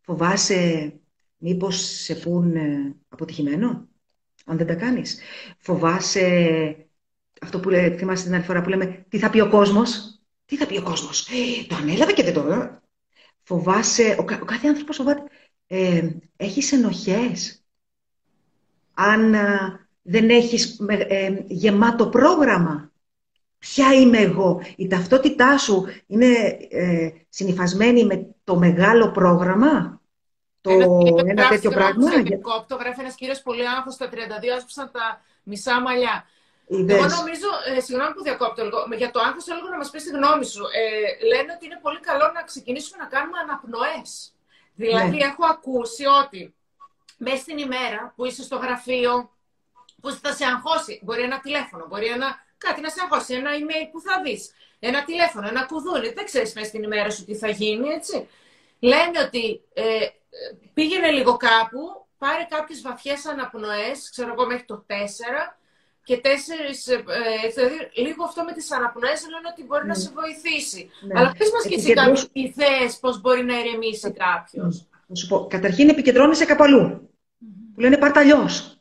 Φοβάσαι 0.00 0.92
μήπως 1.36 1.76
σε 1.76 2.14
πούν 2.14 2.56
ε, 2.56 2.96
αποτυχημένο, 3.08 3.88
αν 4.44 4.56
δεν 4.56 4.66
τα 4.66 4.74
κάνεις. 4.74 5.18
Φοβάσαι 5.58 6.88
αυτό 7.40 7.60
που 7.60 7.68
λέει, 7.68 7.96
θυμάσαι 7.96 8.24
την 8.24 8.34
άλλη 8.34 8.42
φορά 8.44 8.62
που 8.62 8.68
λέμε, 8.68 9.04
τι 9.08 9.18
θα 9.18 9.30
πει 9.30 9.40
ο 9.40 9.48
κόσμος. 9.48 10.20
Τι 10.44 10.56
θα 10.56 10.66
πει 10.66 10.78
ο 10.78 10.82
κόσμος. 10.82 11.28
Ε, 11.28 11.66
το 11.68 11.74
ανέλαβε 11.74 12.12
και 12.12 12.22
δεν 12.22 12.34
το... 12.34 12.80
Φοβάσαι, 13.42 14.16
ο, 14.18 14.22
ο 14.40 14.44
κάθε 14.44 14.68
άνθρωπος 14.68 14.96
φοβάται. 14.96 15.22
Ε, 15.66 16.10
έχεις 16.36 16.72
ενοχές 16.72 17.64
αν 18.96 19.34
δεν 20.02 20.30
έχεις 20.30 20.78
ε, 20.88 21.44
γεμάτο 21.46 22.08
πρόγραμμα. 22.08 22.90
Ποια 23.58 23.92
είμαι 23.92 24.18
εγώ; 24.18 24.62
Η 24.76 24.86
ταυτότητά 24.86 25.58
σου 25.58 25.86
είναι 26.06 26.58
ε, 26.70 27.10
συνειφασμένη 27.28 28.04
με 28.04 28.34
το 28.44 28.56
μεγάλο 28.56 29.10
πρόγραμμα; 29.10 30.00
Το 30.60 30.70
ένας, 30.70 31.22
ένα 31.26 31.48
τέτοιο 31.48 31.70
πράγμα. 31.70 32.10
Το 32.66 32.76
γράφει 32.76 33.00
ένας 33.00 33.14
κύριος 33.14 33.42
πολύ 33.42 33.68
άγχος 33.68 33.94
στα 33.94 34.08
32, 34.08 34.14
άσπισαν 34.56 34.90
τα 34.92 35.20
μισά 35.42 35.80
μαλλιά. 35.80 36.26
Εγώ 36.68 37.06
νομίζω, 37.18 37.48
ε, 37.76 37.80
συγγνώμη 37.80 38.12
που 38.14 38.22
διακόπτω 38.22 38.64
λίγο, 38.64 38.78
για 38.96 39.10
το 39.10 39.20
άγχος 39.20 39.44
θέλω 39.44 39.60
να 39.70 39.76
μας 39.76 39.90
πεις 39.90 40.02
τη 40.04 40.10
γνώμη 40.10 40.44
σου. 40.44 40.62
Ε, 40.80 41.26
λένε 41.26 41.52
ότι 41.56 41.64
είναι 41.66 41.78
πολύ 41.82 42.00
καλό 42.00 42.30
να 42.34 42.42
ξεκινήσουμε 42.42 43.02
να 43.02 43.08
κάνουμε 43.08 43.38
αναπνοές. 43.38 44.10
Δηλαδή, 44.74 45.16
ναι. 45.16 45.24
έχω 45.24 45.44
ακούσει 45.54 46.04
ότι 46.22 46.54
μέσα 47.16 47.36
στην 47.36 47.58
ημέρα 47.58 48.12
που 48.16 48.24
είσαι 48.24 48.42
στο 48.42 48.56
γραφείο, 48.56 49.30
που 50.00 50.10
θα 50.10 50.32
σε 50.32 50.44
αγχώσει. 50.44 51.00
Μπορεί 51.02 51.22
ένα 51.22 51.40
τηλέφωνο, 51.40 51.86
μπορεί 51.88 52.06
ένα, 52.06 52.44
κάτι 52.58 52.80
να 52.80 52.88
σε 52.88 53.00
αγχώσει, 53.02 53.34
ένα 53.34 53.50
email 53.50 53.88
που 53.92 54.00
θα 54.00 54.22
δεις, 54.24 54.50
ένα 54.78 55.04
τηλέφωνο, 55.04 55.48
ένα 55.48 55.66
κουδούνι. 55.66 56.08
Δεν 56.08 56.24
ξέρεις 56.24 56.54
μέσα 56.54 56.68
στην 56.68 56.82
ημέρα 56.82 57.10
σου 57.10 57.24
τι 57.24 57.34
θα 57.34 57.48
γίνει, 57.48 57.88
έτσι. 57.88 58.28
Λένε 58.78 59.20
ότι 59.26 59.62
ε, 59.72 60.06
πήγαινε 60.74 61.10
λίγο 61.10 61.36
κάπου, 61.36 62.06
πάρε 62.18 62.46
κάποιες 62.50 62.80
βαθιές 62.80 63.26
αναπνοές, 63.26 64.10
ξέρω 64.10 64.32
εγώ 64.32 64.46
μέχρι 64.46 64.64
το 64.64 64.84
4, 64.88 64.92
και 66.06 66.16
τέσσερις, 66.16 66.86
ε, 66.86 67.02
δηλαδή 67.54 67.90
λίγο 67.94 68.24
αυτό 68.24 68.44
με 68.44 68.52
τις 68.52 68.72
αναπνοές 68.72 69.26
λένε 69.30 69.48
ότι 69.52 69.64
μπορεί 69.64 69.86
να 69.86 69.96
ναι. 69.96 70.00
σε 70.00 70.10
βοηθήσει. 70.14 70.90
Ναι. 71.00 71.20
Αλλά 71.20 71.34
πες 71.38 71.50
μας 71.50 71.66
και 71.66 71.74
εσύ 71.74 71.92
κάποιες 71.92 72.28
ιδέες 72.32 72.98
πώς 73.00 73.20
μπορεί 73.20 73.44
να 73.44 73.58
ηρεμήσει 73.58 74.12
κάποιος. 74.12 74.86
Να 75.06 75.14
σου 75.14 75.26
πω, 75.26 75.46
καταρχήν 75.46 75.88
επικεντρώνεσαι 75.88 76.44
κάπου 76.44 76.62
αλλού. 76.62 77.10
Που 77.74 77.80
λένε 77.80 77.96
πάρτα 77.96 78.20
αλλιώς. 78.20 78.80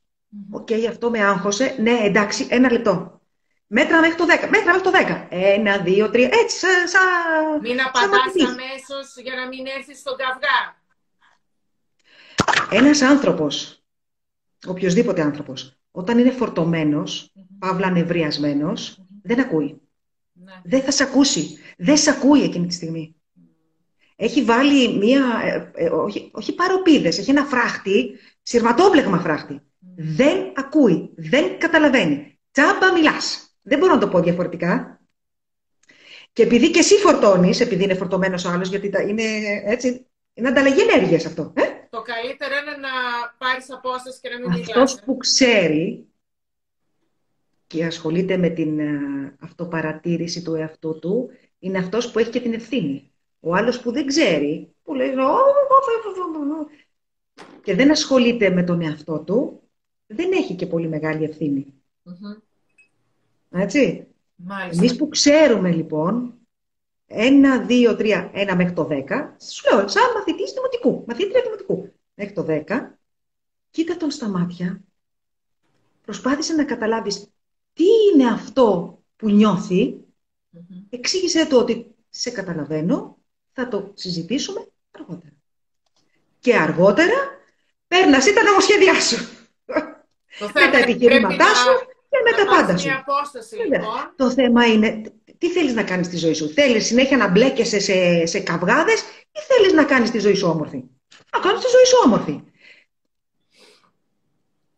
Οκ, 0.51 0.71
αυτό 0.89 1.09
με 1.09 1.23
άγχωσε. 1.23 1.75
Ναι, 1.79 1.99
εντάξει, 2.03 2.47
ένα 2.49 2.71
λεπτό. 2.71 3.21
Μέτρα 3.67 3.99
μέχρι 3.99 4.15
το 4.15 4.25
10. 4.25 4.49
Μέτρα 4.49 4.73
μέχρι 4.73 4.81
το 4.81 4.91
10. 4.91 5.27
Ένα, 5.29 5.77
δύο, 5.77 6.09
τρία. 6.09 6.29
Έτσι, 6.31 6.57
σαν. 6.59 6.87
Σα, 6.87 7.59
μην 7.59 7.81
απαντά 7.81 8.17
αμέσως 8.47 9.15
για 9.23 9.35
να 9.35 9.47
μην 9.47 9.65
έρθεις 9.77 9.99
στον 9.99 10.15
καυγά. 10.17 10.83
Ένας 12.69 13.01
άνθρωπος, 13.01 13.83
οποιοδήποτε 14.67 15.21
άνθρωπος, 15.21 15.77
όταν 15.91 16.17
είναι 16.17 16.31
φορτωμένος, 16.31 17.31
mm-hmm. 17.35 17.45
παύλα 17.59 17.89
νευριασμένος, 17.89 19.01
δεν 19.23 19.39
ακούει. 19.39 19.81
Ναι. 20.33 20.53
Δεν 20.63 20.81
θα 20.81 20.91
σε 20.91 21.03
ακούσει. 21.03 21.57
Δεν 21.77 21.97
σε 21.97 22.09
ακούει 22.09 22.41
εκείνη 22.41 22.67
τη 22.67 22.73
στιγμή 22.73 23.15
έχει 24.15 24.43
βάλει 24.43 24.97
μία, 24.97 25.23
ε, 25.43 25.71
ε, 25.83 25.89
όχι, 25.89 26.31
όχι 26.33 26.55
παροπίδες, 26.55 27.17
έχει 27.17 27.29
ένα 27.29 27.43
φράχτη, 27.43 28.19
σειρματόπλεγμα 28.41 29.19
φράχτη. 29.19 29.61
Δεν 29.95 30.51
ακούει, 30.55 31.13
δεν 31.15 31.59
καταλαβαίνει. 31.59 32.39
Τσάμπα 32.51 32.91
μιλάς. 32.93 33.55
Δεν 33.61 33.79
μπορώ 33.79 33.93
να 33.93 33.99
το 33.99 34.07
πω 34.07 34.19
διαφορετικά. 34.19 34.99
Και 36.33 36.43
επειδή 36.43 36.71
και 36.71 36.79
εσύ 36.79 36.95
φορτώνεις, 36.95 37.59
επειδή 37.59 37.83
είναι 37.83 37.93
φορτωμένος 37.93 38.45
ο 38.45 38.49
άλλος, 38.49 38.69
γιατί 38.69 38.91
είναι 39.07 39.23
έτσι. 39.65 40.07
Είναι 40.33 40.47
ανταλλαγή 40.47 40.81
ενέργειας 40.81 41.25
αυτό. 41.25 41.53
Ε; 41.55 41.61
Το 41.89 42.01
καλύτερο 42.01 42.53
είναι 42.55 42.77
να 42.77 42.89
πάρεις 43.37 43.71
απόσταση 43.71 44.19
και 44.21 44.29
να 44.29 44.39
μην 44.39 44.49
μιλάς. 44.49 44.69
Αυτός 44.69 44.99
που 45.05 45.17
ξέρει 45.17 46.07
και 47.67 47.85
ασχολείται 47.85 48.37
με 48.37 48.49
την 48.49 48.79
ε, 48.79 49.35
αυτοπαρατήρηση 49.39 50.41
του 50.41 50.53
εαυτού 50.53 50.99
του, 50.99 51.29
είναι 51.59 51.77
αυτός 51.77 52.11
που 52.11 52.19
έχει 52.19 52.29
και 52.29 52.39
την 52.39 52.53
ευθύνη. 52.53 53.14
Ο 53.47 53.55
άλλος 53.55 53.81
που 53.81 53.91
δεν 53.91 54.05
ξέρει, 54.05 54.75
που 54.83 54.93
λέει 54.93 55.13
και 57.63 57.75
δεν 57.75 57.91
ασχολείται 57.91 58.49
με 58.49 58.63
τον 58.63 58.81
εαυτό 58.81 59.19
του, 59.19 59.61
δεν 60.07 60.31
έχει 60.31 60.55
και 60.55 60.65
πολύ 60.65 60.87
μεγάλη 60.87 61.23
ευθύνη. 61.23 61.73
Mm-hmm. 62.05 62.41
Έτσι. 63.49 64.07
Εμείς 64.71 64.95
που 64.95 65.07
ξέρουμε 65.07 65.71
λοιπόν, 65.71 66.33
ένα, 67.05 67.59
δύο, 67.59 67.95
τρία, 67.95 68.31
ένα 68.33 68.55
μέχρι 68.55 68.73
το 68.73 68.83
δέκα. 68.83 69.37
Σου 69.39 69.75
λέω, 69.75 69.87
σαν 69.87 70.03
μαθητής 70.15 70.51
δημοτικού, 70.51 71.03
μαθήτρια 71.07 71.41
δημοτικού. 71.41 71.93
Μέχρι 72.13 72.33
το 72.33 72.43
δέκα, 72.43 72.99
κοίτα 73.69 73.97
τον 73.97 74.11
στα 74.11 74.27
μάτια, 74.27 74.83
προσπάθησε 76.01 76.53
να 76.53 76.65
καταλάβεις 76.65 77.29
τι 77.73 77.85
είναι 78.13 78.29
αυτό 78.29 78.99
που 79.15 79.29
νιώθει, 79.29 79.99
εξήγησε 80.89 81.47
του 81.47 81.57
ότι 81.57 81.95
σε 82.09 82.29
καταλαβαίνω, 82.29 83.17
θα 83.55 83.67
το 83.67 83.91
συζητήσουμε 83.93 84.67
αργότερα. 84.91 85.33
Και 86.39 86.55
αργότερα, 86.55 87.13
παίρνα 87.87 88.17
ή 88.17 88.33
τα 88.33 88.43
νομοσχέδιά 88.43 89.01
σου. 89.01 89.27
με 90.53 90.71
τα 90.71 90.77
επιχειρήματά 90.77 91.45
σου 91.45 91.87
και 92.09 92.17
με 92.23 92.43
τα 92.43 92.51
πάντα 92.55 92.77
σου. 92.77 92.89
Απόσταση, 92.91 93.55
λοιπόν. 93.55 94.13
Το 94.15 94.31
θέμα 94.31 94.65
είναι, 94.65 95.01
τι 95.37 95.49
θέλεις 95.49 95.73
να 95.73 95.83
κάνεις 95.83 96.05
στη 96.05 96.17
ζωή 96.17 96.33
σου; 96.33 96.49
Θέλεις 96.49 96.85
συνέχεια 96.85 97.17
να 97.17 97.27
μπλέκεσαι 97.27 97.79
σε, 97.79 98.25
σε 98.25 98.39
καυγάδες 98.39 99.01
ή 99.31 99.39
θέλεις 99.47 99.73
να 99.73 99.83
κάνεις 99.83 100.11
τη 100.11 100.19
ζωή 100.19 100.35
σου 100.35 100.47
όμορφη; 100.47 100.83
Να 101.33 101.39
κάνεις 101.39 101.61
τη 101.61 101.69
ζωή 101.69 101.85
σου 101.85 101.97
όμορφη. 102.05 102.43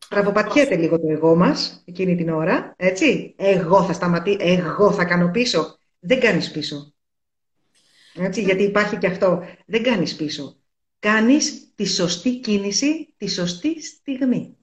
Τραβοπατιέται 0.08 0.76
λίγο 0.76 1.00
το 1.00 1.06
εγώ 1.10 1.36
μας 1.36 1.82
εκείνη 1.86 2.16
την 2.16 2.28
ώρα, 2.28 2.74
έτσι. 2.76 3.34
Εγώ 3.38 3.84
θα 3.84 3.92
σταματήσω, 3.92 4.38
εγώ 4.40 4.92
θα 4.92 5.04
κάνω 5.04 5.30
πίσω. 5.30 5.78
Δεν 5.98 6.20
κάνεις 6.20 6.50
πίσω. 6.50 6.92
Έτσι, 8.18 8.42
γιατί 8.42 8.62
υπάρχει 8.62 8.98
και 8.98 9.06
αυτό. 9.06 9.44
Δεν 9.66 9.82
κάνεις 9.82 10.16
πίσω. 10.16 10.56
Κάνεις 10.98 11.72
τη 11.74 11.84
σωστή 11.84 12.40
κίνηση, 12.40 13.14
τη 13.16 13.28
σωστή 13.28 13.82
στιγμή. 13.82 14.56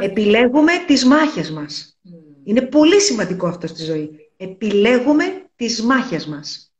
Επιλέγουμε 0.00 0.72
τις 0.86 1.04
μάχες 1.04 1.50
μας. 1.50 1.98
Είναι 2.44 2.62
πολύ 2.62 3.00
σημαντικό 3.00 3.46
αυτό 3.46 3.66
στη 3.66 3.84
ζωή. 3.84 4.32
Επιλέγουμε 4.36 5.50
τις 5.56 5.82
μάχες 5.82 6.26
μας. 6.26 6.72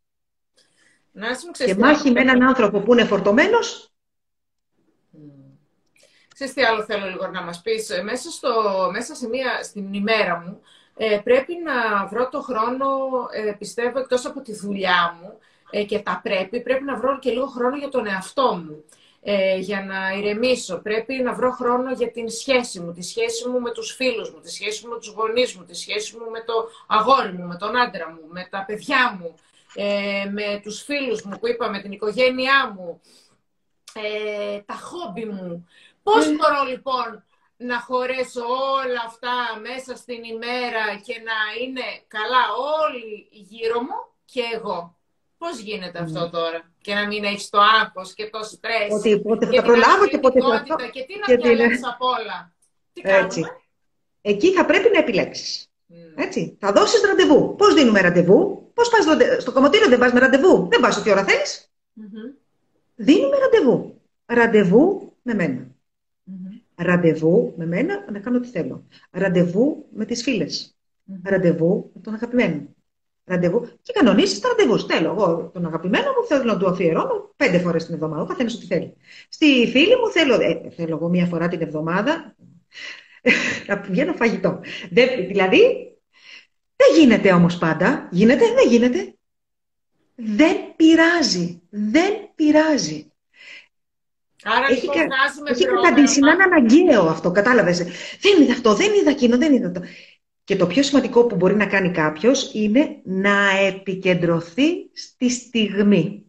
Να 1.12 1.28
και 1.52 1.74
μάχη 1.74 2.10
με 2.10 2.20
έναν 2.20 2.42
άνθρωπο 2.42 2.80
που 2.80 2.92
είναι 2.92 3.04
φορτωμένος. 3.04 3.92
Ξέρεις 6.34 6.54
τι 6.54 6.62
άλλο 6.62 6.84
θέλω 6.84 7.06
λίγο 7.06 7.26
να 7.26 7.42
μας 7.42 7.62
πεις. 7.62 7.90
Ε, 7.90 8.02
μέσα, 8.02 8.30
στο, 8.30 8.52
μέσα 8.92 9.14
σε 9.14 9.28
μία, 9.28 9.62
στην 9.62 9.92
ημέρα 9.92 10.40
μου 10.40 10.60
ε, 11.02 11.20
πρέπει 11.24 11.56
να 11.64 12.06
βρω 12.06 12.28
το 12.28 12.40
χρόνο, 12.40 12.86
ε, 13.32 13.52
πιστεύω, 13.58 13.98
εκτός 13.98 14.26
από 14.26 14.40
τη 14.40 14.54
δουλειά 14.54 15.18
μου 15.20 15.38
ε, 15.70 15.84
και 15.84 15.98
τα 15.98 16.20
πρέπει, 16.22 16.60
πρέπει 16.60 16.84
να 16.84 16.96
βρω 16.96 17.18
και 17.18 17.30
λίγο 17.30 17.46
χρόνο 17.46 17.76
για 17.76 17.88
τον 17.88 18.06
εαυτό 18.06 18.62
μου 18.64 18.84
ε, 19.22 19.56
για 19.56 19.84
να 19.84 20.12
ηρεμήσω. 20.12 20.78
Πρέπει 20.78 21.14
να 21.14 21.32
βρω 21.32 21.50
χρόνο 21.50 21.92
για 21.92 22.10
την 22.10 22.30
σχέση 22.30 22.80
μου, 22.80 22.92
τη 22.92 23.02
σχέση 23.02 23.48
μου 23.48 23.60
με 23.60 23.70
τους 23.70 23.92
φίλους 23.92 24.30
μου, 24.30 24.40
τη 24.40 24.50
σχέση 24.50 24.86
μου 24.86 24.92
με 24.92 24.98
τους 24.98 25.08
γονείς 25.08 25.54
μου, 25.54 25.64
τη 25.64 25.74
σχέση 25.74 26.16
μου 26.16 26.30
με 26.30 26.40
το 26.40 26.68
αγόρι 26.86 27.32
μου, 27.32 27.46
με 27.46 27.56
τον 27.56 27.76
άντρα 27.76 28.10
μου, 28.10 28.28
με 28.28 28.48
τα 28.50 28.64
παιδιά 28.66 29.18
μου, 29.20 29.34
ε, 29.74 30.24
με 30.30 30.60
τους 30.62 30.82
φίλους 30.82 31.22
μου 31.22 31.38
που 31.38 31.48
είπα, 31.48 31.70
με 31.70 31.80
την 31.80 31.92
οικογένειά 31.92 32.72
μου, 32.76 33.00
ε, 33.94 34.58
τα 34.58 34.74
χόμπι 34.74 35.24
μου. 35.24 35.68
Πώς 36.02 36.26
mm. 36.26 36.36
μπορώ 36.36 36.64
λοιπόν 36.68 37.24
να 37.62 37.80
χωρέσω 37.80 38.44
όλα 38.80 39.02
αυτά 39.06 39.34
μέσα 39.68 39.96
στην 39.96 40.24
ημέρα 40.34 40.84
και 41.06 41.16
να 41.28 41.38
είναι 41.62 41.86
καλά 42.08 42.42
όλοι 42.82 43.28
γύρω 43.30 43.80
μου 43.80 43.98
και 44.24 44.42
εγώ. 44.54 44.98
Πώς 45.38 45.58
γίνεται 45.58 45.98
αυτό 45.98 46.30
τώρα; 46.30 46.72
Και 46.80 46.94
να 46.94 47.06
μην 47.06 47.24
έχεις 47.24 47.48
το 47.48 47.60
άγχος 47.60 48.14
και 48.14 48.30
το 48.30 48.42
στρες 48.42 48.92
ότι 48.98 49.20
πότε 49.20 49.46
θα 49.46 49.62
προλάβω 49.62 50.06
και 50.06 50.18
πότε 50.18 50.40
θα 50.40 50.54
αυτό 50.54 50.76
και 50.92 51.02
τι 51.02 51.14
να 51.18 51.36
διαλέξεις 51.36 51.86
από 51.86 52.06
όλα; 52.06 52.52
Τι 52.92 53.00
Έτσι. 53.04 53.44
Εκεί 54.20 54.52
θα 54.52 54.64
πρέπει 54.64 54.90
να 54.92 54.98
επιλέξεις. 54.98 55.70
Έτσι. 56.16 56.56
Θα 56.60 56.72
δώσεις 56.72 57.00
ραντεβού. 57.00 57.54
Πώς 57.56 57.74
δίνουμε 57.74 58.00
ραντεβού; 58.00 58.70
Πώς 58.74 58.88
πας 58.88 59.04
στο 59.40 59.52
κομμωτήριο 59.52 59.88
δεν 59.88 59.98
πας 59.98 60.12
με 60.12 60.20
ραντεβού; 60.20 60.68
Δεν 60.70 60.80
πας 60.80 60.96
ό,τι 60.96 61.10
ώρα 61.10 61.24
θέλεις. 61.24 61.70
Δίνουμε 62.94 63.36
ραντεβού. 63.36 64.00
Ραντεβού 64.26 65.12
με 65.22 65.34
μένα. 65.34 65.69
Ραντεβού 66.82 67.54
με 67.56 67.66
μένα 67.66 68.04
να 68.12 68.18
κάνω 68.18 68.36
ό,τι 68.36 68.48
θέλω. 68.48 68.86
Ραντεβού 69.10 69.86
με 69.94 70.04
τις 70.04 70.22
φιλες 70.22 70.76
Ραντεβού 71.22 71.90
με 71.94 72.00
τον 72.00 72.14
αγαπημένο 72.14 72.68
ραντεβού 73.30 73.68
και 73.82 73.92
κανονίσεις 73.92 74.40
τα 74.40 74.48
ραντεβού. 74.48 74.78
Θέλω 74.78 75.10
εγώ 75.10 75.50
τον 75.52 75.66
αγαπημένο 75.66 76.04
μου, 76.04 76.26
θέλω 76.26 76.44
να 76.44 76.58
του 76.58 76.68
αφιερώνω 76.68 77.32
πέντε 77.36 77.58
φορές 77.58 77.84
την 77.84 77.94
εβδομάδα. 77.94 78.22
Ο 78.22 78.26
καθένας 78.26 78.54
ό,τι 78.54 78.66
θέλει. 78.66 78.94
Στη 79.28 79.68
φίλη 79.70 79.96
μου 79.96 80.10
θέλω, 80.10 80.34
ε, 80.34 80.70
θέλω 80.76 80.96
εγώ 80.96 81.08
μία 81.08 81.26
φορά 81.26 81.48
την 81.48 81.60
εβδομάδα 81.62 82.36
να 83.66 83.80
πηγαίνω 83.80 84.12
φαγητό. 84.12 84.60
δηλαδή, 85.28 85.60
δεν 86.76 86.88
γίνεται 86.98 87.32
όμως 87.32 87.58
πάντα. 87.58 88.08
Γίνεται, 88.12 88.44
δεν 88.54 88.68
γίνεται. 88.68 89.14
Δεν 90.14 90.56
πειράζει. 90.76 91.60
Δεν 91.70 92.12
πειράζει. 92.34 93.09
Άρα 94.44 94.66
έχει 94.70 94.80
λοιπόν 94.80 94.96
κα... 94.96 95.50
Έχει 95.50 95.64
καταντήσει 95.64 96.20
να 96.20 96.32
είναι 96.32 96.42
αναγκαίο 96.42 97.02
αυτό, 97.02 97.30
κατάλαβες. 97.30 97.78
Δεν 98.20 98.42
είδα 98.42 98.52
αυτό, 98.52 98.74
δεν 98.74 98.92
είδα 99.00 99.10
εκείνο, 99.10 99.38
δεν 99.38 99.52
είδα 99.52 99.66
αυτό. 99.66 99.80
Και 100.44 100.56
το 100.56 100.66
πιο 100.66 100.82
σημαντικό 100.82 101.26
που 101.26 101.36
μπορεί 101.36 101.54
να 101.54 101.66
κάνει 101.66 101.90
κάποιος 101.90 102.50
είναι 102.54 103.00
να 103.04 103.50
επικεντρωθεί 103.66 104.90
στη 104.92 105.30
στιγμή. 105.30 106.24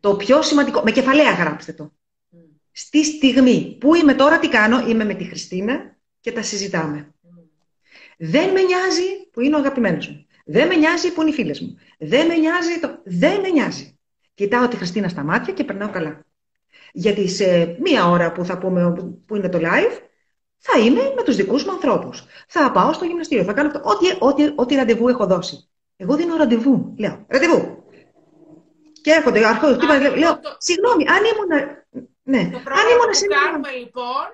Το 0.00 0.16
πιο 0.16 0.42
σημαντικό, 0.42 0.82
με 0.82 0.90
κεφαλαία 0.90 1.32
γράψτε 1.32 1.72
το. 1.72 1.92
Στη 2.72 3.04
στιγμή. 3.04 3.76
Πού 3.80 3.94
είμαι 3.94 4.14
τώρα, 4.14 4.38
τι 4.38 4.48
κάνω, 4.48 4.88
είμαι 4.88 5.04
με 5.04 5.14
τη 5.14 5.24
Χριστίνα 5.24 5.96
και 6.20 6.32
τα 6.32 6.42
συζητάμε. 6.42 7.14
Δεν 8.18 8.50
με 8.50 8.62
νοιάζει 8.62 9.28
που 9.32 9.40
είναι 9.40 9.54
ο 9.54 9.58
αγαπημένος 9.58 10.08
μου. 10.08 10.26
Δεν 10.44 10.66
με 10.66 10.74
νοιάζει 10.74 11.12
που 11.12 11.20
είναι 11.20 11.30
οι 11.30 11.34
φίλες 11.34 11.60
μου. 11.60 11.76
Δεν 11.98 12.26
με 12.26 12.36
νοιάζει 12.36 12.80
το... 12.80 13.00
Δεν 13.04 13.40
με 13.40 13.48
νοιάζει. 13.48 13.98
Κοιτάω 14.34 14.68
τη 14.68 14.76
Χριστίνα 14.76 15.08
στα 15.08 15.22
μάτια 15.22 15.52
και 15.52 15.64
περνάω 15.64 15.90
καλά. 15.90 16.25
Γιατί 16.98 17.28
σε 17.28 17.76
μία 17.80 18.08
ώρα 18.08 18.32
που 18.32 18.44
θα 18.44 18.58
πούμε 18.58 18.92
που 19.26 19.36
είναι 19.36 19.48
το 19.48 19.58
live, 19.58 20.00
θα 20.58 20.78
είμαι 20.78 21.12
με 21.16 21.22
τους 21.22 21.36
δικούς 21.36 21.64
μου 21.64 21.70
ανθρώπους. 21.70 22.24
Θα 22.48 22.72
πάω 22.72 22.92
στο 22.92 23.04
γυμναστήριο, 23.04 23.44
θα 23.44 23.52
κάνω 23.52 23.80
ό,τι, 23.82 24.06
ό,τι, 24.18 24.52
ό,τι 24.54 24.74
ραντεβού 24.74 25.08
έχω 25.08 25.26
δώσει. 25.26 25.68
Εγώ 25.96 26.16
δίνω 26.16 26.36
ραντεβού. 26.36 26.94
Λέω, 26.98 27.24
ραντεβού. 27.28 27.84
Και 29.02 29.10
έρχονται, 29.10 29.46
αρχώς, 29.46 29.70
λοιπόν, 29.70 30.16
λέω, 30.16 30.40
το... 30.40 30.56
συγγνώμη, 30.58 31.04
αν 31.08 31.22
ήμουν. 31.30 31.52
Ναι, 32.22 32.50
το 32.50 32.56
αν 32.56 32.86
ήμουν 32.92 33.10
που 33.20 33.34
κάνουμε 33.40 33.70
λοιπόν, 33.70 34.26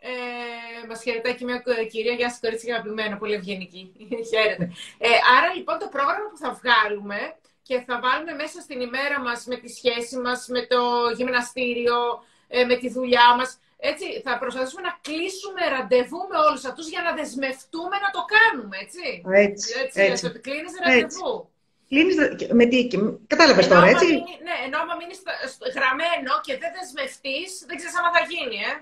ε, 0.00 0.86
Μας 0.88 1.02
χαιρετάει 1.02 1.34
και 1.34 1.44
μια 1.44 1.62
κυρία, 1.90 2.12
γεια 2.12 2.30
σας, 2.30 2.40
κορίτσι 2.40 2.70
αγαπημένο, 2.70 3.16
πολύ 3.16 3.34
ευγενική. 3.34 3.92
Χαίρετε. 4.30 4.64
Ε, 4.98 5.08
άρα 5.36 5.54
λοιπόν 5.56 5.78
το 5.78 5.88
πρόγραμμα 5.90 6.28
που 6.30 6.36
θα 6.36 6.60
βγάλουμε 6.60 7.18
και 7.66 7.76
θα 7.86 7.94
βάλουμε 8.04 8.32
μέσα 8.42 8.58
στην 8.60 8.78
ημέρα 8.88 9.18
μας 9.26 9.40
με 9.50 9.56
τη 9.62 9.68
σχέση 9.78 10.16
μας, 10.24 10.40
με 10.54 10.62
το 10.72 10.80
γυμναστήριο, 11.16 11.98
ε, 12.48 12.64
με 12.64 12.76
τη 12.76 12.88
δουλειά 12.96 13.28
μας, 13.38 13.58
έτσι, 13.90 14.06
θα 14.24 14.38
προσπαθήσουμε 14.38 14.82
να 14.88 14.94
κλείσουμε 15.06 15.62
ραντεβού 15.74 16.20
με 16.30 16.38
όλους 16.46 16.64
αυτούς 16.70 16.86
για 16.92 17.02
να 17.06 17.12
δεσμευτούμε 17.18 17.96
να 18.04 18.10
το 18.16 18.22
κάνουμε, 18.36 18.76
έτσι. 18.84 19.06
Έτσι, 19.46 19.68
έτσι. 19.82 20.00
έτσι. 20.02 20.26
έτσι. 20.26 20.40
Κλείνεις 20.46 20.72
ραντεβού. 20.82 21.32
Κλείνεις, 21.90 22.16
με 22.58 22.64
τι, 22.70 22.78
κατάλαβες 23.32 23.68
τώρα, 23.68 23.86
έτσι; 23.94 24.06
Μείνει, 24.06 24.34
ναι, 24.48 24.56
ενώ 24.66 24.76
άμα 24.82 24.94
μείνεις 25.00 25.20
γραμμένο 25.76 26.32
και 26.46 26.54
δεν 26.62 26.70
δεσμευτείς, 26.76 27.48
δεν 27.68 27.76
ξέρεις 27.78 27.96
άμα 27.98 28.10
θα 28.16 28.22
γίνει, 28.30 28.58
ε. 28.70 28.72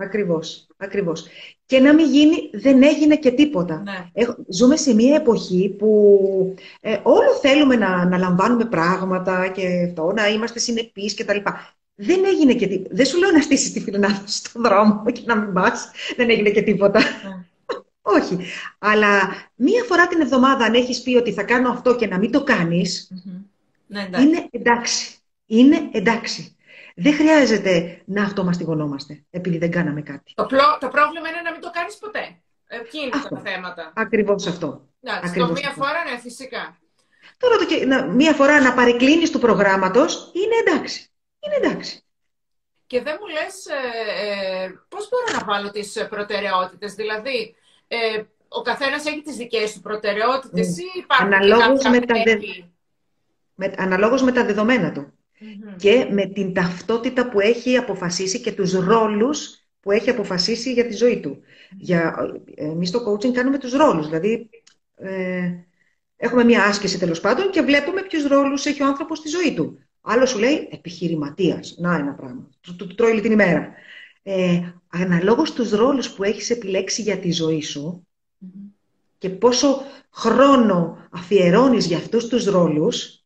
Ακριβώς, 0.00 0.66
ακριβώς. 0.76 1.26
Και 1.66 1.80
να 1.80 1.94
μην 1.94 2.06
γίνει, 2.06 2.50
δεν 2.52 2.82
έγινε 2.82 3.16
και 3.16 3.30
τίποτα. 3.30 3.82
Ναι. 3.82 4.24
ζούμε 4.48 4.76
σε 4.76 4.94
μια 4.94 5.16
εποχή 5.16 5.74
που 5.78 6.54
ε, 6.80 6.98
όλο 7.02 7.34
θέλουμε 7.40 7.76
να, 7.76 8.04
να 8.04 8.18
λαμβάνουμε 8.18 8.64
πράγματα 8.64 9.48
και 9.48 9.84
αυτό, 9.88 10.12
να 10.12 10.28
είμαστε 10.28 10.58
συνεπείς 10.58 11.14
και 11.14 11.24
τα 11.24 11.34
λοιπά. 11.34 11.74
Δεν 11.94 12.24
έγινε 12.24 12.54
και 12.54 12.66
τίποτα. 12.66 12.94
Δεν 12.94 13.06
σου 13.06 13.18
λέω 13.18 13.30
να 13.30 13.40
στήσεις 13.40 13.72
τη 13.72 13.80
φιλενάδα 13.80 14.22
στον 14.26 14.62
δρόμο 14.62 15.04
και 15.12 15.22
να 15.24 15.36
μην 15.36 15.52
πας. 15.52 15.90
Δεν 16.16 16.30
έγινε 16.30 16.50
και 16.50 16.62
τίποτα. 16.62 17.00
Ναι. 17.00 17.44
Όχι. 18.18 18.38
Αλλά 18.78 19.20
μία 19.54 19.84
φορά 19.84 20.06
την 20.06 20.20
εβδομάδα, 20.20 20.64
αν 20.64 20.74
έχεις 20.74 21.02
πει 21.02 21.16
ότι 21.16 21.32
θα 21.32 21.42
κάνω 21.42 21.70
αυτό 21.70 21.96
και 21.96 22.06
να 22.06 22.18
μην 22.18 22.30
το 22.30 22.44
κάνεις, 22.44 23.12
ναι, 23.86 24.08
είναι 24.20 24.48
εντάξει. 24.50 25.16
Είναι 25.46 25.88
εντάξει. 25.92 26.56
Δεν 27.00 27.14
χρειάζεται 27.14 28.02
να 28.04 28.22
αυτομαστιγωνόμαστε 28.22 29.24
επειδή 29.30 29.58
δεν 29.58 29.70
κάναμε 29.70 30.02
κάτι. 30.02 30.32
Το, 30.34 30.46
το 30.80 30.88
πρόβλημα 30.88 31.28
είναι 31.28 31.40
να 31.44 31.52
μην 31.52 31.60
το 31.60 31.70
κάνεις 31.70 31.96
ποτέ. 31.96 32.40
Εκεί 32.66 32.98
είναι 32.98 33.10
αυτό. 33.14 33.34
τα 33.34 33.40
θέματα; 33.40 33.92
Ακριβώς 33.94 34.46
αυτό. 34.46 34.88
Εντάξει, 35.02 35.38
το 35.38 35.48
μία 35.48 35.70
φορά, 35.76 36.04
ναι, 36.10 36.18
φυσικά. 36.18 36.78
Τώρα 37.38 37.56
το, 37.56 38.12
μία 38.12 38.32
φορά 38.32 38.60
να 38.60 38.74
παρεκκλίνεις 38.74 39.30
του 39.30 39.38
προγράμματος 39.38 40.30
είναι 40.34 40.54
εντάξει 40.66 41.08
είναι 41.40 41.66
εντάξει. 41.66 42.02
Και 42.86 43.02
δεν 43.02 43.16
μου 43.20 43.26
λες 43.26 43.66
ε, 43.66 44.64
ε, 44.64 44.68
πώς 44.88 45.08
μπορώ 45.08 45.38
να 45.38 45.44
βάλω 45.52 45.70
τις 45.70 46.06
προτεραιότητες, 46.08 46.94
δηλαδή 46.94 47.54
ε, 47.88 48.22
ο 48.48 48.62
καθένας 48.62 49.06
έχει 49.06 49.22
τις 49.22 49.36
δικές 49.36 49.72
του 49.72 49.80
προτεραιότητες 49.80 50.74
mm. 50.74 50.78
ή 50.78 50.98
υπάρχουν 50.98 51.32
αναλόγως 51.32 51.84
με, 51.84 52.00
τα 52.00 52.22
δε... 52.24 52.36
με, 53.54 53.74
αναλόγως 53.76 54.22
με 54.22 54.32
τα 54.32 54.44
δεδομένα 54.44 54.92
του 54.92 55.17
και 55.76 56.08
με 56.10 56.26
την 56.26 56.54
ταυτότητα 56.54 57.28
που 57.28 57.40
έχει 57.40 57.76
αποφασίσει 57.76 58.40
και 58.40 58.52
τους 58.52 58.72
ρόλους 58.72 59.68
που 59.80 59.90
έχει 59.90 60.10
αποφασίσει 60.10 60.72
για 60.72 60.86
τη 60.86 60.94
ζωή 60.94 61.20
του. 61.20 61.38
Για, 61.76 62.16
εμείς 62.54 62.88
στο 62.88 63.12
coaching 63.12 63.32
κάνουμε 63.32 63.58
τους 63.58 63.72
ρόλους, 63.72 64.06
δηλαδή 64.06 64.50
ε, 64.94 65.52
Έχουμε 66.20 66.44
μία 66.44 66.64
άσκηση 66.64 66.98
τέλος 66.98 67.20
πάντων 67.20 67.50
και 67.50 67.62
βλέπουμε 67.62 68.02
ποιους 68.02 68.26
ρόλους 68.26 68.66
έχει 68.66 68.82
ο 68.82 68.86
άνθρωπος 68.86 69.18
στη 69.18 69.28
ζωή 69.28 69.54
του. 69.54 69.78
Άλλος 70.00 70.30
σου 70.30 70.38
λέει 70.38 70.68
επιχειρηματίας. 70.70 71.74
Να 71.78 71.94
ένα 71.94 72.14
πράγμα. 72.14 72.48
Του, 72.60 72.76
του, 72.76 72.86
του 72.86 72.94
τρώει 72.94 73.20
την 73.20 73.32
ημέρα. 73.32 73.72
Ε, 74.22 74.60
αναλόγως 74.88 75.52
τους 75.52 75.70
ρόλους 75.70 76.10
που 76.10 76.24
έχεις 76.24 76.50
επιλέξει 76.50 77.02
για 77.02 77.18
τη 77.18 77.32
ζωή 77.32 77.62
σου 77.62 78.06
και 79.18 79.28
πόσο 79.28 79.82
χρόνο 80.10 81.08
αφιερώνεις 81.10 81.86
για 81.86 81.96
αυτούς 81.96 82.26
τους 82.26 82.44
ρόλους, 82.44 83.17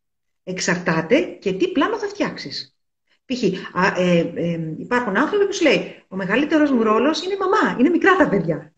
εξαρτάται 0.45 1.21
και 1.21 1.53
τι 1.53 1.69
πλάνο 1.69 1.99
θα 1.99 2.07
φτιάξεις. 2.07 2.77
Π.χ. 3.25 3.43
Ε, 3.43 4.19
ε, 4.35 4.59
υπάρχουν 4.79 5.17
άνθρωποι 5.17 5.47
που 5.47 5.55
σου 5.55 5.63
λέει, 5.63 6.03
ο 6.09 6.17
μεγαλύτερος 6.17 6.71
μου 6.71 6.83
ρόλος 6.83 7.25
είναι 7.25 7.35
η 7.35 7.37
μαμά, 7.37 7.77
είναι 7.79 7.89
μικρά 7.89 8.17
τα 8.17 8.29
παιδιά. 8.29 8.73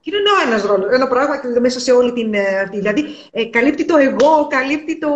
Και 0.00 0.12
είναι 0.16 0.46
ένας 0.46 0.62
ρόλος, 0.62 0.92
ένα 0.92 1.08
πράγμα 1.08 1.40
μέσα 1.60 1.80
σε 1.80 1.92
όλη 1.92 2.12
την 2.12 2.34
ε, 2.34 2.60
αυτή. 2.60 2.76
Δηλαδή, 2.76 3.04
ε, 3.30 3.44
καλύπτει 3.44 3.84
το 3.84 3.96
εγώ, 3.96 4.46
καλύπτει 4.46 4.98
το, 4.98 5.10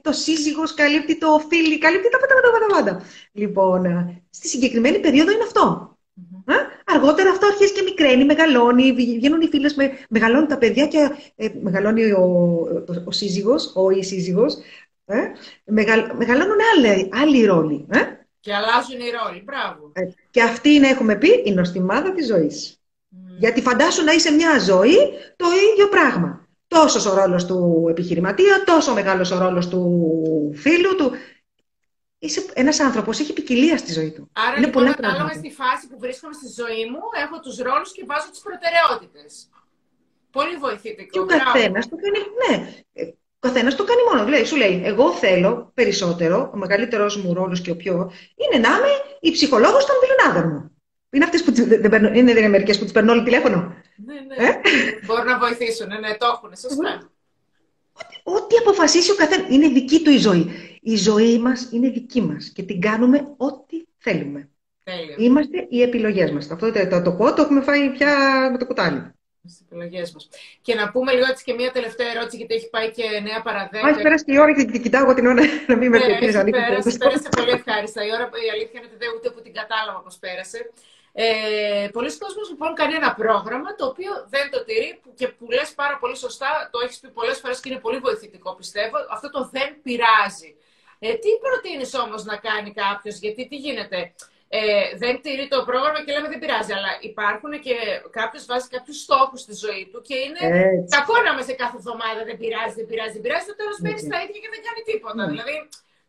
το 0.00 0.12
σύζυγος, 0.12 0.74
καλύπτει 0.74 1.18
το 1.18 1.44
φίλι, 1.48 1.78
καλύπτει 1.78 2.08
τα 2.08 2.18
πάντα, 2.18 2.34
πάντα, 2.50 2.74
πάντα. 2.74 3.04
Λοιπόν, 3.32 3.84
ε, 3.84 4.22
στη 4.30 4.48
συγκεκριμένη 4.48 4.98
περίοδο 4.98 5.30
είναι 5.30 5.42
αυτό. 5.42 5.96
Mm-hmm. 6.16 6.52
Αργότερα 6.94 7.30
αυτό 7.30 7.46
αρχίζει 7.46 7.72
και 7.72 7.82
μικραίνει, 7.82 8.24
μεγαλώνει, 8.24 8.92
βγαίνουν 8.92 9.40
οι 9.40 9.48
φίλες, 9.48 9.74
με, 9.74 9.90
μεγαλώνουν 10.08 10.48
τα 10.48 10.58
παιδιά 10.58 10.86
και 10.86 11.10
ε, 11.36 11.48
μεγαλώνει 11.60 12.12
ο, 12.12 12.24
ο, 12.88 13.02
ο 13.04 13.10
σύζυγος, 13.10 13.72
ο 13.76 13.90
ή 13.90 14.02
σύζυγος, 14.02 14.56
ε, 15.04 15.18
μεγαλ, 15.64 16.10
μεγαλώνουν 16.16 16.58
άλλοι, 16.76 17.08
άλλοι 17.12 17.44
ρόλοι. 17.44 17.86
Ε. 17.90 17.98
Και 18.40 18.54
αλλάζουν 18.54 19.00
οι 19.00 19.10
ρόλοι, 19.22 19.42
μπράβο. 19.44 19.92
Ε, 19.92 20.00
και 20.30 20.42
αυτή 20.42 20.70
είναι, 20.70 20.88
έχουμε 20.88 21.16
πει, 21.16 21.42
η 21.44 21.52
νοστιμάδα 21.52 22.12
της 22.12 22.26
ζωής. 22.26 22.80
Γιατί 23.38 23.60
φαντάσου 23.60 24.04
να 24.04 24.12
είσαι 24.12 24.30
μια 24.30 24.58
ζωή 24.58 24.96
το 25.36 25.46
ίδιο 25.72 25.88
πράγμα. 25.88 26.48
Τόσος 26.68 27.06
ο 27.06 27.14
ρόλος 27.14 27.46
του 27.46 27.86
επιχειρηματία, 27.90 28.62
τόσο 28.64 28.94
μεγάλος 28.94 29.30
ο 29.30 29.38
ρόλος 29.38 29.68
του 29.68 30.52
φίλου 30.54 30.96
του. 30.96 31.10
Είσαι 32.22 32.44
ένας 32.52 32.80
άνθρωπος, 32.80 33.20
έχει 33.20 33.32
ποικιλία 33.32 33.76
στη 33.76 33.92
ζωή 33.92 34.10
του. 34.10 34.30
Άρα 34.32 34.56
Είναι 34.56 34.66
λοιπόν, 34.66 34.86
ανάλογα 34.86 35.32
στη 35.32 35.50
φάση 35.50 35.88
που 35.88 35.98
βρίσκομαι 35.98 36.34
στη 36.34 36.48
ζωή 36.60 36.84
μου, 36.90 37.00
έχω 37.24 37.40
τους 37.40 37.56
ρόλους 37.58 37.92
και 37.92 38.02
βάζω 38.06 38.30
τις 38.30 38.40
προτεραιότητες. 38.40 39.48
Πολύ 40.30 40.56
βοηθητικό. 40.56 41.10
Και 41.10 41.18
ο 41.18 41.26
καθένας 41.26 41.88
το 41.88 41.96
κάνει, 42.02 42.20
ναι. 42.40 42.54
Ο 43.42 43.48
καθένας 43.48 43.74
το 43.76 43.84
κάνει 43.84 44.00
μόνος. 44.10 44.28
Λέει, 44.28 44.44
σου 44.44 44.56
λέει, 44.56 44.82
εγώ 44.84 45.12
θέλω 45.12 45.70
περισσότερο, 45.74 46.50
ο 46.54 46.56
μεγαλύτερο 46.56 47.10
μου 47.22 47.34
ρόλος 47.34 47.60
και 47.60 47.70
ο 47.70 47.76
πιο, 47.76 48.12
είναι 48.34 48.68
να 48.68 48.74
είμαι 48.76 48.92
η 49.20 49.30
ψυχολόγος 49.30 49.86
των 49.86 49.94
πυλωνάδων 50.00 50.52
μου. 50.52 50.70
Είναι 51.10 51.24
αυτές 51.24 51.42
που 51.42 51.52
δεν 51.52 51.90
παίρνουν, 51.90 52.14
είναι, 52.14 52.32
δεν 52.32 52.42
είναι 52.42 52.48
μερικές 52.48 52.78
που 52.78 52.84
τις 52.84 52.92
παίρνουν 52.92 53.12
όλοι 53.12 53.24
τηλέφωνο. 53.24 53.74
Ναι, 54.06 54.14
ναι. 54.14 54.48
Ε; 54.48 54.60
Μπορούν 55.06 55.24
να 55.24 55.38
βοηθήσουν, 55.38 55.86
ναι, 55.86 55.98
ναι, 55.98 56.16
το 56.16 56.26
έχουν, 56.26 56.56
σωστά. 56.56 57.10
Ό,τι 58.22 58.56
αποφασίσει 58.56 59.10
ο 59.10 59.14
καθένας. 59.14 59.46
Είναι 59.50 59.68
δική 59.68 60.02
του 60.02 60.10
η 60.10 60.18
ζωή. 60.18 60.69
Η 60.80 60.96
ζωή 60.96 61.38
μας 61.38 61.68
είναι 61.72 61.88
δική 61.88 62.20
μας 62.22 62.48
και 62.54 62.62
την 62.62 62.80
κάνουμε 62.80 63.34
ό,τι 63.36 63.76
θέλουμε. 63.98 64.48
Τέλειο. 64.84 65.14
Είμαστε 65.18 65.66
οι 65.68 65.82
επιλογές 65.82 66.30
μας. 66.30 66.50
Αυτό 66.50 66.72
το, 66.72 67.02
το 67.02 67.12
πω, 67.12 67.34
το 67.34 67.42
έχουμε 67.42 67.60
φάει 67.60 67.90
πια 67.90 68.48
με 68.52 68.58
το 68.58 68.66
κουτάλι. 68.66 69.12
Στι 69.44 69.62
επιλογές 69.66 70.12
μας. 70.12 70.28
Και 70.62 70.74
να 70.74 70.90
πούμε 70.90 71.12
λίγο 71.12 71.26
έτσι 71.30 71.44
και 71.44 71.52
μία 71.52 71.70
τελευταία 71.70 72.10
ερώτηση, 72.14 72.36
γιατί 72.36 72.54
έχει 72.54 72.68
πάει 72.70 72.90
και 72.90 73.04
νέα 73.28 73.42
παραδέκτη. 73.42 73.88
Έχει 73.88 74.02
πέρασε 74.02 74.24
και 74.24 74.32
η 74.32 74.38
ώρα 74.38 74.52
και 74.54 74.78
κοιτάω 74.78 75.02
εγώ 75.04 75.14
την 75.14 75.26
ώρα 75.26 75.42
να 75.70 75.76
μην 75.76 75.88
με 75.90 75.98
ναι, 75.98 76.18
πέρασε, 76.18 76.98
πέρασε 76.98 77.28
πολύ 77.36 77.50
ευχάριστα. 77.50 78.00
Η 78.06 78.10
ώρα, 78.16 78.24
η 78.46 78.50
αλήθεια 78.54 78.76
είναι 78.78 78.88
ότι 78.90 78.98
δεν 79.02 79.08
ούτε 79.16 79.30
που 79.30 79.40
την 79.42 79.52
κατάλαβα 79.52 80.00
πώ 80.06 80.12
πέρασε. 80.20 80.58
Ε, 81.12 81.88
πολλοί 81.92 82.10
κόσμοι 82.18 82.42
λοιπόν 82.50 82.74
κάνει 82.74 82.94
ένα 82.94 83.14
πρόγραμμα 83.14 83.74
το 83.74 83.86
οποίο 83.86 84.12
δεν 84.28 84.50
το 84.50 84.64
τηρεί 84.64 85.00
και 85.14 85.28
που 85.28 85.50
λες 85.50 85.72
πάρα 85.74 85.96
πολύ 85.98 86.16
σωστά, 86.16 86.68
το 86.72 86.78
έχεις 86.84 86.98
πει 87.00 87.08
πολλές 87.08 87.38
φορές 87.38 87.60
και 87.60 87.68
είναι 87.70 87.80
πολύ 87.86 87.98
βοηθητικό 87.98 88.54
πιστεύω, 88.54 88.96
αυτό 89.10 89.30
το 89.30 89.48
δεν 89.52 89.68
πειράζει. 89.82 90.50
Ε, 91.02 91.08
τι 91.22 91.30
προτείνεις 91.44 91.92
όμως 92.04 92.22
να 92.30 92.36
κάνει 92.36 92.70
κάποιος, 92.82 93.14
γιατί 93.24 93.42
τι 93.48 93.56
γίνεται, 93.64 93.98
ε, 94.48 94.60
δεν 95.02 95.14
τηρεί 95.22 95.46
το 95.54 95.58
πρόγραμμα 95.68 96.00
και 96.04 96.12
λέμε 96.12 96.28
δεν 96.32 96.40
πειράζει, 96.42 96.72
αλλά 96.78 96.90
υπάρχουν 97.10 97.52
και 97.66 97.76
κάποιος 98.18 98.42
βάζει 98.50 98.66
κάποιους 98.74 98.98
στόχους 99.06 99.40
στη 99.44 99.54
ζωή 99.64 99.84
του 99.90 99.98
και 100.08 100.16
είναι 100.24 100.42
Έτσι. 100.42 100.96
κακό 100.96 101.14
να 101.24 101.30
είμαστε 101.32 101.54
κάθε 101.62 101.76
εβδομάδα 101.80 102.20
δεν 102.28 102.36
πειράζει, 102.40 102.74
δεν 102.80 102.86
πειράζει, 102.90 103.12
δεν 103.16 103.22
πειράζει, 103.24 103.46
το 103.50 103.56
τέλος 103.60 103.76
μπαίνει 103.80 104.00
στα 104.08 104.16
ίδια 104.24 104.38
και 104.42 104.50
δεν 104.54 104.62
κάνει 104.66 104.82
τίποτα. 104.90 105.22
Mm. 105.24 105.30
Δηλαδή, 105.32 105.56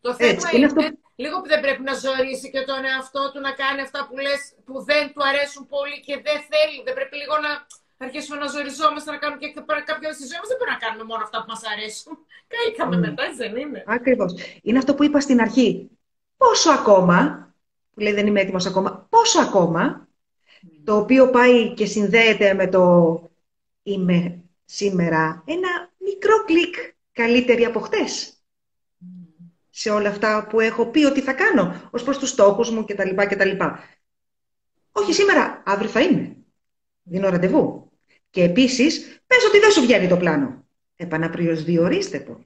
το 0.06 0.10
θέμα 0.20 0.50
είναι, 0.56 0.70
είναι 0.72 0.88
λίγο 1.24 1.36
που 1.42 1.50
δεν 1.54 1.62
πρέπει 1.66 1.84
να 1.90 1.96
ζωρίσει 2.06 2.48
και 2.54 2.62
τον 2.70 2.82
εαυτό 2.92 3.24
του 3.32 3.40
να 3.48 3.52
κάνει 3.62 3.82
αυτά 3.88 4.00
που 4.08 4.16
λες 4.26 4.42
που 4.66 4.76
δεν 4.90 5.04
του 5.14 5.22
αρέσουν 5.30 5.64
πολύ 5.76 5.98
και 6.08 6.16
δεν 6.28 6.40
θέλει. 6.52 6.78
Δεν 6.88 6.94
πρέπει 6.98 7.16
λίγο 7.22 7.36
να 7.46 7.52
αρχίσουμε 8.06 8.38
να 8.38 8.48
ζοριζόμαστε, 8.48 9.12
να 9.12 9.18
κάνουμε 9.18 9.40
και 9.42 9.54
κάποια 9.86 10.14
στη 10.14 10.26
ζωή 10.30 10.40
μας. 10.40 10.48
Δεν 10.48 10.58
πρέπει 10.58 10.72
να 10.78 10.82
κάνουμε 10.86 11.04
μόνο 11.04 11.22
αυτά 11.24 11.38
που 11.40 11.46
μας 11.48 11.62
αρέσουν. 11.72 12.18
Καήκαμε 12.52 12.96
mm. 12.98 13.00
μετά, 13.00 13.24
δεν 13.36 13.56
είναι. 13.56 13.84
Ακριβώς. 13.88 14.34
Είναι 14.62 14.78
αυτό 14.78 14.96
που 14.96 15.04
είπα 15.04 15.20
στην 15.20 15.42
αρχή. 15.42 15.90
Πόσο 16.38 16.72
ακόμα, 16.72 17.18
που 17.94 18.00
λέει 18.00 18.14
δεν 18.14 18.28
είμαι 18.28 18.42
έτοιμος 18.42 18.66
ακόμα, 18.66 19.08
πόσο 19.10 19.40
ακόμα, 19.42 20.08
το 20.84 20.98
οποίο 20.98 21.30
πάει 21.30 21.74
και 21.74 21.86
συνδέεται 21.86 22.54
με 22.54 22.68
το 22.68 22.84
είμαι 23.84 24.44
σήμερα 24.66 25.44
ένα 25.46 25.92
μικρό 25.98 26.44
κλικ 26.46 26.76
καλύτερη 27.12 27.66
από 27.66 27.80
χτες 27.80 28.42
σε 29.70 29.90
όλα 29.90 30.10
αυτά 30.10 30.48
που 30.50 30.60
έχω 30.60 30.86
πει 30.86 31.04
ότι 31.06 31.22
θα 31.22 31.34
κάνω 31.34 31.90
ως 31.92 32.04
προς 32.04 32.18
τους 32.18 32.30
στόχους 32.30 32.70
μου 32.70 32.86
κτλ. 32.86 33.16
κτλ. 33.16 33.50
Όχι 34.92 35.14
σήμερα, 35.14 35.64
αύριο 35.66 35.90
θα 35.90 36.02
είμαι. 36.02 36.36
Δίνω 37.04 37.30
ραντεβού. 37.30 37.91
Και 38.32 38.44
επίσης, 38.44 39.22
πες 39.28 39.46
ότι 39.48 39.60
δεν 39.60 39.72
σου 39.72 39.82
βγαίνει 39.82 40.08
το 40.08 40.18
πλάνο. 40.18 40.66
Επαναπριοσδιορίστε 40.96 42.20
το. 42.20 42.46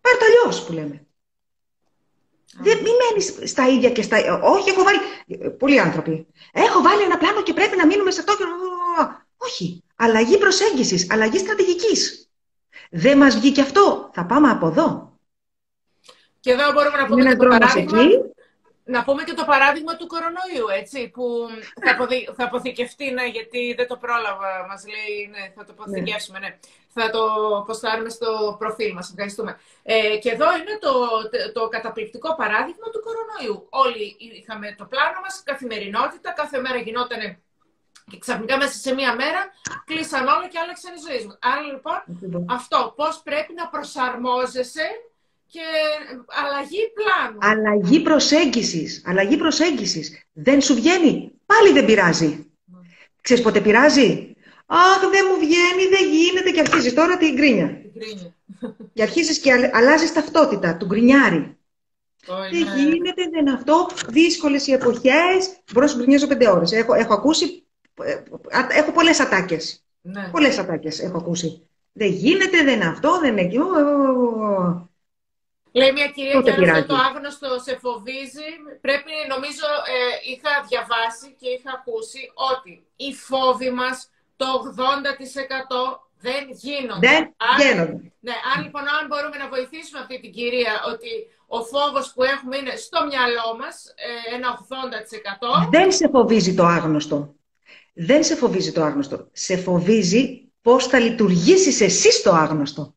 Πάρ' 0.00 0.16
το 0.16 0.24
αλλιώς 0.24 0.64
που 0.64 0.72
λέμε. 0.72 1.06
Δεν, 2.56 2.76
μην 2.76 2.92
μένεις 2.94 3.50
στα 3.50 3.68
ίδια 3.68 3.90
και 3.90 4.02
στα. 4.02 4.40
Όχι, 4.42 4.70
έχω 4.70 4.82
βάλει. 4.82 4.98
Πολλοί 5.50 5.80
άνθρωποι. 5.80 6.26
Έχω 6.52 6.82
βάλει 6.82 7.02
ένα 7.02 7.18
πλάνο 7.18 7.42
και 7.42 7.52
πρέπει 7.52 7.76
να 7.76 7.86
μείνουμε 7.86 8.10
σε 8.10 8.20
αυτό. 8.20 8.44
Όχι. 9.36 9.82
Αλλαγή 9.96 10.38
προσέγγισης, 10.38 11.10
αλλαγή 11.10 11.38
στρατηγικής. 11.38 12.30
Δεν 12.90 13.18
μας 13.18 13.36
βγήκε 13.38 13.60
αυτό. 13.60 14.10
Θα 14.14 14.26
πάμε 14.26 14.50
από 14.50 14.66
εδώ. 14.66 15.18
Και 16.40 16.50
εδώ 16.50 16.72
μπορούμε 16.72 16.96
να 16.96 17.06
πούμε 17.06 17.22
και 17.24 17.36
το 17.36 17.46
παράδειγμα. 17.46 18.02
Να 18.86 19.04
πούμε 19.04 19.22
και 19.22 19.32
το 19.32 19.44
παράδειγμα 19.44 19.96
του 19.96 20.06
κορονοϊού, 20.06 20.68
έτσι, 20.80 21.08
που 21.08 21.48
θα, 21.84 21.90
αποδει... 21.90 22.28
θα 22.36 22.44
αποθηκευτεί, 22.44 23.10
ναι, 23.10 23.26
γιατί 23.26 23.74
δεν 23.76 23.86
το 23.86 23.96
πρόλαβα, 23.96 24.66
μας 24.68 24.84
λέει, 24.86 25.28
ναι, 25.30 25.52
θα 25.56 25.64
το 25.64 25.72
αποθηκεύσουμε, 25.72 26.38
ναι. 26.38 26.58
Θα 26.96 27.10
το 27.10 27.22
ποστάρουμε 27.66 28.08
στο 28.08 28.56
προφίλ 28.58 28.92
μας, 28.92 29.10
ευχαριστούμε. 29.10 29.58
Ε, 29.82 30.16
και 30.16 30.30
εδώ 30.30 30.56
είναι 30.56 30.78
το, 30.80 30.92
το 31.52 31.68
καταπληκτικό 31.68 32.34
παράδειγμα 32.34 32.86
του 32.92 33.02
κορονοϊού. 33.06 33.66
Όλοι 33.70 34.16
είχαμε 34.18 34.74
το 34.78 34.84
πλάνο 34.84 35.20
μας, 35.22 35.42
καθημερινότητα, 35.44 36.32
κάθε 36.32 36.60
μέρα 36.60 36.78
γινόταν 36.78 37.42
και 38.10 38.18
ξαφνικά 38.18 38.56
μέσα 38.56 38.78
σε 38.78 38.94
μία 38.94 39.14
μέρα 39.14 39.40
κλείσαν 39.84 40.26
όλα 40.26 40.48
και 40.48 40.58
άλλαξαν 40.58 40.94
οι 40.94 41.00
ζωές 41.06 41.24
μας. 41.24 41.38
Άρα 41.40 41.60
λοιπόν, 41.60 42.02
αυτό, 42.48 42.92
πώς 42.96 43.20
πρέπει 43.24 43.52
να 43.54 43.68
προσαρμόζεσαι 43.68 44.86
και 45.54 45.66
αλλαγή 46.42 46.82
πλάνου. 46.94 47.38
Αλλαγή 47.40 48.00
προσέγγισης. 48.00 49.02
Αλλαγή 49.06 49.36
προσέγγισης. 49.36 50.26
Δεν 50.32 50.60
σου 50.60 50.74
βγαίνει. 50.74 51.32
Πάλι 51.46 51.72
δεν 51.72 51.84
πειράζει. 51.84 52.46
Mm. 52.46 52.76
Ξέρεις 53.20 53.42
πότε 53.42 53.60
πειράζει; 53.60 54.34
Αχ, 54.66 55.00
δεν 55.00 55.26
μου 55.30 55.38
βγαίνει, 55.38 55.88
δεν 55.90 56.12
γίνεται 56.12 56.50
και 56.50 56.60
αρχίζεις 56.60 56.94
τώρα 56.94 57.16
την 57.16 57.34
γκρίνια. 57.34 57.80
και 58.92 59.02
αρχίζεις 59.02 59.38
και 59.38 59.70
αλλάζεις 59.72 60.12
ταυτότητα 60.12 60.76
του 60.76 60.86
γκρινιάρη. 60.86 61.58
δεν 62.50 62.64
ναι. 62.64 62.82
γίνεται, 62.82 63.28
δεν 63.30 63.48
αυτό. 63.48 63.88
Δύσκολες 64.08 64.66
οι 64.66 64.72
εποχές. 64.72 65.62
Μπορώ 65.72 65.86
να 65.86 65.92
σου 65.92 65.96
γκρινιάζω 65.96 66.26
πέντε 66.26 66.48
ώρες. 66.48 66.72
Έχω, 66.72 66.94
έχω 66.94 67.14
ακούσει. 67.14 67.66
Ε, 68.02 68.16
έχω 68.68 68.92
πολλές 68.92 69.20
ατάκες. 69.20 69.84
Ναι. 70.00 70.28
Πολλές 70.32 70.58
ατάκες 70.58 71.00
έχω 71.00 71.16
ακούσει. 71.16 71.68
Δεν 71.92 72.08
γίνεται, 72.08 72.62
δεν 72.64 72.74
είναι 72.74 72.86
αυτό, 72.86 73.18
δεν 73.20 73.38
είναι 73.38 73.48
Λέει 75.78 75.92
μια 75.92 76.08
κυρία 76.16 76.40
και 76.42 76.50
αυτό 76.50 76.86
το 76.92 76.96
άγνωστο 77.08 77.48
σε 77.66 77.74
φοβίζει. 77.84 78.48
Πρέπει, 78.86 79.12
νομίζω, 79.32 79.68
ε, 79.96 80.30
είχα 80.32 80.52
διαβάσει 80.68 81.28
και 81.40 81.48
είχα 81.56 81.70
ακούσει 81.78 82.22
ότι 82.52 82.72
οι 82.96 83.10
φόβοι 83.28 83.70
μας 83.80 83.96
το 84.40 84.46
80% 84.54 86.04
δεν 86.26 86.44
γίνονται. 86.64 87.08
Δεν 87.08 87.22
γίνονται. 87.60 88.12
Ναι, 88.26 88.36
αν 88.50 88.58
λοιπόν 88.64 88.82
αν 88.96 89.02
μπορούμε 89.08 89.36
να 89.42 89.48
βοηθήσουμε 89.54 89.98
αυτή 90.04 90.20
την 90.20 90.32
κυρία 90.38 90.72
ότι 90.92 91.10
ο 91.56 91.58
φόβος 91.72 92.06
που 92.12 92.22
έχουμε 92.34 92.56
είναι 92.56 92.74
στο 92.86 92.98
μυαλό 93.08 93.48
μας, 93.60 93.74
ε, 94.08 94.34
ένα 94.36 94.48
80%. 94.54 95.68
Δεν 95.70 95.92
σε 95.92 96.08
φοβίζει 96.08 96.54
το 96.54 96.64
άγνωστο. 96.64 97.34
Δεν 97.94 98.24
σε 98.24 98.34
φοβίζει 98.34 98.72
το 98.72 98.82
άγνωστο. 98.82 99.28
Σε 99.32 99.56
φοβίζει 99.56 100.52
πώς 100.62 100.86
θα 100.86 100.98
λειτουργήσεις 100.98 101.80
εσύ 101.80 102.12
στο 102.12 102.30
άγνωστο. 102.30 102.94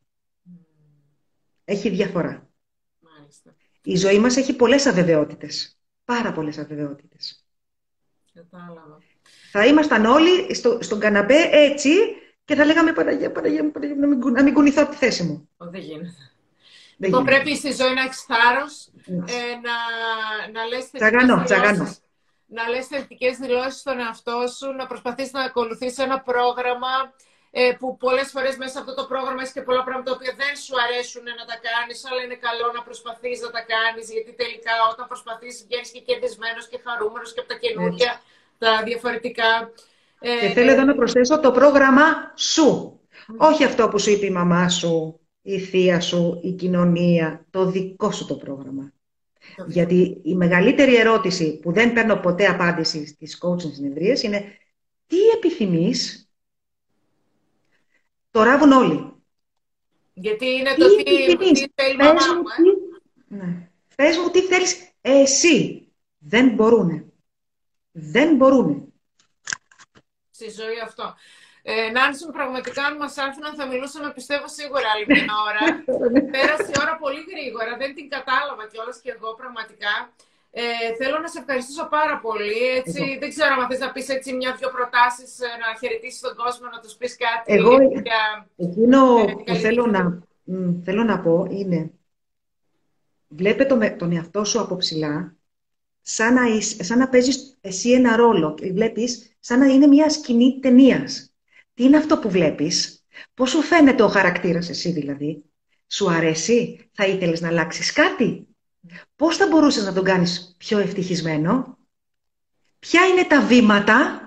Έχει 1.65 1.89
διαφορά. 1.89 2.47
Η 3.88 3.96
ζωή 3.96 4.20
μας 4.20 4.38
έχει 4.38 4.56
πολλές 4.56 4.86
αβεβαιότητες. 4.86 5.78
Πάρα 6.06 6.32
πολλές 6.32 6.58
αβεβαιότητες. 6.58 7.46
Κατάλαβα. 8.34 8.98
Θα 9.52 9.66
ήμασταν 9.66 10.06
όλοι 10.06 10.56
στο, 10.56 10.78
στον 10.82 11.00
καναπέ 11.00 11.50
έτσι 11.52 11.90
και 12.46 12.56
θα 12.56 12.66
λέγαμε 12.66 12.94
Παναγία, 12.94 13.32
Παναγία, 13.32 13.72
Παναγία 13.72 13.96
να, 13.96 14.08
μην, 14.08 14.20
να 14.20 14.44
μην 14.44 14.54
κουνηθώ 14.54 14.82
από 14.82 14.92
τη 14.92 14.98
θέση 14.98 15.24
μου. 15.24 15.50
δεν 15.58 15.82
γίνεται. 15.82 16.32
Λοιπόν, 16.98 17.26
πρέπει 17.26 17.56
στη 17.56 17.72
ζωή 17.72 17.94
να 17.94 18.02
έχεις 18.02 18.22
θάρρος, 18.22 18.88
ε, 19.06 19.56
να, 19.64 19.76
να 20.52 20.66
λες 20.66 20.92
τσαγανό, 20.92 21.44
τσαγανό. 21.44 21.96
να 22.46 22.70
λες 22.70 22.88
θετικές 22.88 23.38
δηλώσεις 23.38 23.80
στον 23.80 24.00
εαυτό 24.00 24.48
σου, 24.58 24.72
να 24.72 24.88
προσπαθείς 24.88 25.32
να 25.32 25.42
ακολουθείς 25.42 25.98
ένα 25.98 26.22
πρόγραμμα 26.22 26.88
ε, 26.98 27.14
που 27.80 27.98
πολλές 27.98 28.30
φορές 28.34 28.54
μέσα 28.58 28.72
σε 28.72 28.80
αυτό 28.80 28.93
το 29.00 29.06
πρόγραμμα 29.12 29.41
έχεις 29.41 29.54
και 29.58 29.62
πολλά 29.68 29.84
πράγματα 29.88 30.12
που 30.18 30.24
δεν 30.41 30.54
σου 30.64 30.74
αρέσουν 30.86 31.26
να 31.39 31.45
τα 31.52 31.58
κάνεις, 31.68 31.98
αλλά 32.08 32.22
είναι 32.26 32.39
καλό 32.48 32.68
να 32.76 32.82
προσπαθείς 32.88 33.38
να 33.45 33.50
τα 33.56 33.62
κάνεις, 33.74 34.06
γιατί 34.16 34.32
τελικά 34.41 34.74
όταν 34.91 35.04
προσπαθείς 35.12 35.56
βγαίνεις 35.66 35.89
και 35.93 36.02
κερδισμένος 36.08 36.66
και 36.72 36.78
χαρούμενος 36.86 37.30
και 37.34 37.41
από 37.43 37.50
τα 37.54 37.58
καινούργια, 37.64 38.12
τα 38.64 38.72
διαφορετικά. 38.89 39.50
Ε, 40.20 40.39
και 40.41 40.50
θέλω 40.58 40.72
εδώ 40.72 40.84
να 40.84 40.95
προσθέσω 41.00 41.36
το 41.39 41.52
πρόγραμμα 41.52 42.06
σου. 42.54 42.70
Όχι 43.38 43.64
αυτό 43.64 43.89
που 43.89 44.00
σου 44.00 44.12
είπε 44.12 44.26
η 44.26 44.38
μαμά 44.39 44.70
σου, 44.70 45.20
η 45.41 45.60
θεία 45.60 46.00
σου, 46.00 46.39
η 46.43 46.52
κοινωνία, 46.52 47.45
το 47.50 47.66
δικό 47.66 48.12
σου 48.12 48.26
το 48.26 48.36
πρόγραμμα. 48.36 48.91
Γιατί 49.68 50.22
η 50.24 50.36
μεγαλύτερη 50.36 50.95
ερώτηση 50.95 51.60
που 51.62 51.72
δεν 51.72 51.93
παίρνω 51.93 52.16
ποτέ 52.16 52.45
απάντηση 52.45 53.08
στις 53.08 53.38
coaching 53.41 53.72
συνεδρίες 53.74 54.24
είναι 54.24 54.58
τι 55.08 55.18
επιθυμείς 55.36 56.26
το 58.38 58.44
ράβουν 58.44 58.72
όλοι. 58.72 59.14
Γιατί 60.14 60.46
είναι 60.46 60.74
το 60.74 60.96
τι, 60.96 61.04
τι, 61.04 61.72
θέλει 61.76 61.94
η 61.94 61.98
μαμά 61.98 62.34
μου. 62.34 62.44
Ε; 63.30 63.36
Ναι. 63.36 63.70
Πες 63.96 64.18
μου 64.18 64.30
τι 64.30 64.42
θέλεις 64.42 64.92
εσύ. 65.02 65.88
Δεν 66.18 66.50
μπορούνε. 66.50 67.06
Δεν 67.92 68.36
μπορούνε. 68.36 68.84
Στη 70.32 70.50
ζωή 70.50 70.80
αυτό. 70.84 71.16
Ε, 71.62 71.90
Νάνση, 71.90 72.26
πραγματικά 72.32 72.84
αν 72.84 72.96
μας 72.98 73.18
άφηναν 73.18 73.56
θα 73.56 73.66
μιλούσαμε 73.66 74.14
πιστεύω 74.14 74.48
σίγουρα 74.48 74.88
άλλη 74.96 75.06
μια 75.08 75.34
ώρα. 75.48 75.84
Πέρασε 76.34 76.72
η 76.76 76.80
ώρα 76.82 76.98
πολύ 76.98 77.26
γρήγορα, 77.32 77.78
δεν 77.78 77.96
την 77.96 78.10
κατάλαβα 78.10 78.68
κιόλας 78.68 79.00
και 79.04 79.12
εγώ 79.12 79.34
πραγματικά. 79.36 80.14
Ε, 80.52 80.95
θέλω 80.98 81.20
να 81.20 81.28
σε 81.28 81.39
ευχαριστήσω 81.39 81.88
πάρα 81.89 82.20
πολύ. 82.20 82.62
Έτσι, 82.76 83.18
δεν 83.20 83.30
ξέρω 83.30 83.62
αν 83.62 83.68
θες 83.68 83.80
να 83.80 83.91
πεις 83.91 84.10
έτσι 84.10 84.34
μια-δυο 84.34 84.70
προτάσεις, 84.70 85.39
ε, 85.39 85.45
να 85.45 85.80
χαιρετήσεις 85.80 86.20
τον 86.20 86.36
κόσμο, 86.36 86.68
να 86.74 86.80
τους 86.80 86.93
πεις 86.93 87.16
κάτι. 87.18 87.54
Εγώ, 87.54 87.82
για... 87.82 88.48
εκείνο 88.56 89.26
που 89.45 89.56
θέλω 89.56 89.86
να, 89.86 90.22
θέλω 90.84 91.04
να 91.04 91.20
πω 91.20 91.48
είναι, 91.50 91.91
βλέπε 93.28 93.64
τον, 93.66 93.98
τον 93.98 94.12
εαυτό 94.12 94.43
σου 94.43 94.60
από 94.60 94.76
ψηλά, 94.78 95.36
σαν 96.02 96.34
να, 96.34 96.41
σαν 96.62 96.98
να 96.98 97.10
παίζεις 97.10 97.58
εσύ 97.62 97.91
ένα 97.91 98.16
ρόλο 98.16 98.54
και 98.54 98.72
βλέπεις 98.72 99.36
σαν 99.39 99.60
να 99.60 99.66
είναι 99.66 99.88
μια 99.88 100.10
σκηνή 100.10 100.60
ταινίας. 100.60 101.34
Τι 101.74 101.84
είναι 101.84 101.98
αυτό 101.98 102.20
που 102.20 102.30
βλέπεις, 102.30 103.06
πώς 103.34 103.50
σου 103.50 103.62
φαίνεται 103.62 104.04
ο 104.04 104.08
χαρακτήρας 104.08 104.70
εσύ 104.70 104.91
δηλαδή, 104.91 105.43
σου 105.88 106.10
αρέσει, 106.10 106.89
θα 106.93 107.06
ήθελες 107.06 107.41
να 107.41 107.48
αλλάξεις 107.48 107.93
κάτι, 107.93 108.47
πώς 109.16 109.38
θα 109.38 109.48
μπορούσες 109.48 109.86
να 109.86 109.94
τον 109.94 110.04
κάνεις 110.04 110.56
πιο 110.58 110.80
ευτυχισμένο, 110.80 111.78
ποια 112.80 113.06
είναι 113.06 113.24
τα 113.24 113.42
βήματα, 113.42 114.22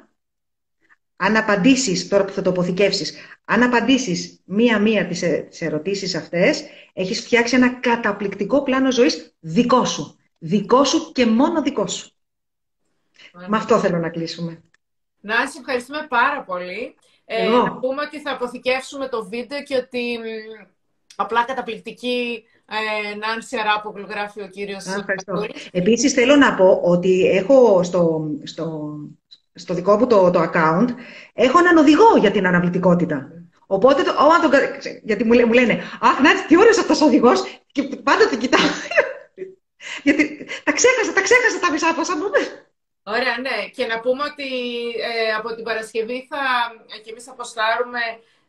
αν 1.17 1.37
απαντήσεις, 1.37 2.09
τώρα 2.09 2.25
που 2.25 2.33
θα 2.33 2.43
το 2.43 2.51
αποθηκεύσεις, 2.51 3.15
αν 3.45 3.63
απαντήσεις 3.63 4.41
μία-μία 4.45 5.07
τις, 5.07 5.23
ε, 5.23 5.47
τις 5.51 5.61
ερωτήσεις 5.61 6.15
αυτές, 6.15 6.65
έχεις 6.93 7.21
φτιάξει 7.21 7.55
ένα 7.55 7.69
καταπληκτικό 7.69 8.63
πλάνο 8.63 8.93
ζωής 8.93 9.35
δικό 9.41 9.85
σου. 9.85 10.19
Δικό 10.39 10.85
σου 10.85 11.13
και 11.13 11.27
μόνο 11.27 11.63
δικό 11.63 11.87
σου. 11.87 12.11
Με 13.49 13.57
αυτό 13.57 13.79
θέλω 13.79 13.99
να 13.99 14.11
κλείσουμε. 14.11 14.63
Να, 15.21 15.47
σε 15.47 15.59
ευχαριστούμε 15.59 16.07
πάρα 16.09 16.43
πολύ. 16.43 16.95
Ε, 17.25 17.49
να 17.49 17.73
πούμε 17.73 18.03
ότι 18.03 18.21
θα 18.21 18.31
αποθηκεύσουμε 18.31 19.09
το 19.09 19.25
βίντεο 19.29 19.63
και 19.63 19.77
ότι 19.77 20.19
απλά 21.17 21.45
καταπληκτική 21.45 22.45
ε, 22.45 22.60
Νάνση 23.18 23.57
Αράπογλου 23.57 24.07
γράφει 24.09 24.43
ο 24.43 24.47
κύριος 24.47 24.87
Ευχαριστώ. 24.87 25.47
Επίσης 25.71 26.12
θέλω 26.12 26.37
να 26.37 26.55
πω 26.55 26.81
ότι 26.85 27.31
έχω 27.31 27.83
στο, 27.83 28.31
στο, 28.43 28.97
στο 29.55 29.75
δικό 29.75 29.97
μου 29.97 30.07
το, 30.07 30.31
το 30.31 30.43
account 30.43 30.89
έχω 31.35 31.59
έναν 31.59 31.77
οδηγό 31.77 32.16
για 32.18 32.31
την 32.31 32.47
αναβλητικότητα. 32.47 33.29
Οπότε, 33.66 34.03
το, 34.03 34.12
το, 34.43 34.49
γιατί 35.03 35.25
μου, 35.25 35.47
μου 35.47 35.53
λένε 35.53 35.83
«Αχ, 36.01 36.21
Νάνση, 36.21 36.47
τι 36.47 36.59
ωραίος 36.59 36.79
αυτός 36.79 37.01
ο 37.01 37.05
οδηγός» 37.05 37.43
και 37.73 37.83
πάντα 37.83 38.29
την 38.29 38.39
κοιτάω. 38.39 38.61
γιατί 40.07 40.47
τα 40.64 40.73
ξέχασα, 40.73 41.12
τα 41.12 41.23
ξέχασα 41.23 41.59
τα 41.61 41.71
μισά, 41.73 41.95
πώς 41.95 42.09
Ωραία, 43.03 43.37
ναι. 43.39 43.68
Και 43.75 43.87
να 43.87 44.01
πούμε 44.01 44.23
ότι 44.31 44.49
ε, 45.11 45.33
από 45.39 45.55
την 45.55 45.64
Παρασκευή 45.64 46.27
θα 46.31 46.43
ε, 46.95 46.99
και 47.03 47.11
εμείς 47.11 47.29
αποστάρουμε 47.29 48.01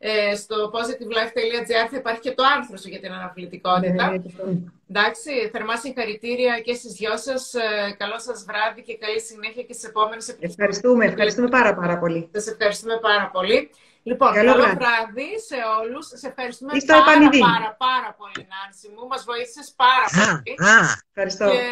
ε, 0.04 0.34
στο 0.36 0.56
positivelife.gr 0.74 1.86
θα 1.90 1.96
υπάρχει 1.96 2.20
και 2.20 2.34
το 2.38 2.42
άρθρο 2.56 2.76
σου 2.76 2.88
για 2.88 3.00
την 3.00 3.12
αναβλητικότητα. 3.12 4.04
Ναι, 4.10 4.16
ναι, 4.16 4.50
ναι, 4.50 4.58
Εντάξει, 4.92 5.30
θερμά 5.52 5.76
συγχαρητήρια 5.76 6.60
και 6.60 6.74
στις 6.74 6.92
δυο 6.92 7.16
σας. 7.16 7.54
Ε, 7.54 7.94
καλό 7.98 8.18
σας 8.26 8.44
βράδυ 8.48 8.82
και 8.82 8.96
καλή 8.96 9.20
συνέχεια 9.20 9.62
και 9.62 9.72
στις 9.72 9.88
επόμενες 9.88 10.28
επιστήμες. 10.28 10.54
Ευχαριστούμε, 10.56 11.04
ευχαριστούμε 11.04 11.48
πάρα 11.48 11.74
πάρα 11.74 11.98
πολύ. 11.98 12.28
Σας 12.34 12.46
ευχαριστούμε 12.46 12.98
πάρα 13.08 13.26
πολύ. 13.34 13.70
Λοιπόν, 14.02 14.32
καλό, 14.32 14.52
καλό 14.52 14.62
βράδυ. 14.62 15.28
σε 15.48 15.58
όλους. 15.80 16.06
Σε 16.06 16.26
ευχαριστούμε 16.30 16.72
πάρα, 16.86 17.04
πάρα, 17.50 17.70
πάρα, 17.88 18.10
πολύ, 18.20 18.42
Νάνση 18.52 18.86
μου. 18.94 19.06
Μας 19.10 19.24
βοήθησες 19.24 19.68
πάρα 19.82 20.06
πολύ. 20.14 20.54
Ευχαριστώ. 21.10 21.46
Και 21.54 21.64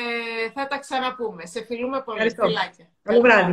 θα 0.57 0.67
τα 0.67 0.79
ξαναπούμε. 0.79 1.43
Σε 1.47 1.65
φιλούμε 1.69 1.99
πολύ. 2.09 2.31
Φιλάκια. 2.31 2.87
Καλό 3.03 3.21
βράδυ. 3.21 3.53